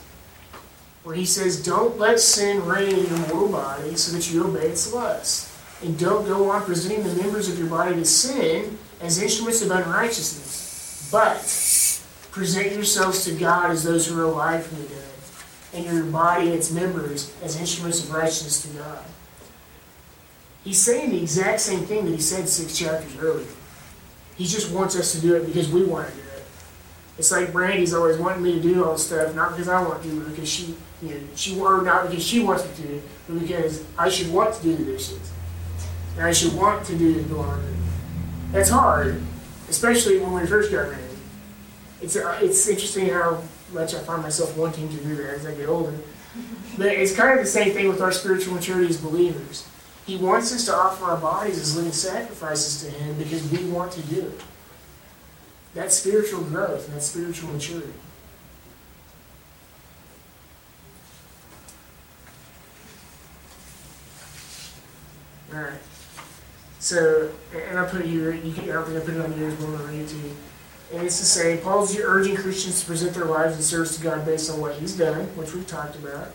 where 1.05 1.14
he 1.14 1.24
says, 1.24 1.62
Don't 1.62 1.99
let 1.99 2.20
sin 2.20 2.64
reign 2.66 2.94
in 2.94 3.07
your 3.07 3.18
mortal 3.28 3.49
body 3.49 3.96
so 3.96 4.16
that 4.16 4.30
you 4.30 4.44
obey 4.44 4.66
its 4.66 4.92
lusts. 4.92 5.57
And 5.82 5.99
don't 5.99 6.26
go 6.26 6.51
on 6.51 6.62
presenting 6.62 7.05
the 7.05 7.22
members 7.22 7.49
of 7.49 7.59
your 7.59 7.68
body 7.68 7.94
to 7.94 8.05
sin 8.05 8.76
as 9.01 9.22
instruments 9.22 9.62
of 9.62 9.70
unrighteousness, 9.70 11.09
but 11.12 11.36
present 12.32 12.72
yourselves 12.72 13.24
to 13.24 13.32
God 13.32 13.70
as 13.70 13.84
those 13.84 14.09
who 14.09 14.18
are 14.20 14.24
alive 14.24 14.66
from 14.66 14.82
the 14.82 14.88
dead, 14.88 15.05
and 15.74 15.84
your 15.84 16.05
body 16.05 16.46
and 16.46 16.55
its 16.55 16.72
members 16.72 17.32
as 17.42 17.59
instruments 17.61 18.03
of 18.03 18.12
righteousness 18.12 18.62
to 18.62 18.68
God. 18.78 19.05
He's 20.65 20.81
saying 20.81 21.11
the 21.11 21.23
exact 21.23 21.61
same 21.61 21.81
thing 21.81 22.05
that 22.05 22.11
he 22.11 22.21
said 22.21 22.49
six 22.49 22.77
chapters 22.77 23.17
earlier. 23.19 23.47
He 24.37 24.45
just 24.45 24.73
wants 24.73 24.97
us 24.97 25.13
to 25.13 25.21
do 25.21 25.35
it 25.35 25.47
because 25.47 25.71
we 25.71 25.85
want 25.85 26.09
to 26.09 26.15
do 26.15 26.21
it. 26.21 26.45
It's 27.19 27.33
like 27.33 27.53
Brandy's 27.53 27.93
always 27.95 28.19
wanting 28.19 28.43
me 28.43 28.53
to 28.53 28.61
do 28.61 28.85
all 28.85 28.93
this 28.93 29.07
stuff, 29.07 29.35
not 29.35 29.51
because 29.51 29.69
I 29.69 29.83
want 29.83 30.03
to, 30.03 30.21
but 30.21 30.31
because 30.31 30.49
she, 30.49 30.77
you 31.03 31.09
know, 31.09 31.21
she 31.35 31.59
or 31.59 31.83
not 31.83 32.09
because 32.09 32.25
she 32.25 32.41
wants 32.41 32.65
me 32.65 32.71
to, 32.77 32.83
do 32.83 32.95
it, 32.95 33.03
but 33.27 33.41
because 33.41 33.85
I 33.99 34.09
should 34.09 34.33
want 34.33 34.55
to 34.55 34.63
do 34.63 34.77
the 34.77 34.85
dishes, 34.85 35.33
and 36.17 36.25
I 36.25 36.33
should 36.33 36.55
want 36.55 36.87
to 36.87 36.97
do 36.97 37.21
the 37.21 37.35
laundry. 37.35 37.75
That's 38.53 38.71
hard, 38.71 39.21
especially 39.69 40.19
when 40.21 40.33
we 40.33 40.47
first 40.47 40.71
got 40.71 40.91
married. 40.91 41.05
It's 42.01 42.15
uh, 42.15 42.39
it's 42.41 42.69
interesting 42.69 43.09
how 43.09 43.43
much 43.73 43.95
I 43.95 43.99
find 43.99 44.23
myself 44.23 44.57
wanting 44.57 44.89
to 44.89 44.97
do 44.99 45.17
that 45.17 45.35
as 45.35 45.47
I 45.47 45.55
get 45.55 45.69
older. 45.69 45.95
But 46.77 46.87
it's 46.87 47.15
kind 47.17 47.37
of 47.37 47.45
the 47.45 47.51
same 47.51 47.73
thing 47.73 47.89
with 47.89 48.01
our 48.01 48.13
spiritual 48.13 48.55
maturity 48.55 48.89
as 48.89 48.99
believers. 48.99 49.67
He 50.09 50.17
wants 50.17 50.55
us 50.55 50.65
to 50.65 50.75
offer 50.75 51.05
our 51.05 51.19
bodies 51.19 51.59
as 51.59 51.77
living 51.77 51.93
sacrifices 51.93 52.83
to 52.83 52.91
Him 52.91 53.19
because 53.19 53.47
we 53.53 53.63
want 53.71 53.93
to 53.93 54.01
do 54.05 54.21
it. 54.21 54.41
That's 55.75 55.95
spiritual 55.97 56.45
growth 56.45 56.87
and 56.87 56.95
that's 56.95 57.09
spiritual 57.09 57.51
maturity. 57.53 57.93
All 65.55 65.61
right. 65.61 65.79
So, 66.79 67.31
and 67.55 67.79
I 67.79 67.85
put 67.85 68.01
it 68.01 68.07
here, 68.07 68.33
you 68.33 68.55
can, 68.55 68.65
I 68.65 68.73
don't 68.73 68.87
think 68.87 69.03
I 69.03 69.05
put 69.05 69.15
it 69.15 69.21
on 69.21 69.39
yours, 69.39 69.57
but 69.57 69.67
I'm 69.67 69.77
going 69.77 69.89
to 69.89 69.93
read 69.93 70.01
it 70.01 70.09
to 70.09 70.17
you. 70.17 70.37
And 70.95 71.03
it's 71.03 71.19
to 71.19 71.27
say, 71.27 71.59
Paul's 71.59 71.95
urging 71.99 72.35
Christians 72.35 72.81
to 72.81 72.87
present 72.87 73.13
their 73.13 73.27
lives 73.27 73.57
in 73.57 73.63
service 73.63 73.99
to 73.99 74.03
God 74.03 74.25
based 74.25 74.51
on 74.51 74.59
what 74.59 74.75
he's 74.77 74.97
done, 74.97 75.27
which 75.37 75.53
we've 75.53 75.67
talked 75.67 75.97
about. 75.97 76.33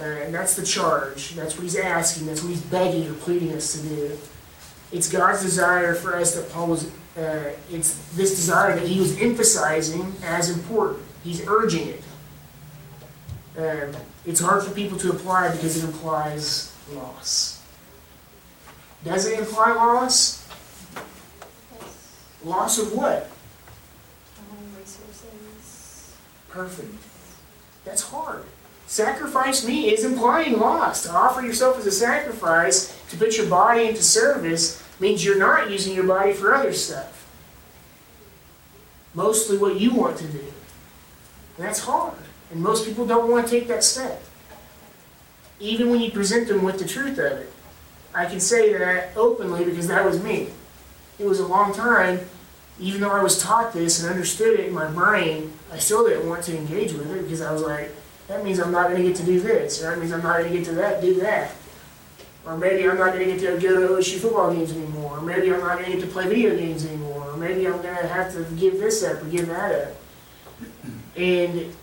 Uh, 0.00 0.04
and 0.04 0.34
that's 0.34 0.56
the 0.56 0.64
charge. 0.64 1.30
That's 1.30 1.54
what 1.54 1.62
he's 1.62 1.76
asking. 1.76 2.26
That's 2.26 2.42
what 2.42 2.50
he's 2.50 2.62
begging 2.62 3.08
or 3.08 3.14
pleading 3.14 3.52
us 3.52 3.72
to 3.74 3.88
do. 3.88 4.18
It's 4.90 5.10
God's 5.10 5.42
desire 5.42 5.94
for 5.94 6.16
us 6.16 6.34
that 6.34 6.50
Paul 6.52 6.68
was, 6.68 6.90
uh, 7.16 7.52
it's 7.70 7.94
this 8.14 8.34
desire 8.34 8.74
that 8.74 8.86
he 8.86 8.98
was 8.98 9.20
emphasizing 9.20 10.14
as 10.24 10.50
important. 10.50 11.04
He's 11.22 11.46
urging 11.46 11.88
it. 11.88 12.02
Um, 13.56 13.94
it's 14.24 14.40
hard 14.40 14.62
for 14.62 14.70
people 14.74 14.98
to 14.98 15.10
apply 15.10 15.50
because 15.52 15.82
it 15.82 15.86
implies 15.86 16.74
loss. 16.92 17.62
Does 19.04 19.26
it 19.26 19.38
imply 19.38 19.72
loss? 19.72 20.48
Loss 22.44 22.78
of 22.78 22.92
what? 22.92 23.30
resources. 24.78 26.16
Perfect. 26.48 26.94
That's 27.84 28.02
hard. 28.02 28.44
Sacrifice 28.92 29.66
me 29.66 29.90
is 29.90 30.04
implying 30.04 30.58
loss. 30.58 31.04
To 31.04 31.12
offer 31.12 31.40
yourself 31.40 31.78
as 31.78 31.86
a 31.86 31.90
sacrifice, 31.90 32.94
to 33.08 33.16
put 33.16 33.38
your 33.38 33.46
body 33.46 33.88
into 33.88 34.02
service, 34.02 34.82
means 35.00 35.24
you're 35.24 35.38
not 35.38 35.70
using 35.70 35.94
your 35.94 36.06
body 36.06 36.34
for 36.34 36.54
other 36.54 36.74
stuff. 36.74 37.26
Mostly 39.14 39.56
what 39.56 39.80
you 39.80 39.94
want 39.94 40.18
to 40.18 40.26
do. 40.26 40.44
And 41.56 41.66
that's 41.66 41.78
hard. 41.78 42.18
And 42.50 42.60
most 42.60 42.84
people 42.84 43.06
don't 43.06 43.30
want 43.30 43.46
to 43.46 43.50
take 43.50 43.66
that 43.68 43.82
step. 43.82 44.22
Even 45.58 45.88
when 45.88 46.02
you 46.02 46.10
present 46.10 46.46
them 46.48 46.62
with 46.62 46.78
the 46.78 46.86
truth 46.86 47.16
of 47.16 47.32
it. 47.32 47.50
I 48.14 48.26
can 48.26 48.40
say 48.40 48.74
that 48.74 49.16
openly 49.16 49.64
because 49.64 49.88
that 49.88 50.04
was 50.04 50.22
me. 50.22 50.50
It 51.18 51.24
was 51.24 51.40
a 51.40 51.46
long 51.46 51.72
time, 51.72 52.20
even 52.78 53.00
though 53.00 53.12
I 53.12 53.22
was 53.22 53.42
taught 53.42 53.72
this 53.72 54.02
and 54.02 54.12
understood 54.12 54.60
it 54.60 54.66
in 54.66 54.74
my 54.74 54.90
brain, 54.90 55.54
I 55.72 55.78
still 55.78 56.06
didn't 56.06 56.28
want 56.28 56.44
to 56.44 56.54
engage 56.54 56.92
with 56.92 57.10
it 57.10 57.22
because 57.22 57.40
I 57.40 57.52
was 57.52 57.62
like, 57.62 57.90
that 58.28 58.44
means 58.44 58.60
I'm 58.60 58.72
not 58.72 58.88
going 58.88 59.02
to 59.02 59.08
get 59.08 59.16
to 59.16 59.24
do 59.24 59.40
this, 59.40 59.82
or 59.82 59.90
that 59.90 59.98
means 59.98 60.12
I'm 60.12 60.22
not 60.22 60.38
going 60.38 60.50
to 60.50 60.58
get 60.58 60.66
to 60.66 60.74
that, 60.74 61.00
do 61.00 61.14
that. 61.20 61.52
Or 62.44 62.56
maybe 62.56 62.88
I'm 62.88 62.98
not 62.98 63.12
going 63.12 63.28
to 63.28 63.36
get 63.36 63.40
to 63.40 63.58
go 63.58 63.80
to 63.80 63.94
OSU 63.94 64.18
football 64.18 64.52
games 64.52 64.72
anymore, 64.72 65.18
or 65.18 65.22
maybe 65.22 65.52
I'm 65.52 65.60
not 65.60 65.78
going 65.78 65.90
to 65.90 65.96
get 65.96 66.00
to 66.00 66.06
play 66.08 66.28
video 66.28 66.56
games 66.56 66.84
anymore, 66.84 67.30
or 67.30 67.36
maybe 67.36 67.66
I'm 67.66 67.80
going 67.82 67.96
to 67.96 68.08
have 68.08 68.32
to 68.32 68.44
give 68.56 68.78
this 68.78 69.02
up 69.04 69.22
or 69.22 69.26
give 69.26 69.46
that 69.48 69.88
up. 69.88 69.96
And 71.16 71.74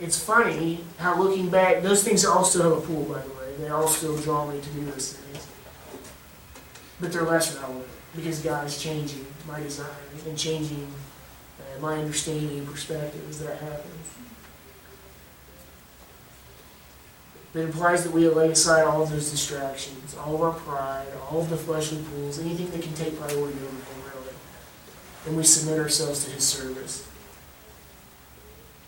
it's 0.00 0.18
funny 0.18 0.82
how 0.98 1.20
looking 1.20 1.50
back, 1.50 1.82
those 1.82 2.02
things 2.02 2.24
all 2.24 2.44
still 2.44 2.62
have 2.62 2.84
a 2.84 2.86
pool, 2.86 3.04
by 3.04 3.20
the 3.20 3.28
way. 3.28 3.54
They 3.58 3.68
all 3.68 3.88
still 3.88 4.16
draw 4.16 4.50
me 4.50 4.60
to 4.60 4.68
do 4.70 4.84
those 4.86 5.14
things. 5.14 5.46
But 7.00 7.12
they're 7.12 7.22
less 7.22 7.54
relevant 7.56 7.86
because 8.14 8.40
God 8.40 8.66
is 8.66 8.80
changing 8.80 9.26
my 9.46 9.60
desires 9.60 10.26
and 10.26 10.38
changing 10.38 10.90
uh, 11.58 11.80
my 11.80 11.98
understanding 11.98 12.58
and 12.58 12.66
perspective 12.66 13.28
as 13.28 13.40
that 13.40 13.58
happens. 13.58 14.19
It 17.52 17.60
implies 17.60 18.04
that 18.04 18.12
we 18.12 18.28
lay 18.28 18.50
aside 18.50 18.84
all 18.84 19.02
of 19.02 19.10
those 19.10 19.30
distractions, 19.30 20.16
all 20.16 20.36
of 20.36 20.42
our 20.42 20.52
pride, 20.52 21.08
all 21.30 21.40
of 21.40 21.50
the 21.50 21.56
fleshly 21.56 22.00
pools, 22.02 22.38
anything 22.38 22.70
that 22.70 22.82
can 22.82 22.94
take 22.94 23.18
priority 23.18 23.58
over 23.58 23.66
Him, 23.66 24.02
really. 24.04 24.34
And 25.26 25.36
we 25.36 25.42
submit 25.42 25.80
ourselves 25.80 26.24
to 26.24 26.30
His 26.30 26.44
service. 26.44 27.08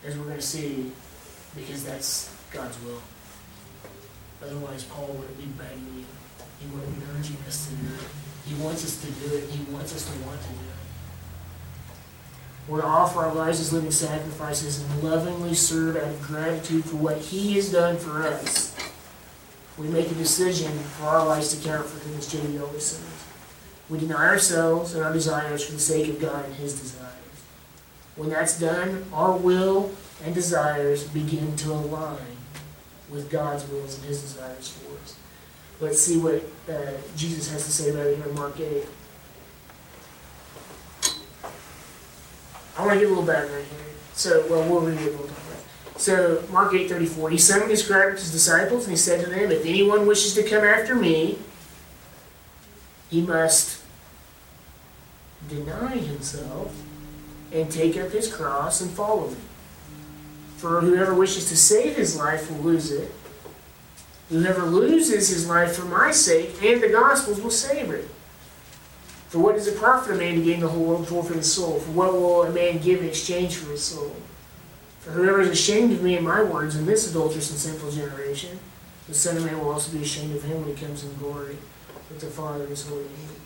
As 0.06 0.16
we're 0.16 0.24
going 0.24 0.36
to 0.36 0.42
see, 0.42 0.92
because 1.56 1.84
that's 1.84 2.34
God's 2.52 2.80
will. 2.84 3.02
Otherwise, 4.44 4.84
Paul 4.84 5.06
wouldn't 5.08 5.38
be 5.38 5.46
begging 5.58 5.86
you. 5.98 6.04
He 6.60 6.72
wouldn't 6.72 6.98
be 6.98 7.04
urging 7.18 7.36
us 7.48 7.68
to 7.68 7.74
do 7.74 7.94
it. 7.94 8.10
He 8.46 8.54
wants 8.62 8.84
us 8.84 9.00
to 9.02 9.10
do 9.10 9.36
it. 9.36 9.50
He 9.50 9.72
wants 9.72 9.94
us 9.94 10.04
to 10.06 10.18
want 10.24 10.40
to 10.40 10.48
do 10.48 10.54
it. 10.54 10.61
We're 12.68 12.80
to 12.80 12.86
offer 12.86 13.20
our 13.20 13.34
lives 13.34 13.60
as 13.60 13.72
living 13.72 13.90
sacrifices 13.90 14.80
and 14.80 15.02
lovingly 15.02 15.54
serve 15.54 15.96
out 15.96 16.04
of 16.04 16.22
gratitude 16.22 16.84
for 16.84 16.96
what 16.96 17.18
He 17.18 17.54
has 17.54 17.72
done 17.72 17.96
for 17.96 18.22
us. 18.22 18.76
We 19.76 19.88
make 19.88 20.10
a 20.10 20.14
decision 20.14 20.70
for 20.70 21.06
our 21.06 21.26
lives 21.26 21.56
to 21.56 21.68
count 21.68 21.86
for 21.86 22.08
Him, 22.08 22.16
as 22.18 22.30
J.D. 22.30 22.58
always 22.60 22.84
says. 22.84 23.24
We 23.88 23.98
deny 23.98 24.28
ourselves 24.28 24.94
and 24.94 25.02
our 25.02 25.12
desires 25.12 25.64
for 25.64 25.72
the 25.72 25.80
sake 25.80 26.08
of 26.08 26.20
God 26.20 26.44
and 26.44 26.54
His 26.54 26.78
desires. 26.78 27.08
When 28.14 28.28
that's 28.28 28.60
done, 28.60 29.06
our 29.12 29.36
will 29.36 29.90
and 30.24 30.34
desires 30.34 31.04
begin 31.08 31.56
to 31.56 31.72
align 31.72 32.36
with 33.10 33.28
God's 33.28 33.66
wills 33.68 33.96
and 33.96 34.04
His 34.04 34.22
desires 34.22 34.68
for 34.68 34.94
us. 35.02 35.16
Let's 35.80 36.00
see 36.00 36.18
what 36.18 36.44
uh, 36.72 36.92
Jesus 37.16 37.50
has 37.50 37.64
to 37.64 37.72
say 37.72 37.90
about 37.90 38.06
it 38.06 38.18
here 38.18 38.26
in 38.26 38.34
Mark 38.36 38.60
8. 38.60 38.84
I 42.76 42.86
want 42.86 42.94
to 42.94 43.00
give 43.00 43.10
a 43.10 43.14
little 43.14 43.26
background 43.26 43.64
here. 43.64 43.78
So, 44.14 44.46
well, 44.48 44.68
we'll 44.68 44.80
read 44.80 44.98
it. 44.98 45.18
We'll 45.18 45.28
talk 45.28 45.36
about. 45.36 46.00
So, 46.00 46.42
Mark 46.50 46.74
8 46.74 46.88
34. 46.88 47.30
He 47.30 47.38
summoned 47.38 47.70
his 47.70 47.86
crowd 47.86 48.12
his 48.12 48.32
disciples, 48.32 48.84
and 48.84 48.92
he 48.92 48.96
said 48.96 49.24
to 49.24 49.30
them, 49.30 49.50
If 49.50 49.64
anyone 49.66 50.06
wishes 50.06 50.34
to 50.34 50.42
come 50.42 50.64
after 50.64 50.94
me, 50.94 51.38
he 53.10 53.20
must 53.20 53.82
deny 55.48 55.96
himself 55.96 56.74
and 57.52 57.70
take 57.70 57.96
up 57.96 58.10
his 58.10 58.32
cross 58.32 58.80
and 58.80 58.90
follow 58.90 59.28
me. 59.28 59.36
For 60.56 60.80
whoever 60.80 61.14
wishes 61.14 61.48
to 61.48 61.56
save 61.56 61.96
his 61.96 62.16
life 62.16 62.50
will 62.50 62.58
lose 62.58 62.90
it. 62.90 63.12
Whoever 64.30 64.62
loses 64.62 65.28
his 65.28 65.46
life 65.48 65.76
for 65.76 65.84
my 65.84 66.10
sake 66.10 66.62
and 66.62 66.82
the 66.82 66.88
gospel's 66.88 67.40
will 67.40 67.50
save 67.50 67.90
it. 67.90 68.08
For 69.32 69.38
what 69.38 69.54
does 69.54 69.66
it 69.66 69.78
profit 69.78 70.14
a 70.14 70.18
man 70.18 70.34
to 70.34 70.44
gain 70.44 70.60
the 70.60 70.68
whole 70.68 70.84
world 70.84 70.98
and 70.98 71.08
forfeit 71.08 71.38
his 71.38 71.50
soul? 71.50 71.80
For 71.80 71.90
what 71.92 72.12
will 72.12 72.42
a 72.42 72.52
man 72.52 72.76
give 72.80 73.00
in 73.00 73.08
exchange 73.08 73.56
for 73.56 73.70
his 73.70 73.82
soul? 73.82 74.14
For 75.00 75.12
whoever 75.12 75.40
is 75.40 75.48
ashamed 75.48 75.90
of 75.92 76.02
me 76.02 76.16
and 76.16 76.26
my 76.26 76.42
words 76.42 76.76
in 76.76 76.84
this 76.84 77.10
adulterous 77.10 77.50
and 77.50 77.58
sinful 77.58 77.92
generation, 77.92 78.58
the 79.08 79.14
Son 79.14 79.38
of 79.38 79.46
Man 79.46 79.58
will 79.58 79.70
also 79.70 79.90
be 79.90 80.02
ashamed 80.02 80.36
of 80.36 80.42
him 80.42 80.60
when 80.60 80.76
he 80.76 80.84
comes 80.84 81.02
in 81.02 81.16
glory 81.16 81.56
with 82.10 82.20
the 82.20 82.26
Father 82.26 82.60
and 82.60 82.68
his 82.68 82.86
holy 82.86 83.04
angels. 83.04 83.38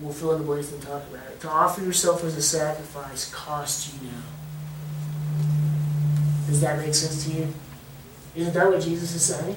We'll 0.00 0.14
fill 0.14 0.32
in 0.32 0.38
the 0.38 0.46
blanks 0.46 0.72
and 0.72 0.80
talk 0.80 1.02
about 1.10 1.26
it. 1.26 1.38
To 1.40 1.50
offer 1.50 1.82
yourself 1.82 2.24
as 2.24 2.34
a 2.38 2.42
sacrifice 2.42 3.30
costs 3.30 3.92
you 3.92 4.08
now. 4.08 4.22
Does 6.46 6.62
that 6.62 6.78
make 6.78 6.94
sense 6.94 7.26
to 7.26 7.32
you? 7.32 7.52
Isn't 8.34 8.54
that 8.54 8.70
what 8.70 8.80
Jesus 8.80 9.14
is 9.14 9.22
saying? 9.22 9.56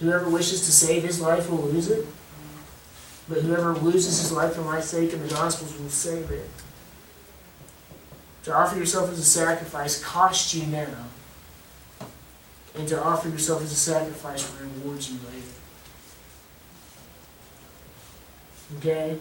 Whoever 0.00 0.28
wishes 0.28 0.66
to 0.66 0.72
save 0.72 1.04
his 1.04 1.20
life 1.20 1.48
will 1.50 1.58
lose 1.58 1.90
it, 1.90 2.06
but 3.28 3.38
whoever 3.38 3.72
loses 3.74 4.20
his 4.20 4.30
life 4.30 4.54
for 4.54 4.62
my 4.62 4.80
sake 4.80 5.12
and 5.12 5.22
the 5.22 5.34
gospel's 5.34 5.78
will 5.78 5.88
save 5.88 6.30
it. 6.30 6.50
To 8.44 8.54
offer 8.54 8.78
yourself 8.78 9.10
as 9.10 9.18
a 9.18 9.24
sacrifice 9.24 10.02
costs 10.02 10.54
you 10.54 10.66
now, 10.66 11.06
and 12.74 12.86
to 12.88 13.02
offer 13.02 13.28
yourself 13.28 13.62
as 13.62 13.72
a 13.72 13.76
sacrifice 13.76 14.52
rewards 14.60 15.10
you 15.10 15.18
later. 15.18 15.56
Okay? 18.78 19.18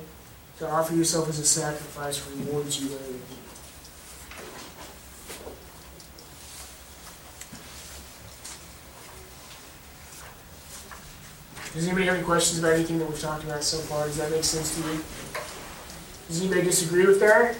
To 0.59 0.69
offer 0.69 0.93
yourself 0.93 1.29
as 1.29 1.39
a 1.39 1.45
sacrifice 1.45 2.27
rewards 2.29 2.81
you 2.81 2.89
later. 2.89 3.44
Does 11.75 11.87
anybody 11.87 12.05
have 12.05 12.15
any 12.15 12.23
questions 12.23 12.59
about 12.59 12.71
anything 12.73 12.99
that 12.99 13.09
we've 13.09 13.19
talked 13.19 13.43
about 13.43 13.61
so 13.61 13.77
far? 13.79 14.05
Does 14.05 14.15
that 14.17 14.31
make 14.31 14.45
sense 14.45 14.75
to 14.81 14.89
you? 14.89 15.03
Does 16.29 16.41
anybody 16.41 16.61
disagree 16.63 17.05
with 17.05 17.19
that? 17.19 17.57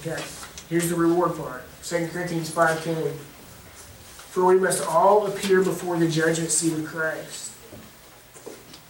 Okay, 0.00 0.22
here's 0.68 0.88
the 0.88 0.96
reward 0.96 1.36
part. 1.36 1.64
Second 1.82 2.10
Corinthians 2.10 2.50
five 2.50 2.82
ten. 2.82 2.96
For 4.30 4.44
we 4.44 4.58
must 4.58 4.86
all 4.86 5.26
appear 5.26 5.62
before 5.62 5.98
the 5.98 6.08
judgment 6.08 6.50
seat 6.50 6.72
of 6.72 6.84
Christ. 6.86 7.52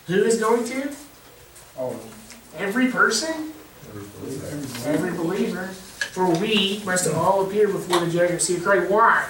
Who 0.07 0.23
is 0.23 0.41
going 0.41 0.65
to? 0.67 0.91
Oh, 1.79 1.99
Every 2.57 2.87
person? 2.89 3.53
Every 3.89 4.03
believer. 4.21 4.87
Every 4.87 5.11
believer. 5.13 5.71
For 6.15 6.31
we 6.31 6.81
must 6.87 7.13
all 7.13 7.45
appear 7.45 7.67
before 7.67 7.99
the 7.99 8.09
judgment 8.09 8.41
seat 8.41 8.59
of 8.59 8.63
Christ. 8.63 8.89
Why? 8.89 9.29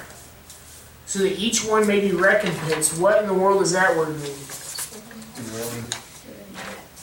So 1.06 1.20
that 1.20 1.38
each 1.38 1.64
one 1.64 1.86
may 1.86 1.98
be 1.98 2.12
recompensed. 2.12 3.00
What 3.00 3.22
in 3.22 3.26
the 3.26 3.32
world 3.32 3.60
does 3.60 3.72
that 3.72 3.96
word 3.96 4.20
mean? 4.20 4.36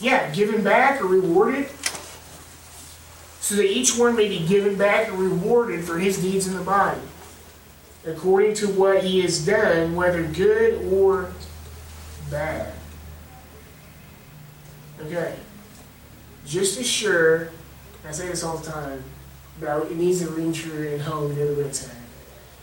Yeah, 0.00 0.30
given 0.30 0.62
back 0.62 1.00
or 1.02 1.06
rewarded. 1.06 1.68
So 3.40 3.56
that 3.56 3.66
each 3.66 3.98
one 3.98 4.14
may 4.14 4.28
be 4.28 4.46
given 4.46 4.76
back 4.78 5.08
or 5.08 5.14
rewarded 5.14 5.84
for 5.84 5.98
his 5.98 6.22
deeds 6.22 6.46
in 6.46 6.56
the 6.56 6.62
body, 6.62 7.00
according 8.06 8.54
to 8.54 8.68
what 8.68 9.02
he 9.02 9.20
has 9.22 9.44
done, 9.44 9.96
whether 9.96 10.22
good 10.22 10.92
or 10.92 11.32
bad. 12.30 12.72
Okay. 15.00 15.34
Just 16.46 16.78
as 16.78 16.88
sure, 16.88 17.50
I 18.06 18.12
say 18.12 18.28
this 18.28 18.44
all 18.44 18.58
the 18.58 18.70
time, 18.70 19.02
but 19.60 19.90
it 19.90 19.96
needs 19.96 20.20
to 20.20 20.28
ring 20.30 20.52
true 20.52 20.88
in 20.88 21.00
home 21.00 21.34
to 21.34 21.40
everybody's 21.40 21.86
head. 21.86 21.96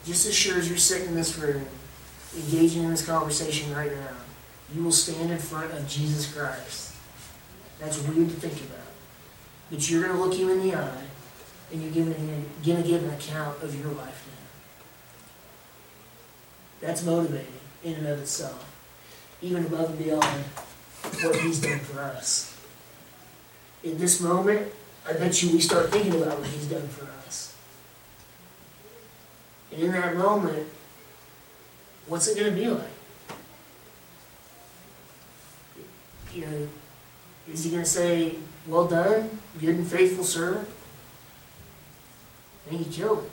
Just 0.06 0.26
as 0.28 0.36
sure 0.36 0.58
as 0.58 0.68
you're 0.68 0.78
sitting 0.78 1.10
in 1.10 1.16
this 1.16 1.38
room, 1.38 1.66
engaging 2.36 2.84
in 2.84 2.92
this 2.92 3.06
conversation 3.06 3.74
right 3.76 3.92
now, 3.92 4.16
you 4.74 4.84
will 4.84 4.92
stand 4.92 5.32
in 5.32 5.38
front 5.38 5.72
of 5.74 5.88
Jesus 5.88 6.32
Christ. 6.34 6.94
That's 7.80 8.00
weird 8.04 8.30
to 8.30 8.36
think 8.36 8.60
about. 8.70 8.86
But 9.72 9.90
you're 9.90 10.04
going 10.04 10.16
to 10.16 10.24
look 10.24 10.36
him 10.36 10.50
in 10.50 10.68
the 10.68 10.76
eye, 10.76 11.04
and 11.72 11.82
you're 11.82 12.06
going 12.06 12.14
to 12.14 12.84
give 12.84 13.04
an 13.04 13.10
account 13.12 13.62
of 13.64 13.80
your 13.80 13.92
life 13.94 14.28
now. 16.82 16.88
That's 16.88 17.04
motivating 17.04 17.54
in 17.84 17.94
and 17.96 18.08
of 18.08 18.20
itself, 18.20 18.66
even 19.42 19.66
above 19.66 19.92
and 19.92 20.00
beyond 20.00 20.44
what 21.24 21.36
he's 21.38 21.62
done 21.62 21.80
for 21.80 22.00
us. 22.02 22.58
In 23.84 23.98
this 23.98 24.20
moment, 24.20 24.72
I 25.10 25.14
bet 25.14 25.42
you 25.42 25.52
we 25.52 25.60
start 25.60 25.90
thinking 25.90 26.22
about 26.22 26.38
what 26.38 26.48
he's 26.48 26.68
done 26.68 26.88
for 26.88 27.06
us. 27.28 27.56
And 29.72 29.82
in 29.82 29.92
that 29.94 30.16
moment, 30.16 30.68
what's 32.06 32.28
it 32.28 32.38
going 32.38 32.54
to 32.54 32.62
be 32.62 32.68
like? 32.68 32.84
You 36.36 36.46
know, 36.46 36.68
is 37.52 37.64
he 37.64 37.72
going 37.72 37.84
to 37.84 37.90
say, 37.90 38.36
Well 38.68 38.88
done, 38.88 39.40
good 39.60 39.78
and 39.78 39.88
faithful 39.88 40.24
servant? 40.24 40.70
And 42.70 42.80
you 42.80 42.86
killed 42.92 43.24
it. 43.26 43.32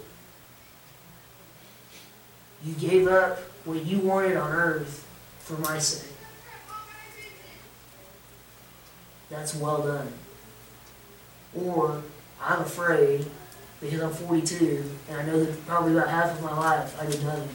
You 2.66 2.72
gave 2.74 3.06
up 3.06 3.38
what 3.66 3.84
you 3.84 3.98
wanted 3.98 4.38
on 4.38 4.50
earth 4.50 5.06
for 5.40 5.58
my 5.58 5.78
sake. 5.78 6.10
That's 9.28 9.54
well 9.54 9.82
done. 9.82 10.10
Or, 11.64 12.02
I'm 12.42 12.60
afraid, 12.60 13.26
because 13.80 14.00
I'm 14.00 14.12
42, 14.12 14.84
and 15.08 15.20
I 15.20 15.26
know 15.26 15.42
that 15.44 15.66
probably 15.66 15.92
about 15.92 16.08
half 16.08 16.38
of 16.38 16.42
my 16.42 16.56
life 16.56 17.00
I 17.00 17.06
did 17.06 17.22
nothing. 17.24 17.48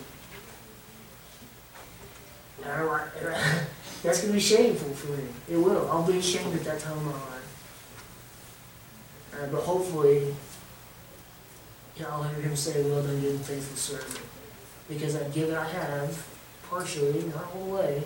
That's 4.03 4.21
going 4.21 4.31
to 4.31 4.33
be 4.33 4.39
shameful 4.39 4.93
for 4.93 5.11
me. 5.11 5.23
It 5.49 5.57
will. 5.57 5.89
I'll 5.89 6.05
be 6.05 6.17
ashamed 6.17 6.55
at 6.55 6.63
that 6.63 6.79
time 6.79 6.97
of 6.97 7.05
my 7.05 7.11
life. 7.11 7.41
Uh, 9.33 9.47
but 9.47 9.61
hopefully, 9.61 10.33
you 11.95 12.03
know, 12.03 12.09
I'll 12.09 12.23
hear 12.23 12.41
him 12.41 12.55
say, 12.55 12.83
well 12.83 13.03
done, 13.03 13.19
good 13.21 13.35
and 13.35 13.45
faithful 13.45 13.77
servant. 13.77 14.19
Because 14.89 15.15
I've 15.15 15.33
given, 15.33 15.55
I 15.55 15.67
have, 15.67 16.27
partially, 16.69 17.23
not 17.23 17.47
all 17.55 17.65
the 17.65 17.71
way, 17.75 18.03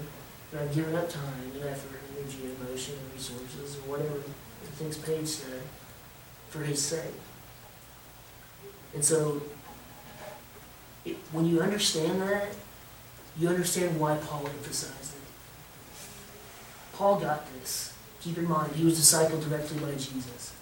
but 0.52 0.62
I've 0.62 0.76
given 0.76 0.96
up 0.96 1.10
time 1.10 1.52
and 1.54 1.64
effort 1.64 2.00
and 2.10 2.18
energy 2.20 2.39
and 2.43 2.68
emotion 2.68 2.96
and 2.96 3.14
resources, 3.14 3.78
or 3.78 3.91
whatever 3.91 4.16
the 4.16 4.72
things 4.72 4.98
Paige 4.98 5.28
said, 5.28 5.62
for 6.56 6.64
his 6.64 6.82
sake. 6.82 7.14
And 8.93 9.03
so, 9.03 9.41
it, 11.03 11.18
when 11.32 11.45
you 11.45 11.62
understand 11.62 12.22
that, 12.22 12.47
you 13.38 13.49
understand 13.49 13.99
why 13.99 14.18
Paul 14.18 14.47
emphasized 14.47 15.14
it. 15.14 15.22
Paul 16.93 17.20
got 17.20 17.45
this. 17.53 17.93
Keep 18.22 18.38
in 18.38 18.47
mind, 18.47 18.74
he 18.74 18.86
was 18.86 18.97
discipled 18.97 19.47
directly 19.47 19.78
by 19.80 19.91
Jesus. 19.91 20.53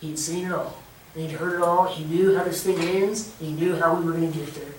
He 0.00 0.10
had 0.10 0.18
seen 0.18 0.46
it 0.46 0.52
all. 0.52 0.76
He'd 1.14 1.30
heard 1.30 1.54
it 1.54 1.62
all. 1.62 1.86
He 1.86 2.04
knew 2.04 2.36
how 2.36 2.44
this 2.44 2.62
thing 2.64 2.78
ends. 2.78 3.34
He 3.40 3.52
knew 3.52 3.76
how 3.76 3.94
we 3.94 4.04
were 4.04 4.12
going 4.12 4.30
to 4.30 4.38
get 4.38 4.54
there. 4.54 4.74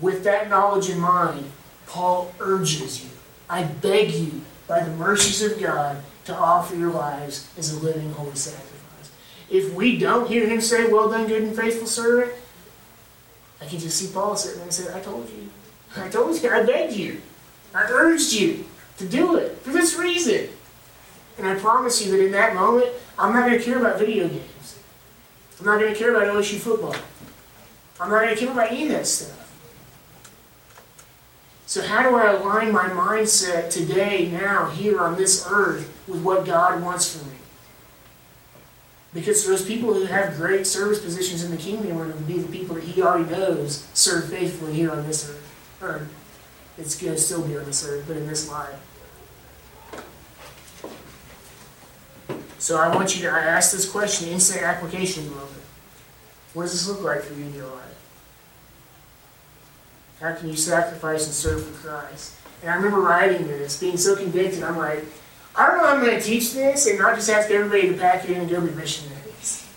With 0.00 0.24
that 0.24 0.48
knowledge 0.48 0.88
in 0.88 0.98
mind, 0.98 1.50
Paul 1.86 2.32
urges 2.40 3.04
you, 3.04 3.10
I 3.48 3.64
beg 3.64 4.12
you, 4.12 4.40
by 4.66 4.82
the 4.82 4.90
mercies 4.96 5.42
of 5.42 5.60
God, 5.60 6.02
to 6.24 6.34
offer 6.34 6.74
your 6.74 6.90
lives 6.90 7.48
as 7.58 7.72
a 7.72 7.80
living 7.80 8.10
holy 8.12 8.34
sacrifice. 8.34 8.74
If 9.50 9.72
we 9.74 9.98
don't 9.98 10.28
hear 10.28 10.48
him 10.48 10.60
say, 10.60 10.90
Well 10.90 11.10
done, 11.10 11.26
good 11.26 11.42
and 11.42 11.56
faithful 11.56 11.86
servant, 11.86 12.32
I 13.60 13.66
can 13.66 13.78
just 13.78 13.98
see 13.98 14.12
Paul 14.12 14.36
sitting 14.36 14.58
there 14.58 14.64
and 14.64 14.74
say, 14.74 14.94
I 14.94 15.00
told 15.00 15.28
you. 15.30 15.48
I 15.96 16.08
told 16.08 16.42
you. 16.42 16.50
I 16.50 16.62
begged 16.64 16.94
you. 16.94 17.20
I 17.74 17.86
urged 17.88 18.32
you 18.32 18.64
to 18.98 19.06
do 19.06 19.36
it 19.36 19.58
for 19.58 19.70
this 19.70 19.96
reason. 19.96 20.48
And 21.38 21.46
I 21.46 21.54
promise 21.56 22.04
you 22.04 22.12
that 22.12 22.24
in 22.24 22.32
that 22.32 22.54
moment, 22.54 22.90
I'm 23.18 23.32
not 23.32 23.46
going 23.46 23.58
to 23.58 23.64
care 23.64 23.78
about 23.78 23.98
video 23.98 24.28
games. 24.28 24.78
I'm 25.58 25.66
not 25.66 25.80
going 25.80 25.92
to 25.92 25.98
care 25.98 26.14
about 26.14 26.28
OSU 26.34 26.58
football. 26.58 26.94
I'm 28.00 28.10
not 28.10 28.22
going 28.22 28.34
to 28.34 28.40
care 28.40 28.52
about 28.52 28.70
any 28.70 28.84
of 28.84 28.88
that 28.90 29.06
stuff. 29.06 29.40
So, 31.66 31.82
how 31.82 32.08
do 32.08 32.14
I 32.16 32.32
align 32.32 32.72
my 32.72 32.88
mindset 32.88 33.70
today, 33.70 34.28
now, 34.30 34.68
here 34.68 35.00
on 35.00 35.16
this 35.16 35.46
earth, 35.50 35.90
with 36.06 36.22
what 36.22 36.44
God 36.44 36.82
wants 36.82 37.16
for 37.16 37.24
me? 37.26 37.36
Because 39.14 39.46
those 39.46 39.64
people 39.64 39.94
who 39.94 40.06
have 40.06 40.36
great 40.36 40.66
service 40.66 41.00
positions 41.00 41.44
in 41.44 41.52
the 41.52 41.56
kingdom 41.56 41.96
are 41.96 42.08
going 42.08 42.18
to 42.18 42.24
be 42.24 42.38
the 42.38 42.48
people 42.48 42.74
that 42.74 42.84
He 42.84 43.00
already 43.00 43.30
knows 43.30 43.86
serve 43.94 44.28
faithfully 44.28 44.74
here 44.74 44.90
on 44.90 45.06
this 45.06 45.30
earth. 45.30 45.78
Or 45.80 46.08
it's 46.76 47.00
going 47.00 47.14
to 47.14 47.20
still 47.20 47.46
be 47.46 47.56
on 47.56 47.64
this 47.64 47.86
earth, 47.86 48.04
but 48.08 48.16
in 48.16 48.26
this 48.26 48.50
life. 48.50 48.80
So 52.58 52.78
I 52.78 52.92
want 52.94 53.14
you 53.14 53.22
to, 53.22 53.28
I 53.28 53.40
ask 53.40 53.72
this 53.72 53.88
question, 53.88 54.30
instant 54.30 54.62
application 54.62 55.30
moment. 55.30 55.50
What 56.54 56.64
does 56.64 56.72
this 56.72 56.88
look 56.88 57.02
like 57.02 57.20
for 57.20 57.34
you 57.34 57.44
in 57.44 57.54
your 57.54 57.66
life? 57.66 57.94
How 60.20 60.34
can 60.34 60.48
you 60.48 60.56
sacrifice 60.56 61.26
and 61.26 61.34
serve 61.34 61.64
for 61.64 61.88
Christ? 61.88 62.34
And 62.62 62.70
I 62.70 62.76
remember 62.76 63.00
writing 63.00 63.46
this, 63.46 63.78
being 63.78 63.98
so 63.98 64.16
convicted, 64.16 64.62
I'm 64.62 64.78
like, 64.78 65.04
I 65.56 65.66
don't 65.66 65.78
know 65.78 65.84
how 65.86 65.94
I'm 65.94 66.00
going 66.04 66.18
to 66.18 66.22
teach 66.24 66.52
this 66.52 66.86
and 66.86 66.98
not 66.98 67.14
just 67.14 67.30
ask 67.30 67.50
everybody 67.50 67.88
to 67.88 67.96
pack 67.96 68.24
it 68.24 68.30
in 68.30 68.40
and 68.40 68.50
go 68.50 68.60
be 68.60 68.72
missionaries. 68.72 69.68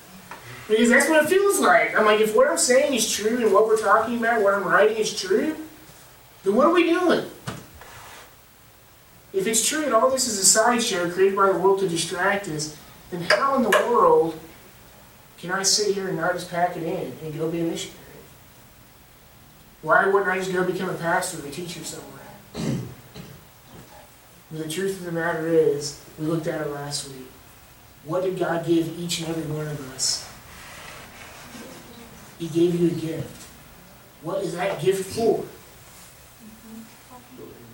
Because 0.67 0.89
that's 0.89 1.07
what 1.07 1.23
it 1.23 1.29
feels 1.29 1.59
like. 1.59 1.95
I'm 1.97 2.05
like, 2.05 2.19
if 2.19 2.35
what 2.35 2.49
I'm 2.49 2.57
saying 2.57 2.93
is 2.93 3.09
true 3.09 3.37
and 3.43 3.53
what 3.53 3.67
we're 3.67 3.81
talking 3.81 4.17
about, 4.17 4.41
what 4.41 4.53
I'm 4.53 4.63
writing 4.63 4.97
is 4.97 5.19
true, 5.19 5.55
then 6.43 6.55
what 6.55 6.67
are 6.67 6.73
we 6.73 6.89
doing? 6.89 7.25
If 9.33 9.45
it's 9.45 9.67
true 9.67 9.81
that 9.81 9.93
all 9.93 10.09
this 10.09 10.27
is 10.27 10.39
a 10.39 10.45
sideshow 10.45 11.11
created 11.11 11.35
by 11.37 11.51
the 11.51 11.59
world 11.59 11.79
to 11.81 11.87
distract 11.87 12.47
us, 12.47 12.75
then 13.11 13.21
how 13.21 13.55
in 13.55 13.63
the 13.63 13.69
world 13.69 14.37
can 15.37 15.51
I 15.51 15.61
sit 15.63 15.93
here 15.93 16.07
and 16.07 16.17
not 16.17 16.33
just 16.33 16.49
pack 16.49 16.75
it 16.75 16.83
in 16.83 17.13
and 17.23 17.37
go 17.37 17.49
be 17.49 17.61
a 17.61 17.63
missionary? 17.63 17.99
Why 19.83 20.07
wouldn't 20.07 20.29
I 20.29 20.39
just 20.39 20.51
go 20.51 20.63
become 20.63 20.89
a 20.89 20.95
pastor 20.95 21.43
or 21.43 21.47
a 21.47 21.51
teacher 21.51 21.83
somewhere? 21.83 22.81
The 24.51 24.69
truth 24.69 24.99
of 24.99 25.05
the 25.05 25.11
matter 25.11 25.47
is, 25.47 26.01
we 26.17 26.25
looked 26.25 26.47
at 26.47 26.61
it 26.61 26.71
last 26.71 27.09
week. 27.09 27.27
What 28.05 28.23
did 28.23 28.39
God 28.39 28.65
give 28.65 28.97
each 28.97 29.19
and 29.19 29.29
every 29.29 29.43
one 29.53 29.67
of 29.67 29.93
us? 29.93 30.29
He 32.39 32.47
gave 32.47 32.79
you 32.79 32.87
a 32.87 32.91
gift. 32.91 33.47
What 34.21 34.43
is 34.43 34.55
that 34.55 34.81
gift 34.81 35.13
for? 35.15 35.43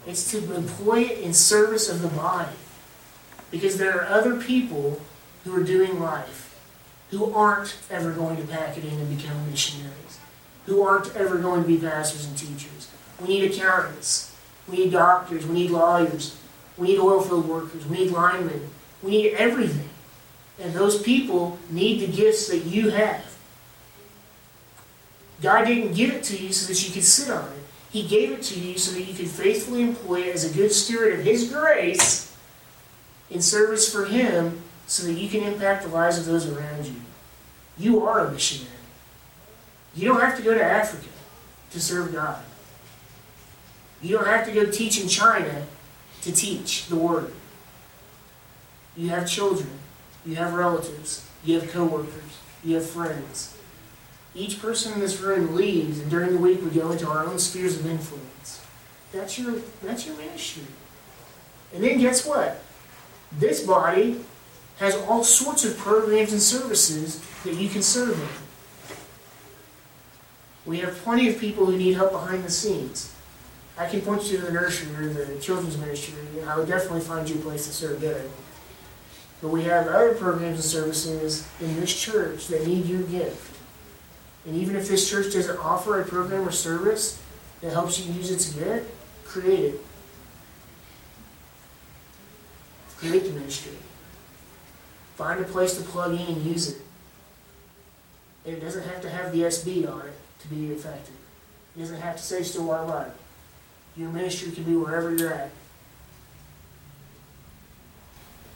It's 0.07 0.31
to 0.31 0.53
employ 0.53 1.01
it 1.01 1.19
in 1.19 1.33
service 1.33 1.89
of 1.89 2.01
the 2.01 2.07
body. 2.07 2.55
Because 3.51 3.77
there 3.77 4.01
are 4.01 4.07
other 4.07 4.41
people 4.41 4.99
who 5.43 5.55
are 5.55 5.63
doing 5.63 5.99
life 5.99 6.43
who 7.11 7.31
aren't 7.33 7.75
ever 7.91 8.11
going 8.11 8.37
to 8.37 8.43
pack 8.43 8.77
it 8.77 8.83
in 8.83 8.99
and 8.99 9.17
become 9.17 9.49
missionaries, 9.49 10.19
who 10.65 10.81
aren't 10.81 11.15
ever 11.15 11.37
going 11.37 11.61
to 11.61 11.67
be 11.67 11.77
pastors 11.77 12.25
and 12.25 12.35
teachers. 12.35 12.89
We 13.21 13.27
need 13.27 13.51
accountants, 13.51 14.35
we 14.67 14.77
need 14.77 14.91
doctors, 14.93 15.45
we 15.45 15.53
need 15.53 15.71
lawyers, 15.71 16.37
we 16.77 16.87
need 16.87 16.99
oil 16.99 17.21
field 17.21 17.47
workers, 17.47 17.85
we 17.85 17.97
need 17.97 18.11
linemen, 18.11 18.69
we 19.01 19.11
need 19.11 19.33
everything. 19.33 19.89
And 20.59 20.73
those 20.73 21.01
people 21.01 21.57
need 21.69 21.99
the 21.99 22.07
gifts 22.07 22.47
that 22.47 22.65
you 22.65 22.89
have. 22.91 23.25
God 25.41 25.65
didn't 25.65 25.93
give 25.93 26.11
it 26.11 26.23
to 26.23 26.37
you 26.37 26.53
so 26.53 26.71
that 26.71 26.87
you 26.87 26.93
could 26.93 27.03
sit 27.03 27.29
on 27.29 27.43
it. 27.43 27.63
He 27.89 28.07
gave 28.07 28.31
it 28.31 28.41
to 28.43 28.59
you 28.59 28.77
so 28.77 28.91
that 28.93 29.03
you 29.03 29.13
could 29.13 29.27
faithfully 29.27 29.81
employ 29.81 30.21
it 30.21 30.33
as 30.33 30.49
a 30.49 30.55
good 30.55 30.71
steward 30.71 31.19
of 31.19 31.25
His 31.25 31.51
grace 31.51 32.35
in 33.29 33.41
service 33.41 33.91
for 33.91 34.05
Him 34.05 34.61
so 34.87 35.05
that 35.05 35.13
you 35.13 35.29
can 35.29 35.43
impact 35.43 35.83
the 35.83 35.89
lives 35.89 36.17
of 36.17 36.25
those 36.25 36.47
around 36.47 36.85
you. 36.85 36.95
You 37.77 38.05
are 38.05 38.25
a 38.25 38.31
missionary. 38.31 38.71
You 39.95 40.07
don't 40.07 40.21
have 40.21 40.37
to 40.37 40.43
go 40.43 40.53
to 40.53 40.63
Africa 40.63 41.09
to 41.71 41.79
serve 41.79 42.13
God. 42.13 42.43
You 44.01 44.17
don't 44.17 44.27
have 44.27 44.45
to 44.45 44.51
go 44.51 44.65
teach 44.65 45.01
in 45.01 45.07
China 45.07 45.65
to 46.23 46.31
teach 46.31 46.87
the 46.87 46.95
Word. 46.95 47.33
You 48.95 49.09
have 49.09 49.27
children. 49.27 49.69
You 50.25 50.35
have 50.35 50.53
relatives. 50.53 51.27
You 51.43 51.59
have 51.59 51.69
coworkers. 51.71 52.39
You 52.63 52.75
have 52.75 52.85
friends. 52.85 53.57
Each 54.35 54.61
person 54.61 54.93
in 54.93 54.99
this 54.99 55.19
room 55.19 55.55
leaves, 55.55 55.99
and 55.99 56.09
during 56.09 56.31
the 56.31 56.39
week 56.39 56.63
we 56.63 56.71
go 56.71 56.91
into 56.91 57.07
our 57.07 57.25
own 57.25 57.37
spheres 57.37 57.79
of 57.79 57.85
influence. 57.85 58.65
That's 59.11 59.37
your, 59.37 59.57
that's 59.83 60.07
your 60.07 60.17
ministry. 60.17 60.63
And 61.73 61.83
then 61.83 61.99
guess 61.99 62.25
what? 62.25 62.61
This 63.31 63.65
body 63.65 64.21
has 64.77 64.95
all 64.95 65.23
sorts 65.23 65.65
of 65.65 65.77
programs 65.77 66.31
and 66.31 66.41
services 66.41 67.23
that 67.43 67.55
you 67.55 67.69
can 67.69 67.83
serve 67.83 68.19
in. 68.19 68.27
We 70.65 70.79
have 70.79 70.95
plenty 70.99 71.29
of 71.29 71.37
people 71.39 71.65
who 71.65 71.77
need 71.77 71.93
help 71.93 72.11
behind 72.11 72.43
the 72.43 72.49
scenes. 72.49 73.12
I 73.77 73.87
can 73.87 74.01
point 74.01 74.23
you 74.31 74.37
to 74.37 74.45
the 74.45 74.51
nursery 74.51 74.93
or 74.95 75.09
the 75.09 75.39
children's 75.39 75.77
ministry. 75.77 76.13
I 76.47 76.57
would 76.57 76.67
definitely 76.67 77.01
find 77.01 77.27
you 77.27 77.35
a 77.35 77.39
place 77.39 77.65
to 77.65 77.73
serve 77.73 77.99
there. 78.01 78.23
But 79.41 79.49
we 79.49 79.63
have 79.63 79.87
other 79.87 80.13
programs 80.13 80.55
and 80.55 80.63
services 80.63 81.47
in 81.59 81.79
this 81.79 81.93
church 81.93 82.47
that 82.47 82.67
need 82.67 82.85
your 82.85 83.01
gift. 83.03 83.57
And 84.45 84.55
even 84.55 84.75
if 84.75 84.87
this 84.87 85.09
church 85.09 85.33
doesn't 85.33 85.57
offer 85.57 85.99
a 85.99 86.05
program 86.05 86.47
or 86.47 86.51
service 86.51 87.21
that 87.61 87.71
helps 87.71 87.99
you 87.99 88.13
use 88.13 88.29
its 88.29 88.53
gift, 88.53 88.89
create 89.25 89.73
it. 89.73 89.81
Create 92.97 93.23
the 93.25 93.31
ministry. 93.31 93.73
Find 95.15 95.41
a 95.41 95.43
place 95.43 95.77
to 95.77 95.83
plug 95.83 96.13
in 96.13 96.25
and 96.25 96.45
use 96.45 96.69
it. 96.69 96.81
And 98.45 98.55
it 98.55 98.59
doesn't 98.59 98.83
have 98.83 99.01
to 99.01 99.09
have 99.09 99.31
the 99.31 99.41
SB 99.41 99.91
on 99.91 100.05
it 100.05 100.13
to 100.41 100.47
be 100.47 100.71
effective. 100.71 101.15
It 101.75 101.79
doesn't 101.79 102.01
have 102.01 102.17
to 102.17 102.23
say 102.23 102.43
Stillwater 102.43 102.85
Live. 102.85 103.13
Your 103.95 104.09
ministry 104.09 104.51
can 104.51 104.63
be 104.63 104.75
wherever 104.75 105.15
you're 105.15 105.33
at. 105.33 105.51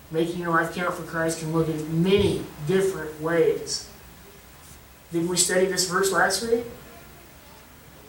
Making 0.09 0.39
your 0.39 0.51
life 0.51 0.73
count 0.73 0.93
for 0.93 1.03
Christ 1.03 1.39
can 1.39 1.53
look 1.53 1.67
in 1.67 2.03
many 2.03 2.43
different 2.67 3.21
ways. 3.21 3.89
Didn't 5.11 5.27
we 5.27 5.37
study 5.37 5.65
this 5.65 5.89
verse 5.89 6.11
last 6.11 6.49
week? 6.49 6.65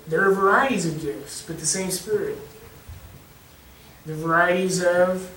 There 0.07 0.27
are 0.27 0.33
varieties 0.33 0.87
of 0.87 1.03
gifts, 1.03 1.45
but 1.47 1.59
the 1.59 1.67
same 1.67 1.91
Spirit. 1.91 2.39
The 4.07 4.15
varieties 4.15 4.83
of 4.83 5.31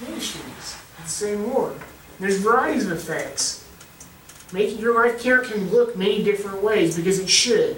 ministries, 0.00 0.76
the 1.02 1.08
same 1.08 1.52
Lord. 1.52 1.74
There's 2.18 2.38
varieties 2.38 2.86
of 2.86 2.92
effects. 2.92 3.64
Making 4.52 4.78
your 4.78 4.94
life 4.94 5.22
count 5.22 5.44
can 5.44 5.70
look 5.70 5.96
many 5.96 6.24
different 6.24 6.62
ways 6.62 6.96
because 6.96 7.18
it 7.18 7.28
should. 7.28 7.76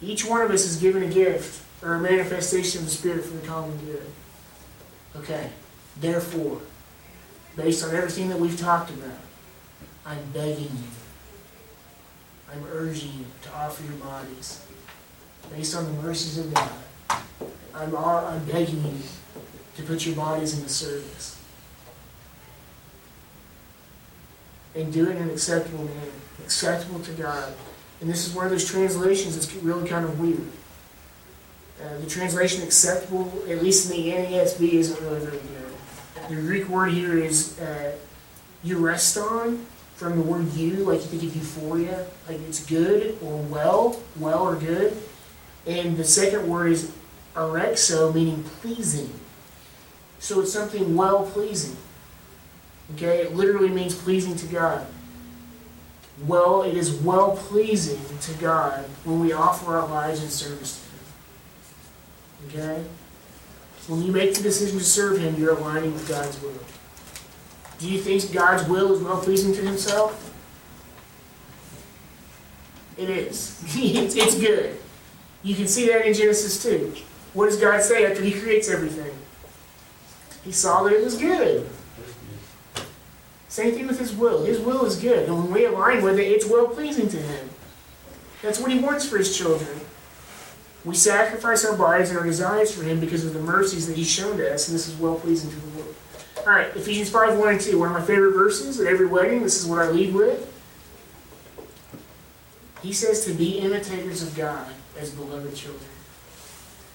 Each 0.00 0.24
one 0.24 0.42
of 0.42 0.50
us 0.50 0.64
is 0.64 0.76
given 0.76 1.02
a 1.02 1.08
gift 1.08 1.64
or 1.82 1.94
a 1.94 2.00
manifestation 2.00 2.80
of 2.80 2.84
the 2.86 2.90
Spirit 2.90 3.24
for 3.24 3.36
the 3.36 3.46
common 3.46 3.76
good. 3.84 4.06
Okay, 5.16 5.50
therefore, 6.00 6.60
based 7.56 7.84
on 7.84 7.94
everything 7.94 8.28
that 8.28 8.38
we've 8.38 8.58
talked 8.58 8.90
about, 8.90 9.18
I'm 10.06 10.24
begging 10.32 10.64
you, 10.64 10.88
I'm 12.52 12.64
urging 12.72 13.10
you 13.10 13.24
to 13.42 13.54
offer 13.54 13.82
your 13.82 13.94
bodies 13.94 14.64
based 15.50 15.74
on 15.74 15.84
the 15.84 16.02
mercies 16.02 16.38
of 16.38 16.54
God. 16.54 16.70
I'm, 17.74 17.96
I'm 17.96 18.44
begging 18.44 18.82
you 18.84 19.02
to 19.76 19.82
put 19.82 20.06
your 20.06 20.16
bodies 20.16 20.56
into 20.56 20.68
service. 20.68 21.40
And 24.74 24.92
do 24.92 25.08
it 25.08 25.16
in 25.16 25.22
an 25.22 25.30
acceptable 25.30 25.84
manner, 25.84 26.12
acceptable 26.44 27.00
to 27.00 27.12
God. 27.12 27.52
And 28.00 28.08
this 28.08 28.26
is 28.26 28.34
one 28.34 28.44
of 28.44 28.50
those 28.50 28.68
translations 28.68 29.34
that's 29.34 29.52
really 29.62 29.88
kind 29.88 30.04
of 30.04 30.20
weird. 30.20 30.46
Uh, 31.82 31.98
the 31.98 32.06
translation 32.06 32.62
acceptable, 32.62 33.32
at 33.48 33.62
least 33.62 33.90
in 33.90 33.96
the 33.96 34.10
NASB, 34.10 34.72
isn't 34.72 35.00
really 35.00 35.20
very 35.20 35.38
good. 35.38 36.28
The 36.28 36.34
Greek 36.34 36.68
word 36.68 36.92
here 36.92 37.16
is 37.16 37.58
uh, 37.60 37.92
from 39.94 40.16
the 40.16 40.22
word 40.22 40.52
you, 40.54 40.84
like 40.84 41.00
you 41.00 41.06
think 41.06 41.22
of 41.24 41.34
euphoria, 41.36 42.06
like 42.28 42.38
it's 42.48 42.64
good 42.64 43.16
or 43.22 43.38
well, 43.42 44.00
well 44.18 44.46
or 44.46 44.56
good. 44.56 44.96
And 45.66 45.96
the 45.96 46.04
second 46.04 46.48
word 46.48 46.72
is 46.72 46.92
arexo, 47.34 48.14
meaning 48.14 48.42
pleasing. 48.42 49.12
So 50.18 50.40
it's 50.40 50.52
something 50.52 50.96
well 50.96 51.26
pleasing. 51.26 51.76
Okay, 52.94 53.22
it 53.22 53.34
literally 53.34 53.68
means 53.68 53.94
pleasing 53.94 54.34
to 54.36 54.46
God. 54.46 54.86
Well, 56.26 56.62
it 56.62 56.76
is 56.76 56.92
well 56.94 57.36
pleasing 57.36 58.00
to 58.22 58.32
God 58.34 58.84
when 59.04 59.20
we 59.20 59.32
offer 59.32 59.76
our 59.76 59.86
lives 59.86 60.22
in 60.22 60.30
service 60.30 60.84
to 62.50 62.56
Him. 62.56 62.64
Okay? 62.64 62.84
When 63.86 64.02
you 64.02 64.12
make 64.12 64.34
the 64.34 64.42
decision 64.42 64.78
to 64.78 64.84
serve 64.84 65.18
Him, 65.18 65.36
you're 65.36 65.54
aligning 65.54 65.94
with 65.94 66.08
God's 66.08 66.40
will. 66.42 66.52
Do 67.78 67.88
you 67.88 68.00
think 68.00 68.32
God's 68.32 68.68
will 68.68 68.92
is 68.92 69.00
well 69.00 69.20
pleasing 69.20 69.54
to 69.54 69.62
Himself? 69.62 70.24
It 72.96 73.08
is. 73.08 73.62
it's, 73.68 74.16
it's 74.16 74.38
good. 74.38 74.76
You 75.44 75.54
can 75.54 75.68
see 75.68 75.86
that 75.86 76.04
in 76.04 76.14
Genesis 76.14 76.60
2. 76.62 76.94
What 77.32 77.46
does 77.46 77.60
God 77.60 77.80
say 77.80 78.04
after 78.04 78.22
He 78.22 78.32
creates 78.32 78.68
everything? 78.68 79.16
He 80.44 80.50
saw 80.50 80.82
that 80.82 80.92
it 80.92 81.04
was 81.04 81.16
good. 81.16 81.68
Same 83.58 83.74
thing 83.74 83.88
with 83.88 83.98
His 83.98 84.14
will. 84.14 84.44
His 84.44 84.60
will 84.60 84.84
is 84.84 84.94
good. 84.94 85.28
And 85.28 85.36
when 85.36 85.50
we 85.50 85.64
align 85.64 86.04
with 86.04 86.16
it, 86.20 86.28
it's 86.28 86.46
well 86.46 86.68
pleasing 86.68 87.08
to 87.08 87.16
Him. 87.16 87.50
That's 88.40 88.60
what 88.60 88.70
He 88.70 88.78
wants 88.78 89.08
for 89.08 89.18
His 89.18 89.36
children. 89.36 89.80
We 90.84 90.94
sacrifice 90.94 91.64
our 91.64 91.76
bodies 91.76 92.10
and 92.10 92.20
our 92.20 92.24
desires 92.24 92.72
for 92.72 92.84
Him 92.84 93.00
because 93.00 93.24
of 93.24 93.34
the 93.34 93.40
mercies 93.40 93.88
that 93.88 93.96
He's 93.96 94.08
shown 94.08 94.36
to 94.36 94.54
us, 94.54 94.68
and 94.68 94.76
this 94.76 94.86
is 94.86 94.94
well 94.94 95.16
pleasing 95.16 95.50
to 95.50 95.56
the 95.56 95.82
Lord. 95.82 95.94
All 96.46 96.52
right, 96.52 96.68
Ephesians 96.76 97.10
5 97.10 97.36
1 97.36 97.48
and 97.48 97.60
2, 97.60 97.80
one 97.80 97.88
of 97.88 97.94
my 97.94 98.06
favorite 98.06 98.34
verses 98.34 98.78
at 98.78 98.86
every 98.86 99.06
wedding. 99.06 99.42
This 99.42 99.60
is 99.60 99.66
what 99.66 99.80
I 99.80 99.90
lead 99.90 100.14
with. 100.14 100.54
He 102.80 102.92
says 102.92 103.24
to 103.24 103.32
be 103.32 103.58
imitators 103.58 104.22
of 104.22 104.36
God 104.36 104.72
as 104.96 105.10
beloved 105.10 105.56
children. 105.56 105.90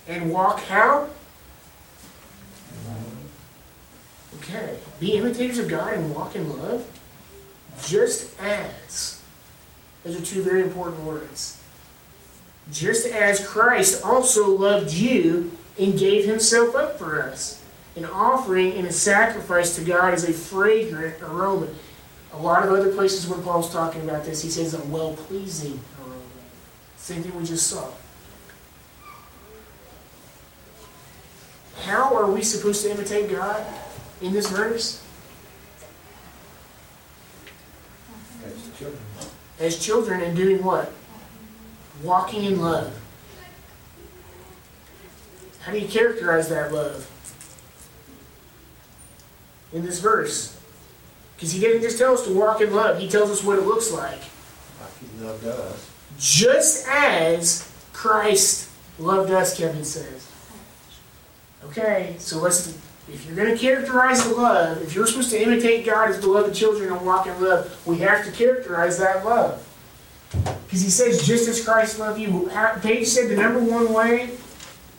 And 0.08 0.32
walk 0.32 0.62
how? 0.62 1.10
Okay. 4.40 4.78
Be 5.00 5.16
imitators 5.16 5.58
of 5.58 5.68
God 5.68 5.94
and 5.94 6.14
walk 6.14 6.36
in 6.36 6.50
love. 6.62 6.86
Just 7.86 8.40
as. 8.40 9.22
Those 10.04 10.22
are 10.22 10.26
two 10.26 10.44
very 10.44 10.62
important 10.62 11.04
words. 11.04 11.60
just 12.72 13.06
as 13.08 13.46
Christ 13.46 14.04
also 14.06 14.50
loved 14.56 14.92
you 14.94 15.52
and 15.78 15.98
gave 15.98 16.26
himself 16.26 16.76
up 16.76 16.98
for 16.98 17.22
us, 17.22 17.62
an 17.96 18.06
offering 18.06 18.74
and 18.74 18.88
a 18.88 18.92
sacrifice 18.94 19.76
to 19.76 19.84
God 19.84 20.14
as 20.14 20.24
a 20.24 20.32
fragrant 20.34 21.22
aroma. 21.22 21.68
A 22.34 22.38
lot 22.38 22.64
of 22.64 22.72
other 22.72 22.92
places 22.94 23.28
where 23.28 23.40
Paul's 23.40 23.72
talking 23.72 24.02
about 24.02 24.24
this, 24.26 24.42
he 24.42 24.50
says 24.50 24.74
a 24.74 24.84
well 24.86 25.14
pleasing 25.14 25.80
aroma. 26.00 26.16
Same 26.98 27.22
thing 27.22 27.36
we 27.36 27.44
just 27.46 27.68
saw. 27.68 27.90
How 31.84 32.16
are 32.16 32.32
we 32.32 32.42
supposed 32.44 32.84
to 32.84 32.92
imitate 32.92 33.30
God 33.30 33.66
in 34.24 34.34
this 34.34 34.50
verse? 34.50 35.04
As 38.46 38.78
children. 38.80 39.04
As 39.60 39.86
children 39.86 40.22
and 40.22 40.36
doing 40.36 40.64
what? 40.64 40.92
Walking 42.02 42.46
in 42.46 42.62
love. 42.62 43.00
How 45.62 45.72
do 45.72 45.80
you 45.80 45.88
characterize 45.88 46.50
that 46.50 46.74
love? 46.74 47.10
In 49.72 49.86
this 49.86 50.00
verse. 50.00 50.60
Because 51.36 51.52
he 51.52 51.60
didn't 51.60 51.82
just 51.82 51.98
tell 51.98 52.14
us 52.14 52.26
to 52.26 52.34
walk 52.34 52.62
in 52.62 52.74
love, 52.74 53.00
he 53.00 53.10
tells 53.10 53.30
us 53.30 53.44
what 53.44 53.60
it 53.60 53.66
looks 53.66 53.92
like. 53.92 54.20
Like 54.82 54.98
he 55.00 55.24
loved 55.24 55.46
us. 55.46 55.90
Just 56.18 56.88
as 56.88 57.70
Christ 57.92 58.70
loved 59.00 59.32
us, 59.32 59.58
Kevin 59.58 59.84
says. 59.84 60.30
Okay, 61.66 62.16
so 62.20 62.40
let's, 62.40 62.78
if 63.10 63.26
you're 63.26 63.36
going 63.36 63.52
to 63.52 63.58
characterize 63.58 64.24
the 64.28 64.34
love, 64.34 64.82
if 64.82 64.96
you're 64.96 65.06
supposed 65.06 65.32
to 65.32 65.42
imitate 65.42 65.86
God 65.86 66.10
as 66.10 66.20
beloved 66.20 66.56
children 66.56 66.92
and 66.92 67.06
walk 67.06 67.28
in 67.28 67.42
love, 67.42 67.86
we 67.86 67.98
have 68.00 68.26
to 68.26 68.32
characterize 68.32 68.98
that 69.00 69.26
love. 69.26 69.62
Because 70.32 70.82
he 70.82 70.90
says, 70.90 71.26
just 71.26 71.48
as 71.48 71.64
Christ 71.64 72.00
loved 72.00 72.20
you. 72.20 72.50
Paige 72.82 73.08
said 73.08 73.30
the 73.30 73.36
number 73.36 73.60
one 73.60 73.94
way 73.94 74.32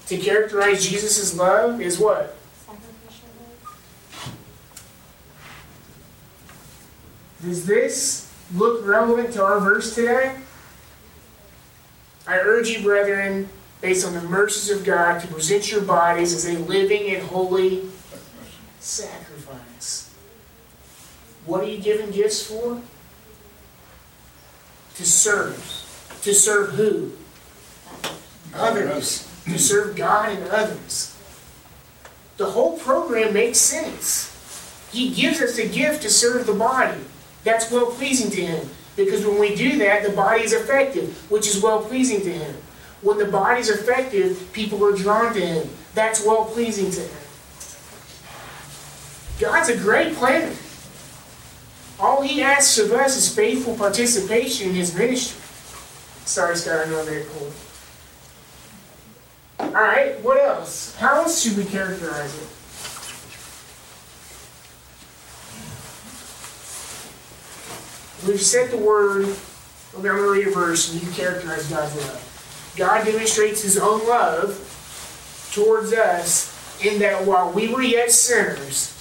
to 0.07 0.19
characterize 0.19 0.87
Jesus' 0.87 1.37
love 1.37 1.81
is 1.81 1.99
what? 1.99 2.37
Does 7.43 7.67
this 7.67 8.33
look 8.55 8.87
relevant 8.87 9.33
to 9.35 9.43
our 9.43 9.61
verse 9.61 9.95
today? 9.95 10.37
I 12.27 12.39
urge 12.39 12.69
you, 12.69 12.83
brethren, 12.83 13.49
based 13.83 14.07
on 14.07 14.15
the 14.15 14.23
mercies 14.23 14.71
of 14.71 14.85
God, 14.85 15.21
to 15.21 15.27
present 15.27 15.71
your 15.71 15.83
bodies 15.83 16.33
as 16.33 16.47
a 16.47 16.59
living 16.61 17.15
and 17.15 17.23
holy 17.27 17.83
sacrifice. 18.85 20.15
What 21.47 21.63
are 21.63 21.67
you 21.67 21.79
giving 21.79 22.11
gifts 22.11 22.47
for? 22.47 22.81
To 24.97 25.05
serve. 25.05 25.57
To 26.23 26.35
serve 26.35 26.71
who? 26.73 27.13
Others. 28.55 29.29
To 29.45 29.59
serve 29.59 29.97
God 29.97 30.31
and 30.31 30.49
others. 30.51 31.17
The 32.37 32.51
whole 32.51 32.79
program 32.79 33.33
makes 33.33 33.59
sense. 33.59 34.31
He 34.93 35.15
gives 35.15 35.41
us 35.41 35.59
a 35.59 35.69
gift 35.69 36.03
to 36.03 36.11
serve 36.11 36.47
the 36.47 36.55
body. 36.55 37.01
That's 37.43 37.71
well 37.71 37.87
pleasing 37.87 38.31
to 38.31 38.41
Him. 38.45 38.69
Because 38.97 39.27
when 39.27 39.41
we 39.41 39.55
do 39.55 39.79
that, 39.79 40.05
the 40.05 40.13
body 40.13 40.43
is 40.43 40.53
effective, 40.53 41.31
which 41.31 41.49
is 41.49 41.63
well 41.63 41.83
pleasing 41.83 42.21
to 42.21 42.33
Him. 42.33 42.57
When 43.03 43.19
the 43.19 43.27
body 43.27 43.61
is 43.61 43.71
effective, 43.71 44.51
people 44.53 44.85
are 44.85 44.97
drawn 44.97 45.35
to 45.35 45.41
Him. 45.41 45.69
That's 45.95 46.25
well 46.25 46.45
pleasing 46.45 46.91
to 46.93 47.01
Him. 47.01 47.24
God's 49.41 49.69
a 49.69 49.77
great 49.77 50.15
planner. 50.15 50.55
All 51.99 52.23
He 52.23 52.43
asks 52.43 52.79
of 52.79 52.93
us 52.93 53.17
is 53.17 53.35
faithful 53.35 53.77
participation 53.77 54.71
in 54.71 54.75
His 54.75 54.95
ministry. 54.95 55.41
Sorry, 56.25 56.57
Scott, 56.57 56.87
I 56.87 56.91
know 56.91 57.01
I'm 57.01 57.07
very 57.07 57.25
cold. 57.25 57.53
All 59.59 59.83
right, 59.83 60.21
what 60.23 60.43
else? 60.43 60.95
How 60.97 61.17
else 61.17 61.43
should 61.43 61.57
we 61.57 61.65
characterize 61.65 62.35
it? 62.35 62.49
We've 68.27 68.41
said 68.41 68.71
the 68.71 68.79
word, 68.79 69.27
I'm 69.95 70.03
going 70.03 70.17
to 70.17 70.31
read 70.31 70.47
a 70.47 70.51
verse 70.51 70.93
and 70.93 71.03
you 71.03 71.11
characterize 71.13 71.69
God's 71.69 71.95
love. 71.97 72.73
God 72.77 73.05
demonstrates 73.05 73.63
his 73.63 73.79
own 73.79 74.07
love 74.09 74.59
towards 75.53 75.93
us 75.93 76.51
in 76.85 76.99
that 77.01 77.25
while 77.27 77.53
we 77.53 77.69
were 77.69 77.83
yet 77.83 78.11
sinners, 78.11 78.94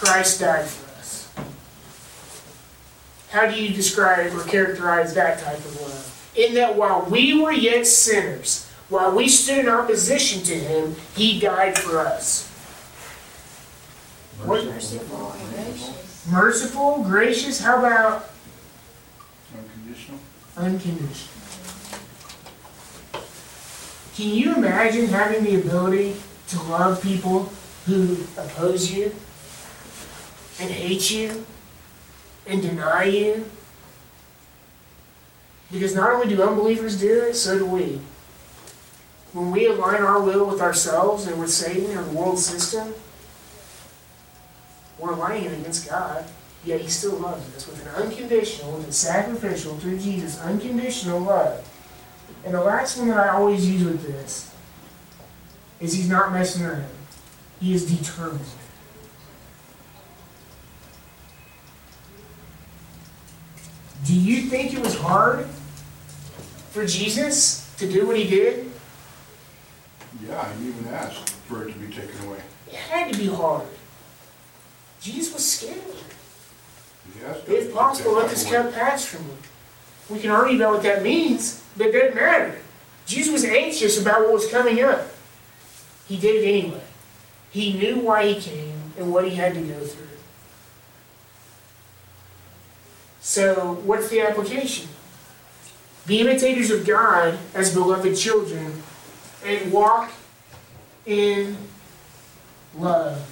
Christ 0.00 0.40
died 0.40 0.64
for 0.66 0.88
us. 1.00 1.28
How 3.30 3.50
do 3.50 3.60
you 3.60 3.74
describe 3.74 4.32
or 4.32 4.44
characterize 4.44 5.14
that 5.14 5.40
type 5.40 5.58
of 5.58 5.80
love? 5.80 6.32
In 6.36 6.54
that 6.54 6.76
while 6.76 7.02
we 7.10 7.40
were 7.42 7.50
yet 7.52 7.84
sinners, 7.86 8.70
while 8.88 9.10
we 9.14 9.28
stood 9.28 9.58
in 9.58 9.68
opposition 9.68 10.42
to 10.44 10.54
him, 10.54 10.94
he 11.16 11.40
died 11.40 11.76
for 11.76 11.98
us. 11.98 12.46
What- 14.44 14.64
Merciful 14.66 15.34
gracious. 15.52 16.26
Merciful, 16.30 17.02
gracious, 17.02 17.60
how 17.60 17.78
about 17.78 18.30
Unconditional? 19.52 20.20
unconditional? 20.56 21.34
Can 24.14 24.28
you 24.30 24.54
imagine 24.54 25.08
having 25.08 25.42
the 25.44 25.56
ability 25.60 26.16
to 26.48 26.62
love 26.62 27.02
people 27.02 27.52
who 27.86 28.16
oppose 28.36 28.90
you 28.92 29.12
and 30.60 30.70
hate 30.70 31.10
you 31.10 31.44
and 32.46 32.62
deny 32.62 33.04
you? 33.04 33.48
Because 35.70 35.94
not 35.94 36.10
only 36.10 36.34
do 36.34 36.42
unbelievers 36.42 36.98
do 36.98 37.22
it, 37.24 37.34
so 37.34 37.58
do 37.58 37.66
we. 37.66 38.00
When 39.32 39.50
we 39.50 39.66
align 39.66 40.02
our 40.02 40.20
will 40.20 40.46
with 40.46 40.60
ourselves 40.60 41.26
and 41.26 41.38
with 41.38 41.50
Satan 41.50 41.96
and 41.96 42.10
the 42.10 42.18
world 42.18 42.38
system, 42.38 42.94
we're 44.98 45.12
aligning 45.12 45.48
against 45.48 45.88
God, 45.88 46.24
yet 46.64 46.80
He 46.80 46.88
still 46.88 47.16
loves 47.16 47.54
us 47.54 47.68
with 47.68 47.82
an 47.82 48.02
unconditional, 48.02 48.72
with 48.72 48.88
a 48.88 48.92
sacrificial, 48.92 49.76
through 49.76 49.98
Jesus, 49.98 50.40
unconditional 50.40 51.20
love. 51.20 51.64
And 52.44 52.54
the 52.54 52.62
last 52.62 52.96
one 52.96 53.08
that 53.08 53.18
I 53.18 53.28
always 53.28 53.68
use 53.68 53.84
with 53.84 54.02
this 54.02 54.52
is 55.78 55.92
He's 55.92 56.08
not 56.08 56.32
messing 56.32 56.64
around. 56.64 56.86
He 57.60 57.74
is 57.74 57.86
determined. 57.86 58.40
Do 64.06 64.14
you 64.14 64.42
think 64.42 64.74
it 64.74 64.80
was 64.80 64.96
hard 64.96 65.46
for 66.70 66.86
Jesus 66.86 67.74
to 67.78 67.90
do 67.90 68.06
what 68.06 68.16
He 68.16 68.28
did? 68.28 68.70
Yeah, 70.26 70.52
he 70.54 70.68
even 70.68 70.88
asked 70.88 71.30
for 71.30 71.66
it 71.66 71.72
to 71.72 71.78
be 71.78 71.92
taken 71.92 72.26
away. 72.26 72.40
It 72.68 72.74
had 72.74 73.12
to 73.12 73.18
be 73.18 73.26
hard. 73.26 73.66
Jesus 75.00 75.32
was 75.32 75.46
scared. 75.46 75.80
God 77.20 77.42
If 77.46 77.72
possible, 77.72 78.12
let 78.12 78.30
this 78.30 78.48
cup 78.48 78.72
pass 78.72 79.04
from 79.04 79.26
me. 79.26 79.34
We 80.10 80.20
can 80.20 80.30
argue 80.30 80.56
about 80.56 80.74
what 80.74 80.82
that 80.82 81.02
means, 81.02 81.62
but 81.76 81.88
it 81.88 81.92
doesn't 81.92 82.14
matter. 82.14 82.58
Jesus 83.06 83.32
was 83.32 83.44
anxious 83.44 84.00
about 84.00 84.20
what 84.20 84.32
was 84.32 84.50
coming 84.50 84.82
up. 84.82 85.06
He 86.06 86.16
did 86.16 86.42
it 86.42 86.48
anyway. 86.48 86.82
He 87.50 87.74
knew 87.74 88.00
why 88.00 88.26
he 88.26 88.40
came 88.40 88.74
and 88.98 89.12
what 89.12 89.24
he 89.24 89.34
had 89.34 89.54
to 89.54 89.60
go 89.60 89.80
through. 89.80 90.07
So, 93.38 93.74
what's 93.84 94.08
the 94.08 94.20
application? 94.22 94.88
Be 96.08 96.22
imitators 96.22 96.72
of 96.72 96.84
God 96.84 97.38
as 97.54 97.72
beloved 97.72 98.16
children 98.16 98.82
and 99.44 99.72
walk 99.72 100.10
in 101.06 101.56
love 102.76 103.24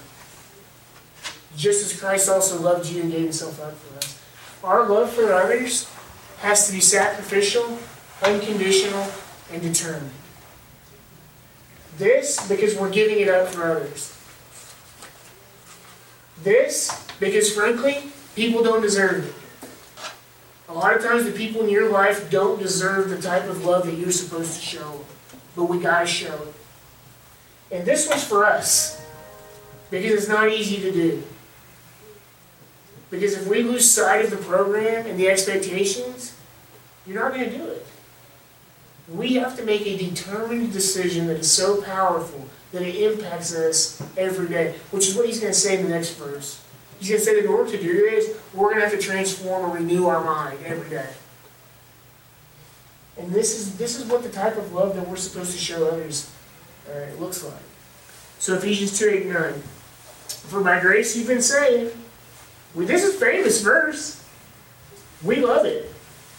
just 1.57 1.85
as 1.85 1.99
Christ 1.99 2.29
also 2.29 2.61
loved 2.61 2.89
you 2.89 3.03
and 3.03 3.11
gave 3.11 3.23
himself 3.23 3.61
up 3.61 3.75
for 3.75 3.99
us. 3.99 4.23
Our 4.63 4.89
love 4.89 5.11
for 5.11 5.33
others 5.33 5.91
has 6.39 6.69
to 6.69 6.73
be 6.73 6.81
sacrificial, 6.81 7.77
unconditional, 8.23 9.09
and 9.51 9.61
determined. 9.61 10.13
This 11.99 12.47
because 12.47 12.77
we're 12.77 12.93
giving 12.93 13.19
it 13.19 13.29
up 13.29 13.49
for 13.49 13.73
others. 13.73 14.17
This 16.45 17.05
because, 17.19 17.53
frankly, 17.53 18.13
people 18.37 18.63
don't 18.63 18.83
deserve 18.83 19.27
it. 19.27 19.46
A 20.69 20.75
lot 20.75 20.97
of 20.97 21.03
times, 21.03 21.25
the 21.25 21.33
people 21.33 21.63
in 21.63 21.69
your 21.69 21.91
life 21.91 22.31
don't 22.31 22.61
deserve 22.61 23.11
the 23.11 23.21
type 23.21 23.45
of 23.45 23.65
love 23.65 23.87
that 23.87 23.95
you're 23.95 24.11
supposed 24.11 24.55
to 24.55 24.61
show 24.61 25.05
but 25.57 25.65
we 25.65 25.79
gotta 25.81 26.07
show 26.07 26.35
it. 26.35 26.55
And 27.73 27.85
this 27.87 28.09
was 28.09 28.23
for 28.23 28.45
us 28.45 29.03
because 29.91 30.13
it's 30.13 30.29
not 30.29 30.51
easy 30.51 30.81
to 30.83 30.93
do. 30.93 31.23
Because 33.11 33.35
if 33.35 33.49
we 33.49 33.63
lose 33.63 33.91
sight 33.91 34.25
of 34.25 34.31
the 34.31 34.37
program 34.37 35.07
and 35.07 35.19
the 35.19 35.29
expectations, 35.29 36.37
you're 37.07 37.21
not 37.21 37.33
going 37.33 37.51
to 37.51 37.57
do 37.57 37.65
it. 37.65 37.87
We 39.09 39.35
have 39.35 39.57
to 39.57 39.65
make 39.65 39.87
a 39.87 39.97
determined 39.97 40.73
decision 40.73 41.29
that 41.29 41.37
is 41.37 41.51
so 41.51 41.81
powerful 41.83 42.49
that 42.73 42.83
it 42.83 42.97
impacts 42.97 43.55
us 43.55 44.03
every 44.17 44.49
day, 44.49 44.75
which 44.91 45.07
is 45.07 45.15
what 45.15 45.27
he's 45.27 45.39
going 45.39 45.53
to 45.53 45.59
say 45.59 45.79
in 45.79 45.85
the 45.85 45.91
next 45.91 46.15
verse. 46.15 46.61
He's 46.99 47.09
going 47.09 47.21
to 47.21 47.25
say 47.25 47.39
in 47.39 47.47
order 47.47 47.71
to 47.71 47.83
do 47.83 47.93
this, 48.11 48.37
we're 48.55 48.71
going 48.71 48.77
to 48.77 48.89
have 48.89 48.99
to 48.99 49.05
transform 49.05 49.71
or 49.71 49.75
renew 49.75 50.07
our 50.07 50.25
mind 50.25 50.59
every 50.65 50.89
day. 50.89 51.11
And 53.19 53.33
this 53.33 53.59
is, 53.59 53.79
this 53.79 53.99
is 53.99 54.05
what 54.07 54.23
the 54.23 54.29
type 54.29 54.57
of 54.57 54.73
love 54.73 54.95
that 54.97 55.09
we're 55.09 55.17
supposed 55.17 55.53
to 55.53 55.59
show 55.59 55.89
others, 55.89 56.31
uh, 56.91 57.15
looks 57.19 57.43
like. 57.43 57.55
So 58.39 58.55
Ephesians 58.55 58.99
two, 58.99 59.09
eight, 59.09 59.27
nine. 59.27 59.55
For 60.29 60.63
by 60.63 60.81
grace 60.81 61.17
you've 61.17 61.27
been 61.27 61.43
saved. 61.43 61.97
Well, 62.75 62.87
this 62.87 63.03
is 63.03 63.19
famous 63.19 63.63
verse. 63.63 64.23
We 65.25 65.37
love 65.37 65.65
it. 65.65 65.91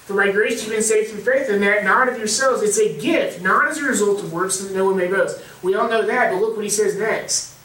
For 0.05 0.15
by 0.15 0.31
grace 0.31 0.63
you've 0.63 0.73
been 0.73 0.83
saved 0.83 1.09
through 1.09 1.21
faith, 1.21 1.49
and 1.49 1.61
that 1.63 1.83
not 1.83 2.07
of 2.07 2.17
yourselves. 2.17 2.61
It's 2.61 2.79
a 2.79 2.97
gift, 3.01 3.41
not 3.41 3.67
as 3.67 3.79
a 3.79 3.83
result 3.83 4.21
of 4.21 4.31
works, 4.31 4.55
so 4.55 4.65
that 4.65 4.75
no 4.75 4.85
one 4.85 4.97
may 4.97 5.07
boast. 5.07 5.43
We 5.63 5.75
all 5.75 5.89
know 5.89 6.05
that, 6.05 6.31
but 6.31 6.39
look 6.39 6.55
what 6.55 6.63
he 6.63 6.69
says 6.69 6.95
next. 6.95 7.56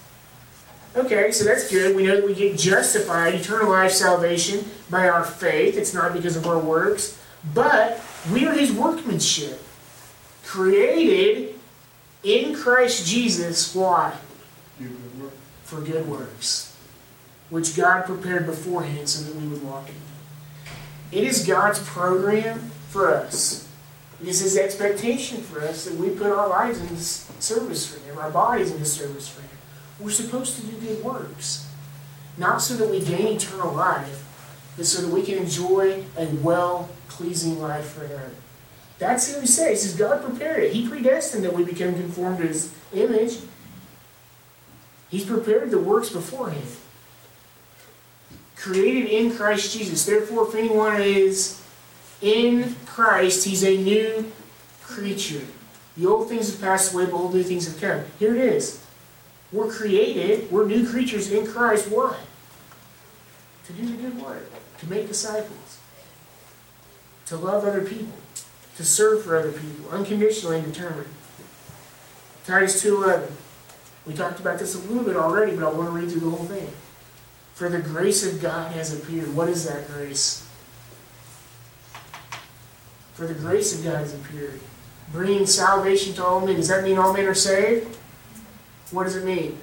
Okay, 0.94 1.32
so 1.32 1.44
that's 1.44 1.70
good. 1.70 1.96
We 1.96 2.04
know 2.04 2.16
that 2.16 2.26
we 2.26 2.34
get 2.34 2.58
justified, 2.58 3.34
eternal 3.34 3.70
life, 3.70 3.92
salvation 3.92 4.64
by 4.90 5.08
our 5.08 5.24
faith. 5.24 5.78
It's 5.78 5.94
not 5.94 6.12
because 6.12 6.36
of 6.36 6.46
our 6.46 6.58
works. 6.58 7.18
But 7.54 8.00
we 8.30 8.46
are 8.46 8.52
his 8.52 8.72
workmanship, 8.72 9.60
created 10.44 11.58
in 12.22 12.54
Christ 12.54 13.06
Jesus. 13.06 13.74
Why? 13.74 14.14
Do 14.78 14.88
good 14.88 15.22
work. 15.22 15.32
For 15.64 15.80
good 15.80 16.06
works, 16.06 16.76
which 17.48 17.74
God 17.74 18.04
prepared 18.04 18.44
beforehand 18.44 19.08
so 19.08 19.24
that 19.24 19.34
we 19.34 19.48
would 19.48 19.62
walk 19.64 19.88
in 19.88 19.94
them. 19.94 20.02
It 21.10 21.24
is 21.24 21.46
God's 21.46 21.78
program 21.80 22.70
for 22.90 23.14
us. 23.14 23.66
It 24.20 24.28
is 24.28 24.40
his 24.40 24.56
expectation 24.58 25.42
for 25.42 25.62
us 25.62 25.86
that 25.86 25.94
we 25.94 26.10
put 26.10 26.30
our 26.30 26.48
lives 26.48 26.80
into 26.80 26.96
service 26.96 27.86
for 27.92 27.98
him, 28.06 28.18
our 28.18 28.30
bodies 28.30 28.70
into 28.70 28.84
service 28.84 29.28
for 29.28 29.40
him. 29.40 29.51
We're 30.02 30.10
supposed 30.10 30.56
to 30.56 30.62
do 30.62 30.76
good 30.78 31.04
works. 31.04 31.68
Not 32.36 32.60
so 32.60 32.74
that 32.74 32.90
we 32.90 33.00
gain 33.00 33.36
eternal 33.36 33.72
life, 33.72 34.24
but 34.76 34.86
so 34.86 35.02
that 35.02 35.14
we 35.14 35.22
can 35.22 35.38
enjoy 35.38 36.04
a 36.16 36.26
well 36.26 36.88
pleasing 37.08 37.60
life 37.60 37.86
for 37.86 38.06
him. 38.06 38.34
That's 38.98 39.32
what 39.32 39.42
he 39.42 39.46
says. 39.46 39.82
He 39.82 39.88
says 39.88 39.96
God 39.96 40.24
prepared 40.24 40.64
it. 40.64 40.72
He 40.72 40.88
predestined 40.88 41.44
that 41.44 41.52
we 41.52 41.64
become 41.64 41.94
conformed 41.94 42.38
to 42.38 42.46
his 42.46 42.74
image. 42.92 43.38
He's 45.08 45.24
prepared 45.24 45.70
the 45.70 45.78
works 45.78 46.08
beforehand. 46.08 46.66
Created 48.56 49.10
in 49.10 49.36
Christ 49.36 49.76
Jesus. 49.76 50.04
Therefore, 50.06 50.48
if 50.48 50.54
anyone 50.54 51.00
is 51.00 51.62
in 52.20 52.74
Christ, 52.86 53.44
he's 53.44 53.62
a 53.64 53.76
new 53.76 54.32
creature. 54.82 55.42
The 55.96 56.06
old 56.06 56.28
things 56.28 56.50
have 56.50 56.60
passed 56.60 56.94
away, 56.94 57.06
but 57.06 57.14
all 57.14 57.28
new 57.28 57.42
things 57.42 57.66
have 57.66 57.80
come. 57.80 58.04
Here 58.18 58.34
it 58.34 58.40
is. 58.40 58.81
We're 59.52 59.70
created, 59.70 60.50
we're 60.50 60.66
new 60.66 60.88
creatures 60.88 61.30
in 61.30 61.46
Christ. 61.46 61.88
Why? 61.88 62.16
To 63.66 63.72
do 63.72 63.84
the 63.84 64.02
good 64.02 64.22
work, 64.22 64.50
to 64.78 64.90
make 64.90 65.08
disciples, 65.08 65.78
to 67.26 67.36
love 67.36 67.64
other 67.64 67.82
people, 67.82 68.14
to 68.76 68.84
serve 68.84 69.22
for 69.22 69.36
other 69.36 69.52
people, 69.52 69.90
unconditionally 69.90 70.58
and 70.58 70.72
determined. 70.72 71.08
Titus 72.46 72.82
2.11. 72.82 73.30
We 74.06 74.14
talked 74.14 74.40
about 74.40 74.58
this 74.58 74.74
a 74.74 74.78
little 74.88 75.04
bit 75.04 75.16
already, 75.16 75.54
but 75.54 75.64
I 75.64 75.70
want 75.70 75.88
to 75.88 75.92
read 75.92 76.10
through 76.10 76.22
the 76.22 76.30
whole 76.30 76.46
thing. 76.46 76.68
For 77.54 77.68
the 77.68 77.78
grace 77.78 78.26
of 78.26 78.40
God 78.40 78.72
has 78.72 78.92
appeared. 78.98 79.34
What 79.36 79.48
is 79.48 79.68
that 79.68 79.86
grace? 79.86 80.48
For 83.12 83.26
the 83.26 83.34
grace 83.34 83.78
of 83.78 83.84
God 83.84 83.98
has 83.98 84.14
appeared, 84.14 84.58
bringing 85.12 85.46
salvation 85.46 86.14
to 86.14 86.24
all 86.24 86.40
men. 86.40 86.56
Does 86.56 86.68
that 86.68 86.82
mean 86.82 86.98
all 86.98 87.12
men 87.12 87.26
are 87.26 87.34
saved? 87.34 87.96
What 88.92 89.04
does 89.04 89.16
it 89.16 89.24
mean? 89.24 89.58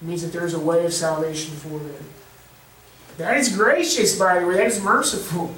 It 0.00 0.06
means 0.06 0.22
that 0.22 0.32
there's 0.32 0.54
a 0.54 0.60
way 0.60 0.84
of 0.84 0.92
salvation 0.92 1.54
for 1.54 1.78
them. 1.78 2.04
That 3.18 3.36
is 3.36 3.54
gracious, 3.54 4.18
by 4.18 4.38
the 4.38 4.46
way. 4.46 4.54
That 4.54 4.68
is 4.68 4.80
merciful. 4.80 5.54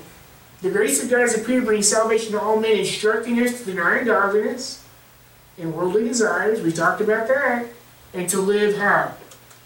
The 0.62 0.70
grace 0.70 1.02
of 1.02 1.10
God 1.10 1.20
has 1.20 1.36
appeared, 1.38 1.64
bringing 1.64 1.82
salvation 1.82 2.32
to 2.32 2.40
all 2.40 2.58
men, 2.58 2.78
instructing 2.78 3.38
us 3.40 3.58
to 3.58 3.64
deny 3.66 3.98
ungodliness 3.98 4.84
and 5.58 5.74
worldly 5.74 6.04
desires. 6.04 6.60
We 6.60 6.72
talked 6.72 7.00
about 7.00 7.28
that. 7.28 7.66
And 8.14 8.28
to 8.30 8.40
live 8.40 8.76
how? 8.76 9.14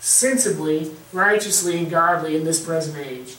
Sensibly, 0.01 0.93
righteously, 1.13 1.79
and 1.79 1.91
godly 1.91 2.37
in 2.37 2.45
this 2.45 2.65
present 2.65 2.99
age. 2.99 3.37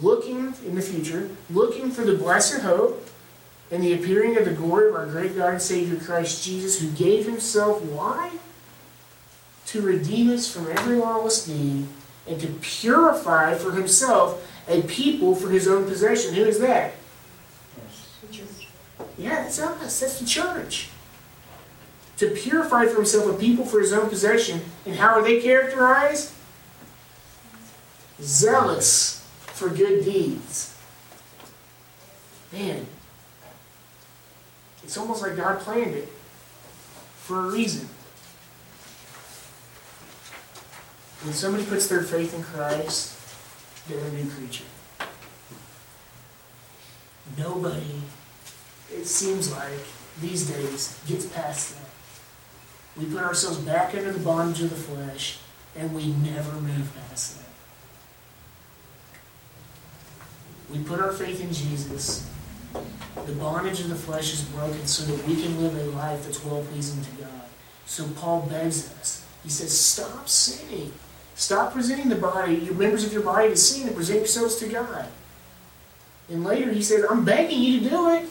Looking 0.00 0.54
in 0.64 0.74
the 0.74 0.82
future, 0.82 1.30
looking 1.50 1.90
for 1.90 2.02
the 2.02 2.14
blessed 2.14 2.62
hope 2.62 3.09
and 3.70 3.82
the 3.82 3.92
appearing 3.92 4.36
of 4.36 4.44
the 4.44 4.52
glory 4.52 4.88
of 4.88 4.96
our 4.96 5.06
great 5.06 5.36
God 5.36 5.52
and 5.52 5.62
Savior 5.62 5.98
Christ 5.98 6.44
Jesus, 6.44 6.80
who 6.80 6.90
gave 6.90 7.26
himself, 7.26 7.82
why? 7.82 8.32
To 9.66 9.80
redeem 9.80 10.30
us 10.30 10.52
from 10.52 10.68
every 10.70 10.96
lawless 10.96 11.46
deed 11.46 11.86
and 12.26 12.40
to 12.40 12.48
purify 12.60 13.54
for 13.54 13.72
himself 13.72 14.46
a 14.68 14.82
people 14.82 15.34
for 15.34 15.50
his 15.50 15.68
own 15.68 15.84
possession. 15.84 16.34
Who 16.34 16.44
is 16.44 16.58
that? 16.60 16.94
Yeah, 19.16 19.42
that's 19.42 19.60
us. 19.60 20.00
That's 20.00 20.18
the 20.18 20.26
church. 20.26 20.88
To 22.18 22.30
purify 22.30 22.86
for 22.86 22.96
himself 22.96 23.26
a 23.26 23.38
people 23.38 23.64
for 23.64 23.80
his 23.80 23.92
own 23.92 24.08
possession. 24.08 24.62
And 24.84 24.96
how 24.96 25.08
are 25.14 25.22
they 25.22 25.40
characterized? 25.40 26.32
Zealous 28.20 29.26
for 29.38 29.68
good 29.68 30.04
deeds. 30.04 30.76
Man, 32.52 32.86
it's 34.90 34.98
almost 34.98 35.22
like 35.22 35.36
God 35.36 35.60
planned 35.60 35.94
it 35.94 36.08
for 37.18 37.38
a 37.38 37.42
reason. 37.42 37.88
When 41.22 41.32
somebody 41.32 41.64
puts 41.64 41.86
their 41.86 42.02
faith 42.02 42.34
in 42.34 42.42
Christ, 42.42 43.16
they're 43.88 44.04
a 44.04 44.10
new 44.10 44.28
creature. 44.28 44.64
Nobody, 47.38 48.02
it 48.92 49.06
seems 49.06 49.52
like, 49.52 49.78
these 50.20 50.50
days 50.50 51.00
gets 51.06 51.24
past 51.26 51.76
that. 51.76 53.00
We 53.00 53.04
put 53.08 53.22
ourselves 53.22 53.58
back 53.58 53.94
under 53.94 54.10
the 54.10 54.18
bondage 54.18 54.60
of 54.60 54.70
the 54.70 54.74
flesh, 54.74 55.38
and 55.76 55.94
we 55.94 56.08
never 56.08 56.54
move 56.54 56.92
past 57.08 57.38
that. 57.38 57.46
We 60.68 60.82
put 60.82 60.98
our 60.98 61.12
faith 61.12 61.40
in 61.40 61.52
Jesus. 61.52 62.28
The 63.26 63.32
bondage 63.32 63.80
of 63.80 63.88
the 63.88 63.94
flesh 63.94 64.32
is 64.32 64.42
broken 64.42 64.86
so 64.86 65.04
that 65.04 65.26
we 65.26 65.40
can 65.40 65.60
live 65.60 65.76
a 65.76 65.96
life 65.96 66.24
that's 66.24 66.44
well 66.44 66.62
pleasing 66.64 67.02
to 67.02 67.22
God. 67.22 67.42
So 67.86 68.06
Paul 68.16 68.42
begs 68.42 68.92
us. 69.00 69.26
He 69.42 69.50
says, 69.50 69.78
Stop 69.78 70.28
sinning. 70.28 70.92
Stop 71.34 71.72
presenting 71.72 72.08
the 72.08 72.16
body, 72.16 72.56
your 72.56 72.74
members 72.74 73.04
of 73.04 73.12
your 73.12 73.22
body 73.22 73.48
to 73.48 73.56
sin 73.56 73.86
and 73.86 73.96
present 73.96 74.18
yourselves 74.18 74.56
to 74.56 74.68
God. 74.68 75.06
And 76.28 76.44
later 76.44 76.70
he 76.70 76.82
says, 76.82 77.04
I'm 77.08 77.24
begging 77.24 77.60
you 77.60 77.80
to 77.80 77.88
do 77.88 78.10
it. 78.10 78.30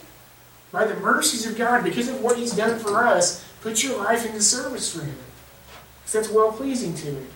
By 0.71 0.85
the 0.85 0.95
mercies 0.95 1.47
of 1.47 1.57
God, 1.57 1.83
because 1.83 2.07
of 2.07 2.21
what 2.21 2.37
He's 2.37 2.55
done 2.55 2.79
for 2.79 3.03
us, 3.03 3.43
put 3.61 3.83
your 3.83 3.97
life 3.97 4.25
into 4.25 4.41
service 4.41 4.95
for 4.95 5.03
Him. 5.03 5.15
Because 5.99 6.13
that's 6.13 6.29
well 6.29 6.51
pleasing 6.51 6.93
to 6.93 7.07
Him. 7.07 7.27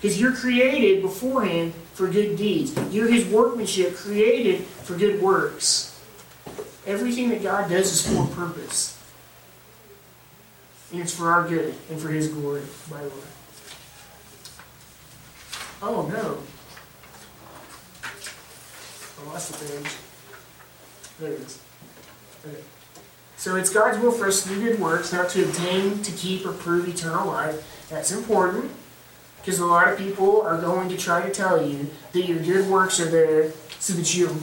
Because 0.00 0.20
you're 0.20 0.32
created 0.32 1.02
beforehand 1.02 1.74
for 1.92 2.08
good 2.08 2.36
deeds. 2.36 2.74
You're 2.90 3.08
His 3.08 3.26
workmanship, 3.26 3.94
created 3.94 4.62
for 4.62 4.96
good 4.96 5.20
works. 5.20 5.91
Everything 6.86 7.28
that 7.30 7.42
God 7.42 7.70
does 7.70 7.92
is 7.92 8.06
for 8.06 8.24
a 8.24 8.26
purpose. 8.34 8.98
And 10.92 11.00
it's 11.00 11.14
for 11.14 11.32
our 11.32 11.48
good 11.48 11.74
and 11.90 12.00
for 12.00 12.08
His 12.08 12.28
glory, 12.28 12.62
by 12.90 13.00
the 13.02 13.08
way. 13.08 13.14
Oh 15.82 16.06
no. 16.06 16.38
I 19.20 19.32
lost 19.32 19.52
the 19.52 19.64
page. 19.64 19.92
There 21.18 21.32
it 21.32 21.40
is. 21.40 21.62
Okay. 22.46 22.62
So 23.36 23.56
it's 23.56 23.70
God's 23.70 23.98
will 23.98 24.12
for 24.12 24.26
us 24.26 24.42
to 24.44 24.50
do 24.50 24.60
good 24.60 24.80
works, 24.80 25.12
not 25.12 25.28
to 25.30 25.44
obtain, 25.44 26.02
to 26.02 26.12
keep, 26.12 26.46
or 26.46 26.52
prove 26.52 26.88
eternal 26.88 27.26
life. 27.26 27.88
That's 27.90 28.12
important. 28.12 28.70
Because 29.38 29.58
a 29.58 29.66
lot 29.66 29.88
of 29.92 29.98
people 29.98 30.42
are 30.42 30.60
going 30.60 30.88
to 30.90 30.96
try 30.96 31.26
to 31.26 31.30
tell 31.32 31.66
you 31.66 31.90
that 32.12 32.22
your 32.22 32.38
good 32.38 32.68
works 32.68 33.00
are 33.00 33.10
there 33.10 33.50
so 33.80 33.94
that 33.94 34.14
you 34.14 34.36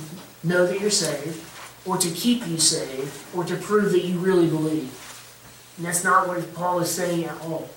know 0.44 0.66
that 0.66 0.82
you're 0.82 0.90
saved, 0.90 1.42
or 1.90 1.98
to 1.98 2.12
keep 2.12 2.48
you 2.48 2.60
saved, 2.60 3.12
or 3.36 3.44
to 3.44 3.56
prove 3.56 3.92
that 3.92 4.04
you 4.04 4.20
really 4.20 4.48
believe. 4.48 4.94
And 5.76 5.88
that's 5.88 6.04
not 6.04 6.28
what 6.28 6.54
Paul 6.54 6.80
is 6.82 6.92
saying 6.92 7.26
at 7.26 7.42
all. 7.42 7.68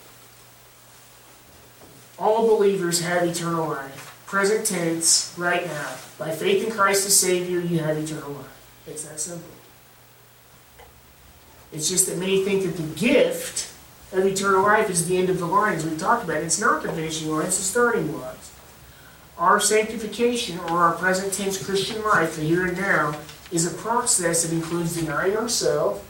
All 2.18 2.46
believers 2.46 3.00
have 3.00 3.22
eternal 3.22 3.68
life. 3.68 4.22
Present 4.26 4.66
tense, 4.66 5.34
right 5.38 5.64
now. 5.64 5.94
By 6.18 6.30
faith 6.30 6.62
in 6.62 6.70
Christ 6.70 7.06
as 7.06 7.16
Savior, 7.16 7.58
you 7.58 7.78
have 7.78 7.96
eternal 7.96 8.32
life. 8.32 8.82
It's 8.86 9.04
that 9.04 9.18
simple. 9.18 9.48
It's 11.72 11.88
just 11.88 12.06
that 12.06 12.18
many 12.18 12.44
think 12.44 12.64
that 12.64 12.76
the 12.76 12.94
gift 13.00 13.72
of 14.12 14.26
eternal 14.26 14.62
life 14.62 14.90
is 14.90 15.08
the 15.08 15.16
end 15.16 15.30
of 15.30 15.38
the 15.38 15.46
line, 15.46 15.72
as 15.72 15.86
we've 15.86 15.98
talked 15.98 16.24
about. 16.24 16.42
It's 16.42 16.60
not 16.60 16.82
the 16.82 16.92
finishing 16.92 17.30
line, 17.30 17.46
it's 17.46 17.56
the 17.56 17.62
starting 17.62 18.12
blocks. 18.12 18.52
Our 19.38 19.58
sanctification, 19.58 20.58
or 20.58 20.80
our 20.80 20.92
present 20.96 21.32
tense 21.32 21.64
Christian 21.64 22.04
life, 22.04 22.36
the 22.36 22.42
here 22.42 22.66
and 22.66 22.76
now, 22.76 23.16
is 23.52 23.72
a 23.72 23.76
process 23.76 24.42
that 24.44 24.54
includes 24.54 24.96
denying 24.96 25.36
ourselves, 25.36 26.02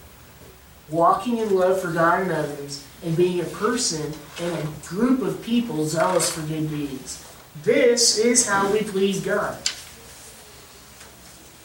walking 0.91 1.39
in 1.39 1.55
love 1.55 1.81
for 1.81 1.91
God 1.93 2.23
and 2.23 2.33
others, 2.33 2.87
and 3.05 3.17
being 3.17 3.41
a 3.41 3.45
person 3.45 4.13
and 4.41 4.57
a 4.57 4.69
group 4.87 5.23
of 5.23 5.43
people 5.43 5.85
zealous 5.87 6.31
for 6.31 6.43
good 6.43 6.71
deeds. 6.71 7.25
This 7.65 8.17
is 8.19 8.47
how 8.47 8.73
we 8.73 8.83
please 8.83 9.21
God. 9.21 9.59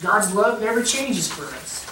God's 0.01 0.33
love 0.33 0.61
never 0.61 0.83
changes 0.83 1.31
for 1.31 1.45
us. 1.45 1.85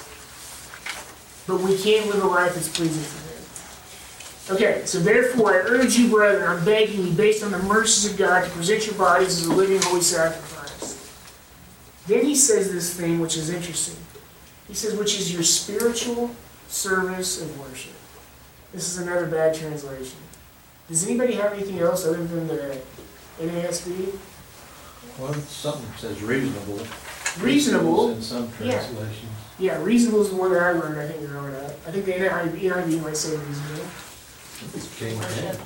but 1.47 1.59
we 1.61 1.77
can 1.77 2.09
live 2.09 2.23
a 2.23 2.27
life 2.27 2.55
that's 2.55 2.69
pleasing 2.75 3.03
for 3.03 4.53
Him. 4.53 4.57
Okay, 4.57 4.85
so 4.85 4.99
therefore 4.99 5.53
I 5.53 5.57
urge 5.57 5.95
you, 5.97 6.09
brethren, 6.09 6.47
I'm 6.47 6.63
begging 6.65 7.05
you, 7.05 7.11
based 7.11 7.43
on 7.43 7.51
the 7.51 7.59
mercies 7.59 8.11
of 8.11 8.17
God, 8.17 8.45
to 8.45 8.49
present 8.51 8.85
your 8.85 8.95
bodies 8.95 9.41
as 9.41 9.47
a 9.47 9.53
living 9.53 9.81
holy 9.83 10.01
sacrifice. 10.01 10.54
Then 12.07 12.25
he 12.25 12.35
says 12.35 12.71
this 12.71 12.93
thing 12.93 13.19
which 13.19 13.35
is 13.37 13.49
interesting. 13.49 13.97
He 14.67 14.73
says, 14.73 14.95
which 14.95 15.17
is 15.19 15.31
your 15.33 15.43
spiritual 15.43 16.31
service 16.67 17.41
of 17.41 17.59
worship. 17.59 17.93
This 18.73 18.87
is 18.89 18.97
another 18.97 19.27
bad 19.27 19.55
translation. 19.55 20.17
Does 20.87 21.05
anybody 21.07 21.33
have 21.33 21.53
anything 21.53 21.79
else 21.79 22.05
other 22.05 22.23
than 22.23 22.47
the 22.47 22.77
NASB? 23.39 24.17
Well, 25.19 25.33
something 25.33 25.85
says 25.97 26.21
reasonable. 26.21 26.79
Reasonable. 27.39 28.09
In 28.11 28.21
some 28.21 28.51
Yeah. 28.59 28.79
translations. 28.79 29.31
Yeah, 29.57 29.81
reasonable 29.81 30.21
is 30.21 30.29
the 30.29 30.35
one 30.35 30.51
that 30.53 30.61
I 30.61 30.71
learned, 30.71 30.99
I 30.99 31.07
think, 31.07 31.27
growing 31.29 31.55
up. 31.55 31.71
I 31.87 31.91
think 31.91 32.05
the 32.05 32.13
NIV, 32.13 32.59
NIV 32.63 33.01
might 33.01 33.15
say 33.17 33.29
reasonable. 33.37 33.85
It's 34.75 34.87
King 34.97 35.19
James. 35.21 35.57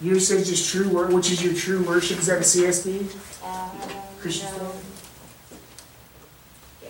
Yours 0.00 0.28
says 0.28 0.48
just 0.48 0.70
true 0.70 0.88
word, 0.88 1.12
which 1.12 1.30
is 1.30 1.42
your 1.42 1.54
true 1.54 1.82
worship. 1.82 2.18
Is 2.18 2.26
that 2.26 2.38
a 2.38 2.44
CSB? 2.44 3.06
Uh, 3.42 3.68
Christian 4.20 4.48
no. 4.58 4.72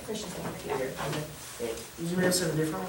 Yeah. 0.09 0.75
okay. 0.75 1.75
Did 1.99 2.11
you 2.11 2.17
have 2.17 2.35
something 2.35 2.57
different? 2.57 2.89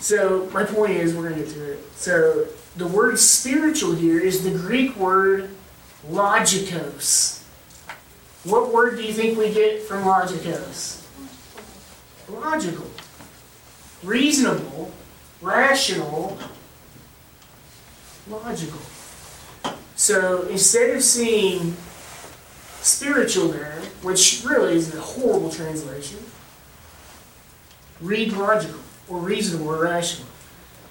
So, 0.00 0.48
my 0.52 0.64
point 0.64 0.92
is, 0.92 1.14
we're 1.14 1.28
gonna 1.28 1.42
get 1.42 1.50
to 1.50 1.72
it. 1.72 1.92
So, 1.94 2.46
the 2.76 2.86
word 2.86 3.18
spiritual 3.18 3.94
here 3.94 4.18
is 4.18 4.42
the 4.42 4.50
Greek 4.50 4.96
word 4.96 5.50
logikos. 6.08 7.42
What 8.44 8.72
word 8.72 8.96
do 8.96 9.04
you 9.04 9.12
think 9.12 9.38
we 9.38 9.52
get 9.52 9.82
from 9.82 10.04
logikos? 10.04 11.06
Logical. 12.28 12.90
Reasonable, 14.02 14.90
rational, 15.40 16.38
logical. 18.28 18.80
So, 19.94 20.42
instead 20.48 20.90
of 20.96 21.02
seeing 21.02 21.76
spiritual 22.80 23.48
there, 23.48 23.71
which 24.02 24.42
really 24.44 24.74
is 24.74 24.94
a 24.94 25.00
horrible 25.00 25.50
translation, 25.50 26.18
read 28.00 28.32
logical 28.32 28.80
or 29.08 29.18
reasonable 29.18 29.68
or 29.68 29.82
rational. 29.82 30.28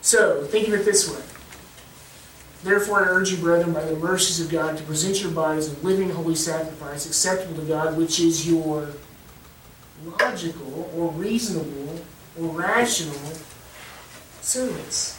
So, 0.02 0.44
think 0.46 0.68
of 0.68 0.74
it 0.74 0.86
this 0.86 1.10
way. 1.10 1.22
Therefore, 2.64 3.04
I 3.04 3.08
urge 3.08 3.32
you, 3.32 3.38
brethren, 3.38 3.74
by 3.74 3.84
the 3.84 3.96
mercies 3.96 4.40
of 4.40 4.52
God, 4.52 4.78
to 4.78 4.84
present 4.84 5.22
your 5.22 5.32
bodies 5.32 5.68
a 5.68 5.86
living, 5.86 6.12
holy 6.12 6.36
sacrifice, 6.36 7.06
acceptable 7.06 7.56
to 7.62 7.68
God, 7.68 7.98
which 7.98 8.20
is 8.20 8.48
your 8.48 8.90
logical 10.06 10.90
or 10.96 11.12
reasonable 11.12 12.00
or 12.40 12.48
rational 12.50 13.34
service. 14.42 15.18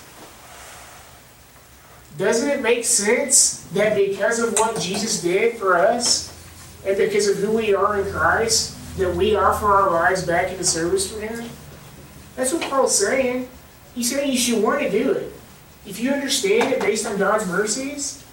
Doesn't 2.19 2.49
it 2.49 2.61
make 2.61 2.85
sense 2.85 3.63
that 3.73 3.97
because 3.97 4.39
of 4.39 4.53
what 4.59 4.81
Jesus 4.81 5.23
did 5.23 5.57
for 5.57 5.77
us, 5.77 6.32
and 6.87 6.97
because 6.97 7.29
of 7.29 7.37
who 7.37 7.53
we 7.53 7.75
are 7.75 8.01
in 8.01 8.13
Christ, 8.13 8.77
that 8.99 9.15
we 9.15 9.37
offer 9.37 9.67
our 9.67 9.91
lives 9.91 10.27
back 10.27 10.51
into 10.51 10.65
service 10.65 11.11
for 11.11 11.21
Him? 11.21 11.49
That's 12.37 12.53
what 12.53 12.63
Paul's 12.69 12.99
saying. 12.99 13.49
He's 13.95 14.11
saying 14.11 14.33
you 14.33 14.39
should 14.39 14.63
want 14.63 14.81
to 14.81 14.91
do 14.91 15.13
it. 15.13 15.33
If 15.87 16.01
you 16.01 16.11
understand 16.11 16.73
it 16.73 16.81
based 16.81 17.07
on 17.07 17.19
God's 17.19 17.47
mercies, 17.47 18.25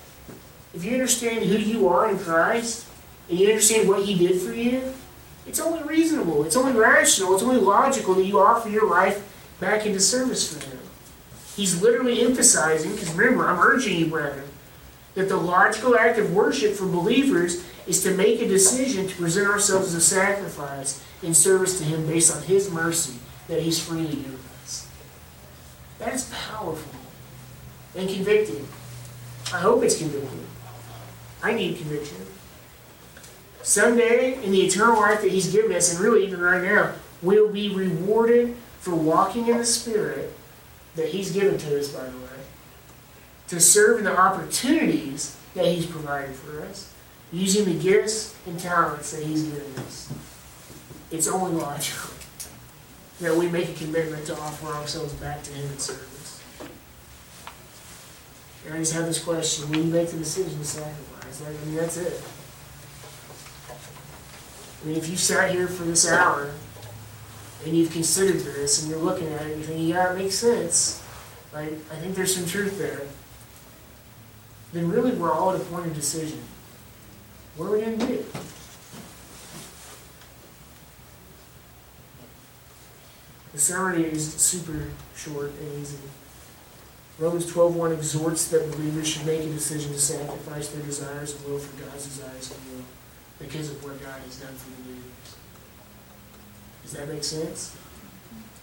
if 0.74 0.84
you 0.84 0.94
understand 0.94 1.46
who 1.46 1.58
you 1.58 1.88
are 1.88 2.10
in 2.10 2.18
Christ, 2.18 2.88
and 3.30 3.40
you 3.40 3.48
understand 3.50 3.88
what 3.88 4.04
He 4.04 4.18
did 4.18 4.42
for 4.42 4.54
you, 4.54 4.94
it's 5.48 5.60
only 5.60 5.84
reasonable, 5.84 6.44
it's 6.44 6.56
only 6.56 6.74
rational, 6.74 7.34
it's 7.34 7.44
only 7.44 7.60
logical 7.60 8.14
that 8.16 8.26
you 8.26 8.40
offer 8.40 8.70
your 8.70 8.90
life 8.90 9.26
back 9.60 9.86
into 9.86 10.00
service 10.00 10.52
for 10.52 10.64
Him. 10.68 10.80
He's 11.56 11.82
literally 11.82 12.22
emphasizing, 12.22 12.92
because 12.92 13.12
remember, 13.14 13.48
I'm 13.48 13.60
urging 13.60 13.98
you, 13.98 14.08
brethren, 14.08 14.49
that 15.16 15.30
the 15.30 15.38
logical 15.38 15.98
act 15.98 16.18
of 16.18 16.34
worship 16.34 16.74
for 16.74 16.86
believers 16.86 17.64
is 17.88 18.04
to 18.04 18.14
make 18.14 18.42
a 18.42 18.48
decision 18.48 19.08
to 19.08 19.16
present 19.16 19.48
ourselves 19.48 19.88
as 19.88 19.96
a 19.96 20.02
sacrifice 20.02 21.04
in 21.24 21.34
service 21.34 21.78
to 21.80 21.84
Him 21.84 22.06
based 22.06 22.36
on 22.36 22.44
His 22.44 22.72
mercy 22.72 23.18
that 23.48 23.62
He's 23.62 23.84
freely 23.84 24.16
given 24.16 24.40
us. 24.64 24.88
That 25.98 26.14
is 26.14 26.32
powerful 26.50 27.00
and 27.96 28.08
convicting. 28.08 28.68
I 29.52 29.60
hope 29.60 29.84
it's 29.84 29.98
convicting. 29.98 30.46
I 31.42 31.54
need 31.54 31.78
conviction. 31.78 32.18
Someday, 33.62 34.42
in 34.44 34.52
the 34.52 34.62
eternal 34.62 35.00
life 35.00 35.22
that 35.22 35.32
He's 35.32 35.52
given 35.52 35.72
us, 35.74 35.92
and 35.92 36.00
really 36.00 36.26
even 36.26 36.40
right 36.40 36.64
now, 36.64 36.94
we'll 37.22 37.52
be 37.52 37.70
rewarded 37.74 38.56
for 38.80 38.96
walking 38.96 39.48
in 39.48 39.58
the 39.58 39.66
Spirit 39.66 40.34
that 40.96 41.10
He's 41.10 41.32
given 41.32 41.58
to 41.58 41.80
us, 41.80 41.90
by 41.90 42.04
the 42.06 42.18
way, 42.18 42.29
to 43.50 43.60
serve 43.60 44.00
in 44.00 44.04
the 44.06 44.18
opportunities 44.18 45.36
that 45.56 45.66
He's 45.66 45.86
provided 45.86 46.36
for 46.36 46.62
us, 46.62 46.94
using 47.32 47.66
the 47.66 47.80
gifts 47.82 48.36
and 48.46 48.60
talents 48.60 49.12
that 49.12 49.24
He's 49.24 49.44
given 49.44 49.76
us. 49.80 50.12
It's 51.12 51.28
only 51.28 51.60
logical 51.60 52.12
that 53.20 53.36
we 53.36 53.50
make 53.50 53.70
a 53.70 53.74
commitment 53.74 54.26
to 54.28 54.34
offer 54.40 54.68
ourselves 54.68 55.14
back 55.14 55.44
to 55.44 55.52
Him 55.52 55.70
in 55.72 55.80
service. 55.80 56.42
And 58.66 58.76
I 58.76 58.78
just 58.78 58.94
have 58.94 59.06
this 59.06 59.24
question: 59.24 59.70
when 59.70 59.86
you 59.86 59.92
make 59.92 60.10
the 60.10 60.18
decision 60.18 60.58
to 60.60 60.66
sacrifice? 60.66 61.42
I 61.42 61.66
mean, 61.66 61.76
that's 61.76 61.98
it. 61.98 62.22
I 64.82 64.88
mean, 64.88 64.96
if 64.96 65.10
you 65.10 65.18
sat 65.18 65.52
here 65.52 65.68
for 65.68 65.84
this 65.84 66.10
hour 66.10 66.52
and 67.66 67.76
you've 67.76 67.92
considered 67.92 68.40
this 68.40 68.82
and 68.82 68.92
you're 68.92 69.02
looking 69.02 69.28
at 69.28 69.42
it 69.42 69.52
and 69.52 69.58
you're 69.58 69.68
thinking, 69.68 69.88
yeah, 69.88 70.14
it 70.14 70.18
makes 70.18 70.36
sense. 70.36 71.04
Like, 71.52 71.74
I 71.92 71.96
think 71.96 72.16
there's 72.16 72.36
some 72.36 72.46
truth 72.46 72.78
there. 72.78 73.02
Then 74.72 74.90
really, 74.90 75.12
we're 75.12 75.32
all 75.32 75.52
at 75.52 75.62
a 75.62 75.64
point 75.66 75.88
of 75.88 75.96
decision. 75.96 76.40
What 77.58 77.68
are 77.68 77.72
we 77.72 77.82
going 77.82 78.00
to 78.00 78.06
do? 78.06 78.26
The 83.54 83.60
summary 83.60 84.06
is 84.06 84.34
super 84.36 84.88
short 85.16 85.52
and 85.60 85.82
easy. 85.82 85.98
Romans 87.18 87.52
12.1 87.52 87.94
exhorts 87.94 88.48
that 88.50 88.72
believers 88.72 89.08
should 89.08 89.26
make 89.26 89.42
a 89.42 89.50
decision 89.50 89.92
to 89.92 90.00
sacrifice 90.00 90.70
their 90.70 90.84
desires 90.84 91.36
and 91.36 91.46
will 91.46 91.60
for 91.60 91.84
God's 91.84 92.06
desires 92.06 92.52
and 92.52 92.78
will 92.78 92.86
because 93.40 93.72
of 93.72 93.84
what 93.84 94.02
God 94.02 94.22
has 94.22 94.38
done 94.40 94.54
for 94.54 94.70
the 94.70 94.84
believers. 94.84 95.36
Does 96.84 96.92
that 96.94 97.10
make 97.10 97.24
sense? 97.24 97.76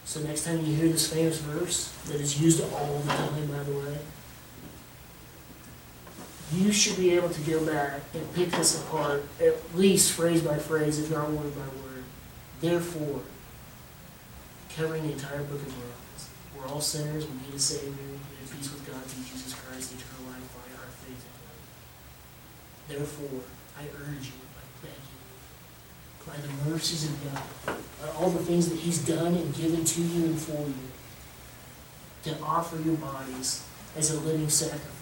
So 0.05 0.21
next 0.21 0.45
time 0.45 0.65
you 0.65 0.73
hear 0.73 0.87
this 0.87 1.11
famous 1.11 1.37
verse 1.39 1.93
that 2.07 2.19
is 2.19 2.41
used 2.41 2.63
all 2.73 2.99
the 2.99 3.13
time, 3.13 3.45
by 3.47 3.63
the 3.63 3.73
way, 3.73 3.97
you 6.53 6.71
should 6.71 6.95
be 6.97 7.11
able 7.11 7.29
to 7.29 7.41
go 7.41 7.65
back 7.65 8.01
and 8.13 8.33
pick 8.33 8.51
this 8.51 8.81
apart, 8.81 9.23
at 9.41 9.75
least 9.75 10.13
phrase 10.13 10.41
by 10.41 10.57
phrase, 10.57 10.99
if 10.99 11.11
not 11.11 11.29
word 11.29 11.53
by 11.53 11.67
word. 11.83 12.03
Therefore, 12.61 13.21
covering 14.75 15.07
the 15.07 15.13
entire 15.13 15.43
book 15.43 15.61
of 15.61 15.73
Romans, 15.73 16.29
we're 16.55 16.67
all 16.67 16.81
sinners, 16.81 17.27
we 17.27 17.33
need 17.45 17.55
a 17.55 17.59
Savior, 17.59 17.91
we 17.91 18.13
need 18.13 18.51
peace 18.55 18.71
with 18.71 18.85
God 18.87 19.03
through 19.03 19.23
Jesus 19.25 19.53
Christ, 19.55 19.93
eternal 19.93 20.31
life 20.31 20.47
by 20.55 20.71
our 20.79 20.89
faith 21.03 21.25
in 22.87 22.95
Him. 22.95 22.99
Therefore, 22.99 23.41
I 23.77 23.83
urge 23.83 24.27
you, 24.27 24.39
I 24.55 24.85
beg 24.85 24.95
you, 24.95 26.25
by 26.25 26.37
the 26.37 26.69
mercies 26.69 27.03
of 27.09 27.23
God, 27.25 27.77
by 28.01 28.09
all 28.17 28.29
the 28.29 28.43
things 28.43 28.69
that 28.69 28.79
He's 28.79 29.05
done 29.05 29.35
and 29.35 29.53
given 29.53 29.83
to 29.83 30.01
you 30.01 30.25
and 30.25 30.39
for 30.39 30.61
you, 30.61 30.73
to 32.23 32.41
offer 32.41 32.79
your 32.81 32.95
bodies 32.95 33.65
as 33.97 34.11
a 34.11 34.19
living 34.21 34.49
sacrifice. 34.49 34.96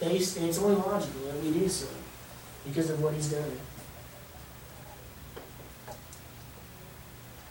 Based, 0.00 0.36
it's 0.36 0.58
only 0.58 0.76
logical 0.76 1.22
that 1.26 1.42
we 1.42 1.52
do 1.52 1.68
so, 1.68 1.88
because 2.64 2.90
of 2.90 3.02
what 3.02 3.14
He's 3.14 3.32
done. 3.32 3.58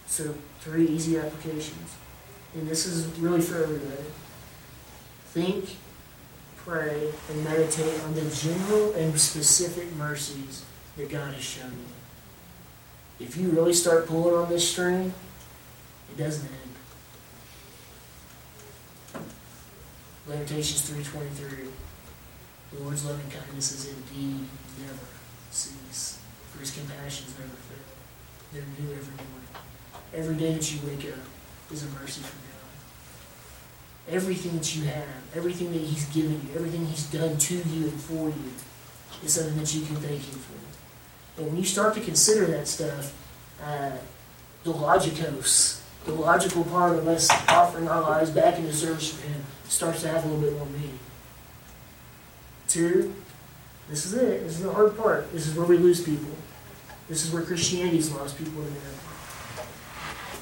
So, 0.06 0.34
three 0.62 0.88
easy 0.88 1.18
applications. 1.18 1.96
And 2.56 2.68
this 2.68 2.86
is 2.86 3.06
really 3.20 3.42
for 3.42 3.62
everybody. 3.62 4.04
Think, 5.28 5.76
pray, 6.56 7.12
and 7.30 7.44
meditate 7.44 8.02
on 8.06 8.16
the 8.16 8.30
general 8.30 8.94
and 8.94 9.20
specific 9.20 9.94
mercies 9.96 10.64
that 10.96 11.10
God 11.10 11.34
has 11.34 11.44
shown 11.44 11.72
you. 11.72 13.26
If 13.26 13.36
you 13.36 13.50
really 13.50 13.74
start 13.74 14.08
pulling 14.08 14.36
on 14.36 14.50
this 14.50 14.70
string, 14.70 15.14
it 16.12 16.18
doesn't 16.18 16.48
end. 16.48 16.58
Lamentations 20.28 20.90
3.23 20.90 21.68
The 22.74 22.84
Lord's 22.84 23.06
loving 23.06 23.30
kindness 23.30 23.72
is 23.72 23.94
indeed 23.94 24.46
never 24.80 25.08
cease, 25.52 26.20
for 26.52 26.60
his 26.60 26.72
compassions 26.72 27.34
never 27.40 27.50
fail. 27.50 27.78
They're 28.54 28.64
new 28.80 28.94
every 28.94 29.16
morning. 29.16 29.48
Every 30.14 30.36
day 30.36 30.54
that 30.54 30.74
you 30.74 30.80
wake 30.88 31.12
up 31.12 31.20
is 31.72 31.84
a 31.84 31.90
mercy 32.00 32.22
from 32.22 32.40
God. 32.40 34.16
Everything 34.16 34.58
that 34.58 34.76
you 34.76 34.84
have, 34.86 35.08
everything 35.36 35.72
that 35.74 35.82
He's 35.82 36.06
given 36.10 36.32
you, 36.32 36.56
everything 36.56 36.86
He's 36.86 37.06
done 37.08 37.38
to 37.38 37.56
you 37.56 37.88
and 37.88 38.02
for 38.02 38.30
you 38.30 38.52
is 39.24 39.34
something 39.34 39.58
that 39.58 39.74
you 39.74 39.86
can 39.86 39.96
thank 39.98 40.22
Him 40.22 40.40
for. 40.40 41.42
And 41.42 41.48
when 41.48 41.58
you 41.58 41.66
start 41.66 41.94
to 41.96 42.02
consider 42.02 42.46
that 42.48 42.68
stuff, 42.68 43.14
uh, 43.62 43.92
the 44.64 44.74
logikos, 44.74 45.82
the 46.06 46.14
logical 46.14 46.64
part 46.66 46.98
of 46.98 47.08
us 47.08 47.30
offering 47.50 47.88
our 47.90 48.02
lives 48.02 48.30
back 48.30 48.58
into 48.58 48.74
service 48.74 49.14
for 49.14 49.28
Him 49.28 49.42
starts 49.68 50.02
to 50.04 50.08
have 50.08 50.24
a 50.24 50.28
little 50.28 50.42
bit 50.42 50.58
more 50.58 50.68
meaning. 50.68 51.00
Two, 52.68 53.14
this 53.90 54.06
is 54.06 54.14
it. 54.14 54.44
This 54.44 54.58
is 54.58 54.64
the 54.64 54.72
hard 54.72 54.98
part. 54.98 55.32
This 55.32 55.48
is 55.48 55.56
where 55.56 55.66
we 55.66 55.78
lose 55.78 56.04
people. 56.04 56.36
This 57.08 57.26
is 57.26 57.32
where 57.32 57.44
Christianity's 57.44 58.12
lost 58.12 58.38
people 58.38 58.62
in 58.62 58.68
America. 58.68 58.92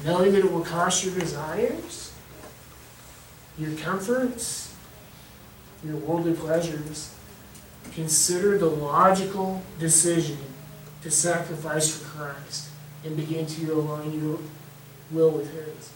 Knowing 0.04 0.32
that 0.32 0.44
it 0.44 0.52
will 0.52 0.64
cost 0.64 1.04
your 1.04 1.14
desires, 1.18 2.12
your 3.58 3.74
comforts, 3.76 4.74
your 5.84 5.96
worldly 5.96 6.34
pleasures, 6.34 7.14
consider 7.92 8.58
the 8.58 8.66
logical 8.66 9.62
decision 9.78 10.38
to 11.02 11.10
sacrifice 11.10 11.96
for 11.96 12.04
Christ 12.04 12.68
and 13.04 13.16
begin 13.16 13.46
to 13.46 13.72
align 13.72 14.20
your 14.20 14.38
will 15.12 15.30
with 15.30 15.52
His. 15.52 15.92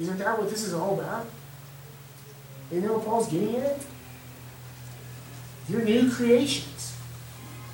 Isn't 0.00 0.18
that 0.18 0.38
what 0.38 0.50
this 0.50 0.64
is 0.64 0.74
all 0.74 0.98
about? 0.98 1.26
You 2.72 2.80
know 2.80 2.94
what 2.94 3.04
Paul's 3.04 3.30
getting 3.30 3.56
at? 3.56 3.80
You're 5.68 5.82
new 5.82 6.10
creations. 6.10 6.96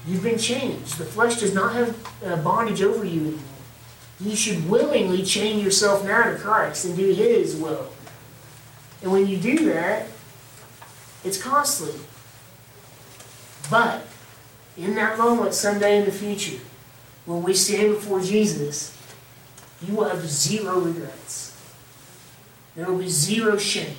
You've 0.07 0.22
been 0.22 0.38
changed. 0.38 0.99
The 0.99 1.05
flesh 1.05 1.40
does 1.40 1.55
not 1.55 1.74
have 1.74 1.97
uh, 2.24 2.36
bondage 2.36 2.82
over 2.82 3.05
you 3.05 3.20
anymore. 3.20 3.40
You 4.20 4.36
should 4.36 4.68
willingly 4.68 5.22
chain 5.22 5.59
yourself 5.59 6.05
now 6.05 6.30
to 6.30 6.36
Christ 6.36 6.84
and 6.84 6.97
do 6.97 7.12
His 7.12 7.57
will. 7.57 7.88
And 9.03 9.12
when 9.12 9.26
you 9.26 9.36
do 9.36 9.66
that, 9.72 10.07
it's 11.24 11.40
costly. 11.40 11.95
But 13.70 14.07
in 14.76 14.95
that 14.95 15.18
moment, 15.18 15.55
someday 15.55 15.99
in 15.99 16.05
the 16.05 16.12
future, 16.12 16.61
when 17.26 17.43
we 17.43 17.55
stand 17.55 17.95
before 17.95 18.20
Jesus, 18.20 18.97
you 19.80 19.97
will 19.97 20.09
have 20.09 20.28
zero 20.28 20.80
regrets. 20.80 21.57
There 22.74 22.86
will 22.86 22.99
be 22.99 23.09
zero 23.09 23.57
shame 23.57 23.97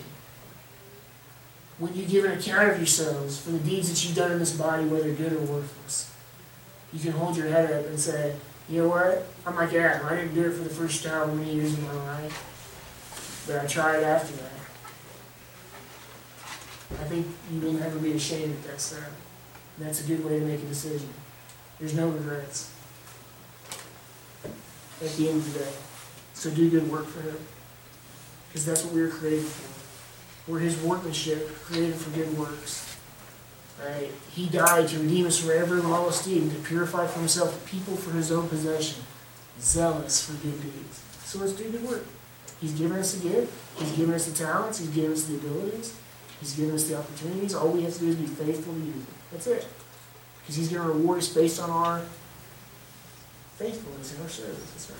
when 1.83 1.93
you 1.95 2.05
give 2.05 2.23
an 2.23 2.31
account 2.31 2.71
of 2.71 2.77
yourselves 2.77 3.41
for 3.41 3.51
the 3.51 3.59
deeds 3.59 3.89
that 3.89 4.07
you've 4.07 4.15
done 4.15 4.31
in 4.31 4.39
this 4.39 4.55
body, 4.55 4.85
whether 4.85 5.11
good 5.11 5.33
or 5.33 5.39
worthless. 5.39 6.15
You 6.93 6.99
can 7.01 7.11
hold 7.11 7.35
your 7.35 7.47
head 7.47 7.69
up 7.73 7.87
and 7.87 7.99
say, 7.99 8.37
you 8.69 8.83
know 8.83 8.87
what? 8.87 9.27
I'm 9.45 9.57
like 9.57 9.73
Adam. 9.73 10.07
I 10.07 10.15
didn't 10.15 10.33
do 10.33 10.45
it 10.45 10.53
for 10.53 10.63
the 10.63 10.69
first 10.69 11.03
time 11.03 11.31
in 11.31 11.39
many 11.39 11.55
years 11.55 11.77
in 11.77 11.83
my 11.83 11.93
life, 11.93 13.43
but 13.45 13.61
I 13.61 13.67
tried 13.67 14.01
after 14.01 14.33
that. 14.37 14.51
I 17.01 17.03
think 17.09 17.27
you 17.51 17.59
will 17.59 17.73
never 17.73 17.99
be 17.99 18.13
ashamed 18.13 18.53
if 18.53 18.65
that's 18.65 18.91
that. 18.91 19.09
That's 19.77 20.05
a 20.05 20.07
good 20.07 20.23
way 20.23 20.39
to 20.39 20.45
make 20.45 20.61
a 20.61 20.65
decision. 20.65 21.09
There's 21.79 21.95
no 21.95 22.07
regrets 22.07 22.71
at 24.45 25.11
the 25.17 25.29
end 25.29 25.39
of 25.39 25.53
the 25.53 25.59
day. 25.59 25.71
So 26.33 26.49
do 26.49 26.69
good 26.69 26.89
work 26.89 27.07
for 27.07 27.23
Him. 27.23 27.37
Because 28.47 28.65
that's 28.65 28.85
what 28.85 28.93
we 28.93 29.01
were 29.01 29.09
created 29.09 29.43
for. 29.43 29.72
We're 30.47 30.59
His 30.59 30.81
workmanship, 30.81 31.55
created 31.63 31.95
for 31.95 32.09
good 32.11 32.37
works. 32.37 32.97
Right? 33.83 34.09
He 34.31 34.47
died 34.47 34.87
to 34.89 34.99
redeem 34.99 35.25
us 35.25 35.39
from 35.39 35.51
every 35.51 35.81
lawless 35.81 36.23
deed 36.23 36.43
and 36.43 36.51
to 36.51 36.57
purify 36.59 37.07
for 37.07 37.19
Himself 37.19 37.55
a 37.55 37.69
people 37.69 37.95
for 37.95 38.11
His 38.11 38.31
own 38.31 38.47
possession, 38.49 39.03
zealous 39.59 40.25
for 40.25 40.33
good 40.43 40.61
deeds. 40.61 41.01
So 41.25 41.39
let's 41.39 41.53
do 41.53 41.69
good 41.69 41.83
work. 41.83 42.05
He's 42.61 42.73
given 42.73 42.97
us 42.97 43.19
a 43.19 43.27
gift. 43.27 43.53
He's 43.77 43.91
given 43.91 44.13
us 44.15 44.25
the 44.25 44.33
talents. 44.33 44.79
He's 44.79 44.89
given 44.89 45.11
us 45.11 45.23
the 45.25 45.35
abilities. 45.35 45.95
He's 46.39 46.55
given 46.55 46.75
us 46.75 46.85
the 46.87 46.97
opportunities. 46.97 47.55
All 47.55 47.69
we 47.69 47.83
have 47.83 47.93
to 47.93 47.99
do 47.99 48.09
is 48.09 48.15
be 48.15 48.25
faithful 48.25 48.73
to 48.73 48.79
use 48.79 48.95
it. 48.95 49.13
That's 49.31 49.47
it. 49.47 49.67
Because 50.41 50.55
He's 50.55 50.69
going 50.69 50.81
to 50.81 50.93
reward 50.93 51.19
us 51.19 51.29
based 51.29 51.61
on 51.61 51.69
our 51.69 52.01
faithfulness 53.57 54.15
in 54.15 54.21
our 54.21 54.29
service. 54.29 54.71
That's 54.71 54.91
right. 54.91 54.99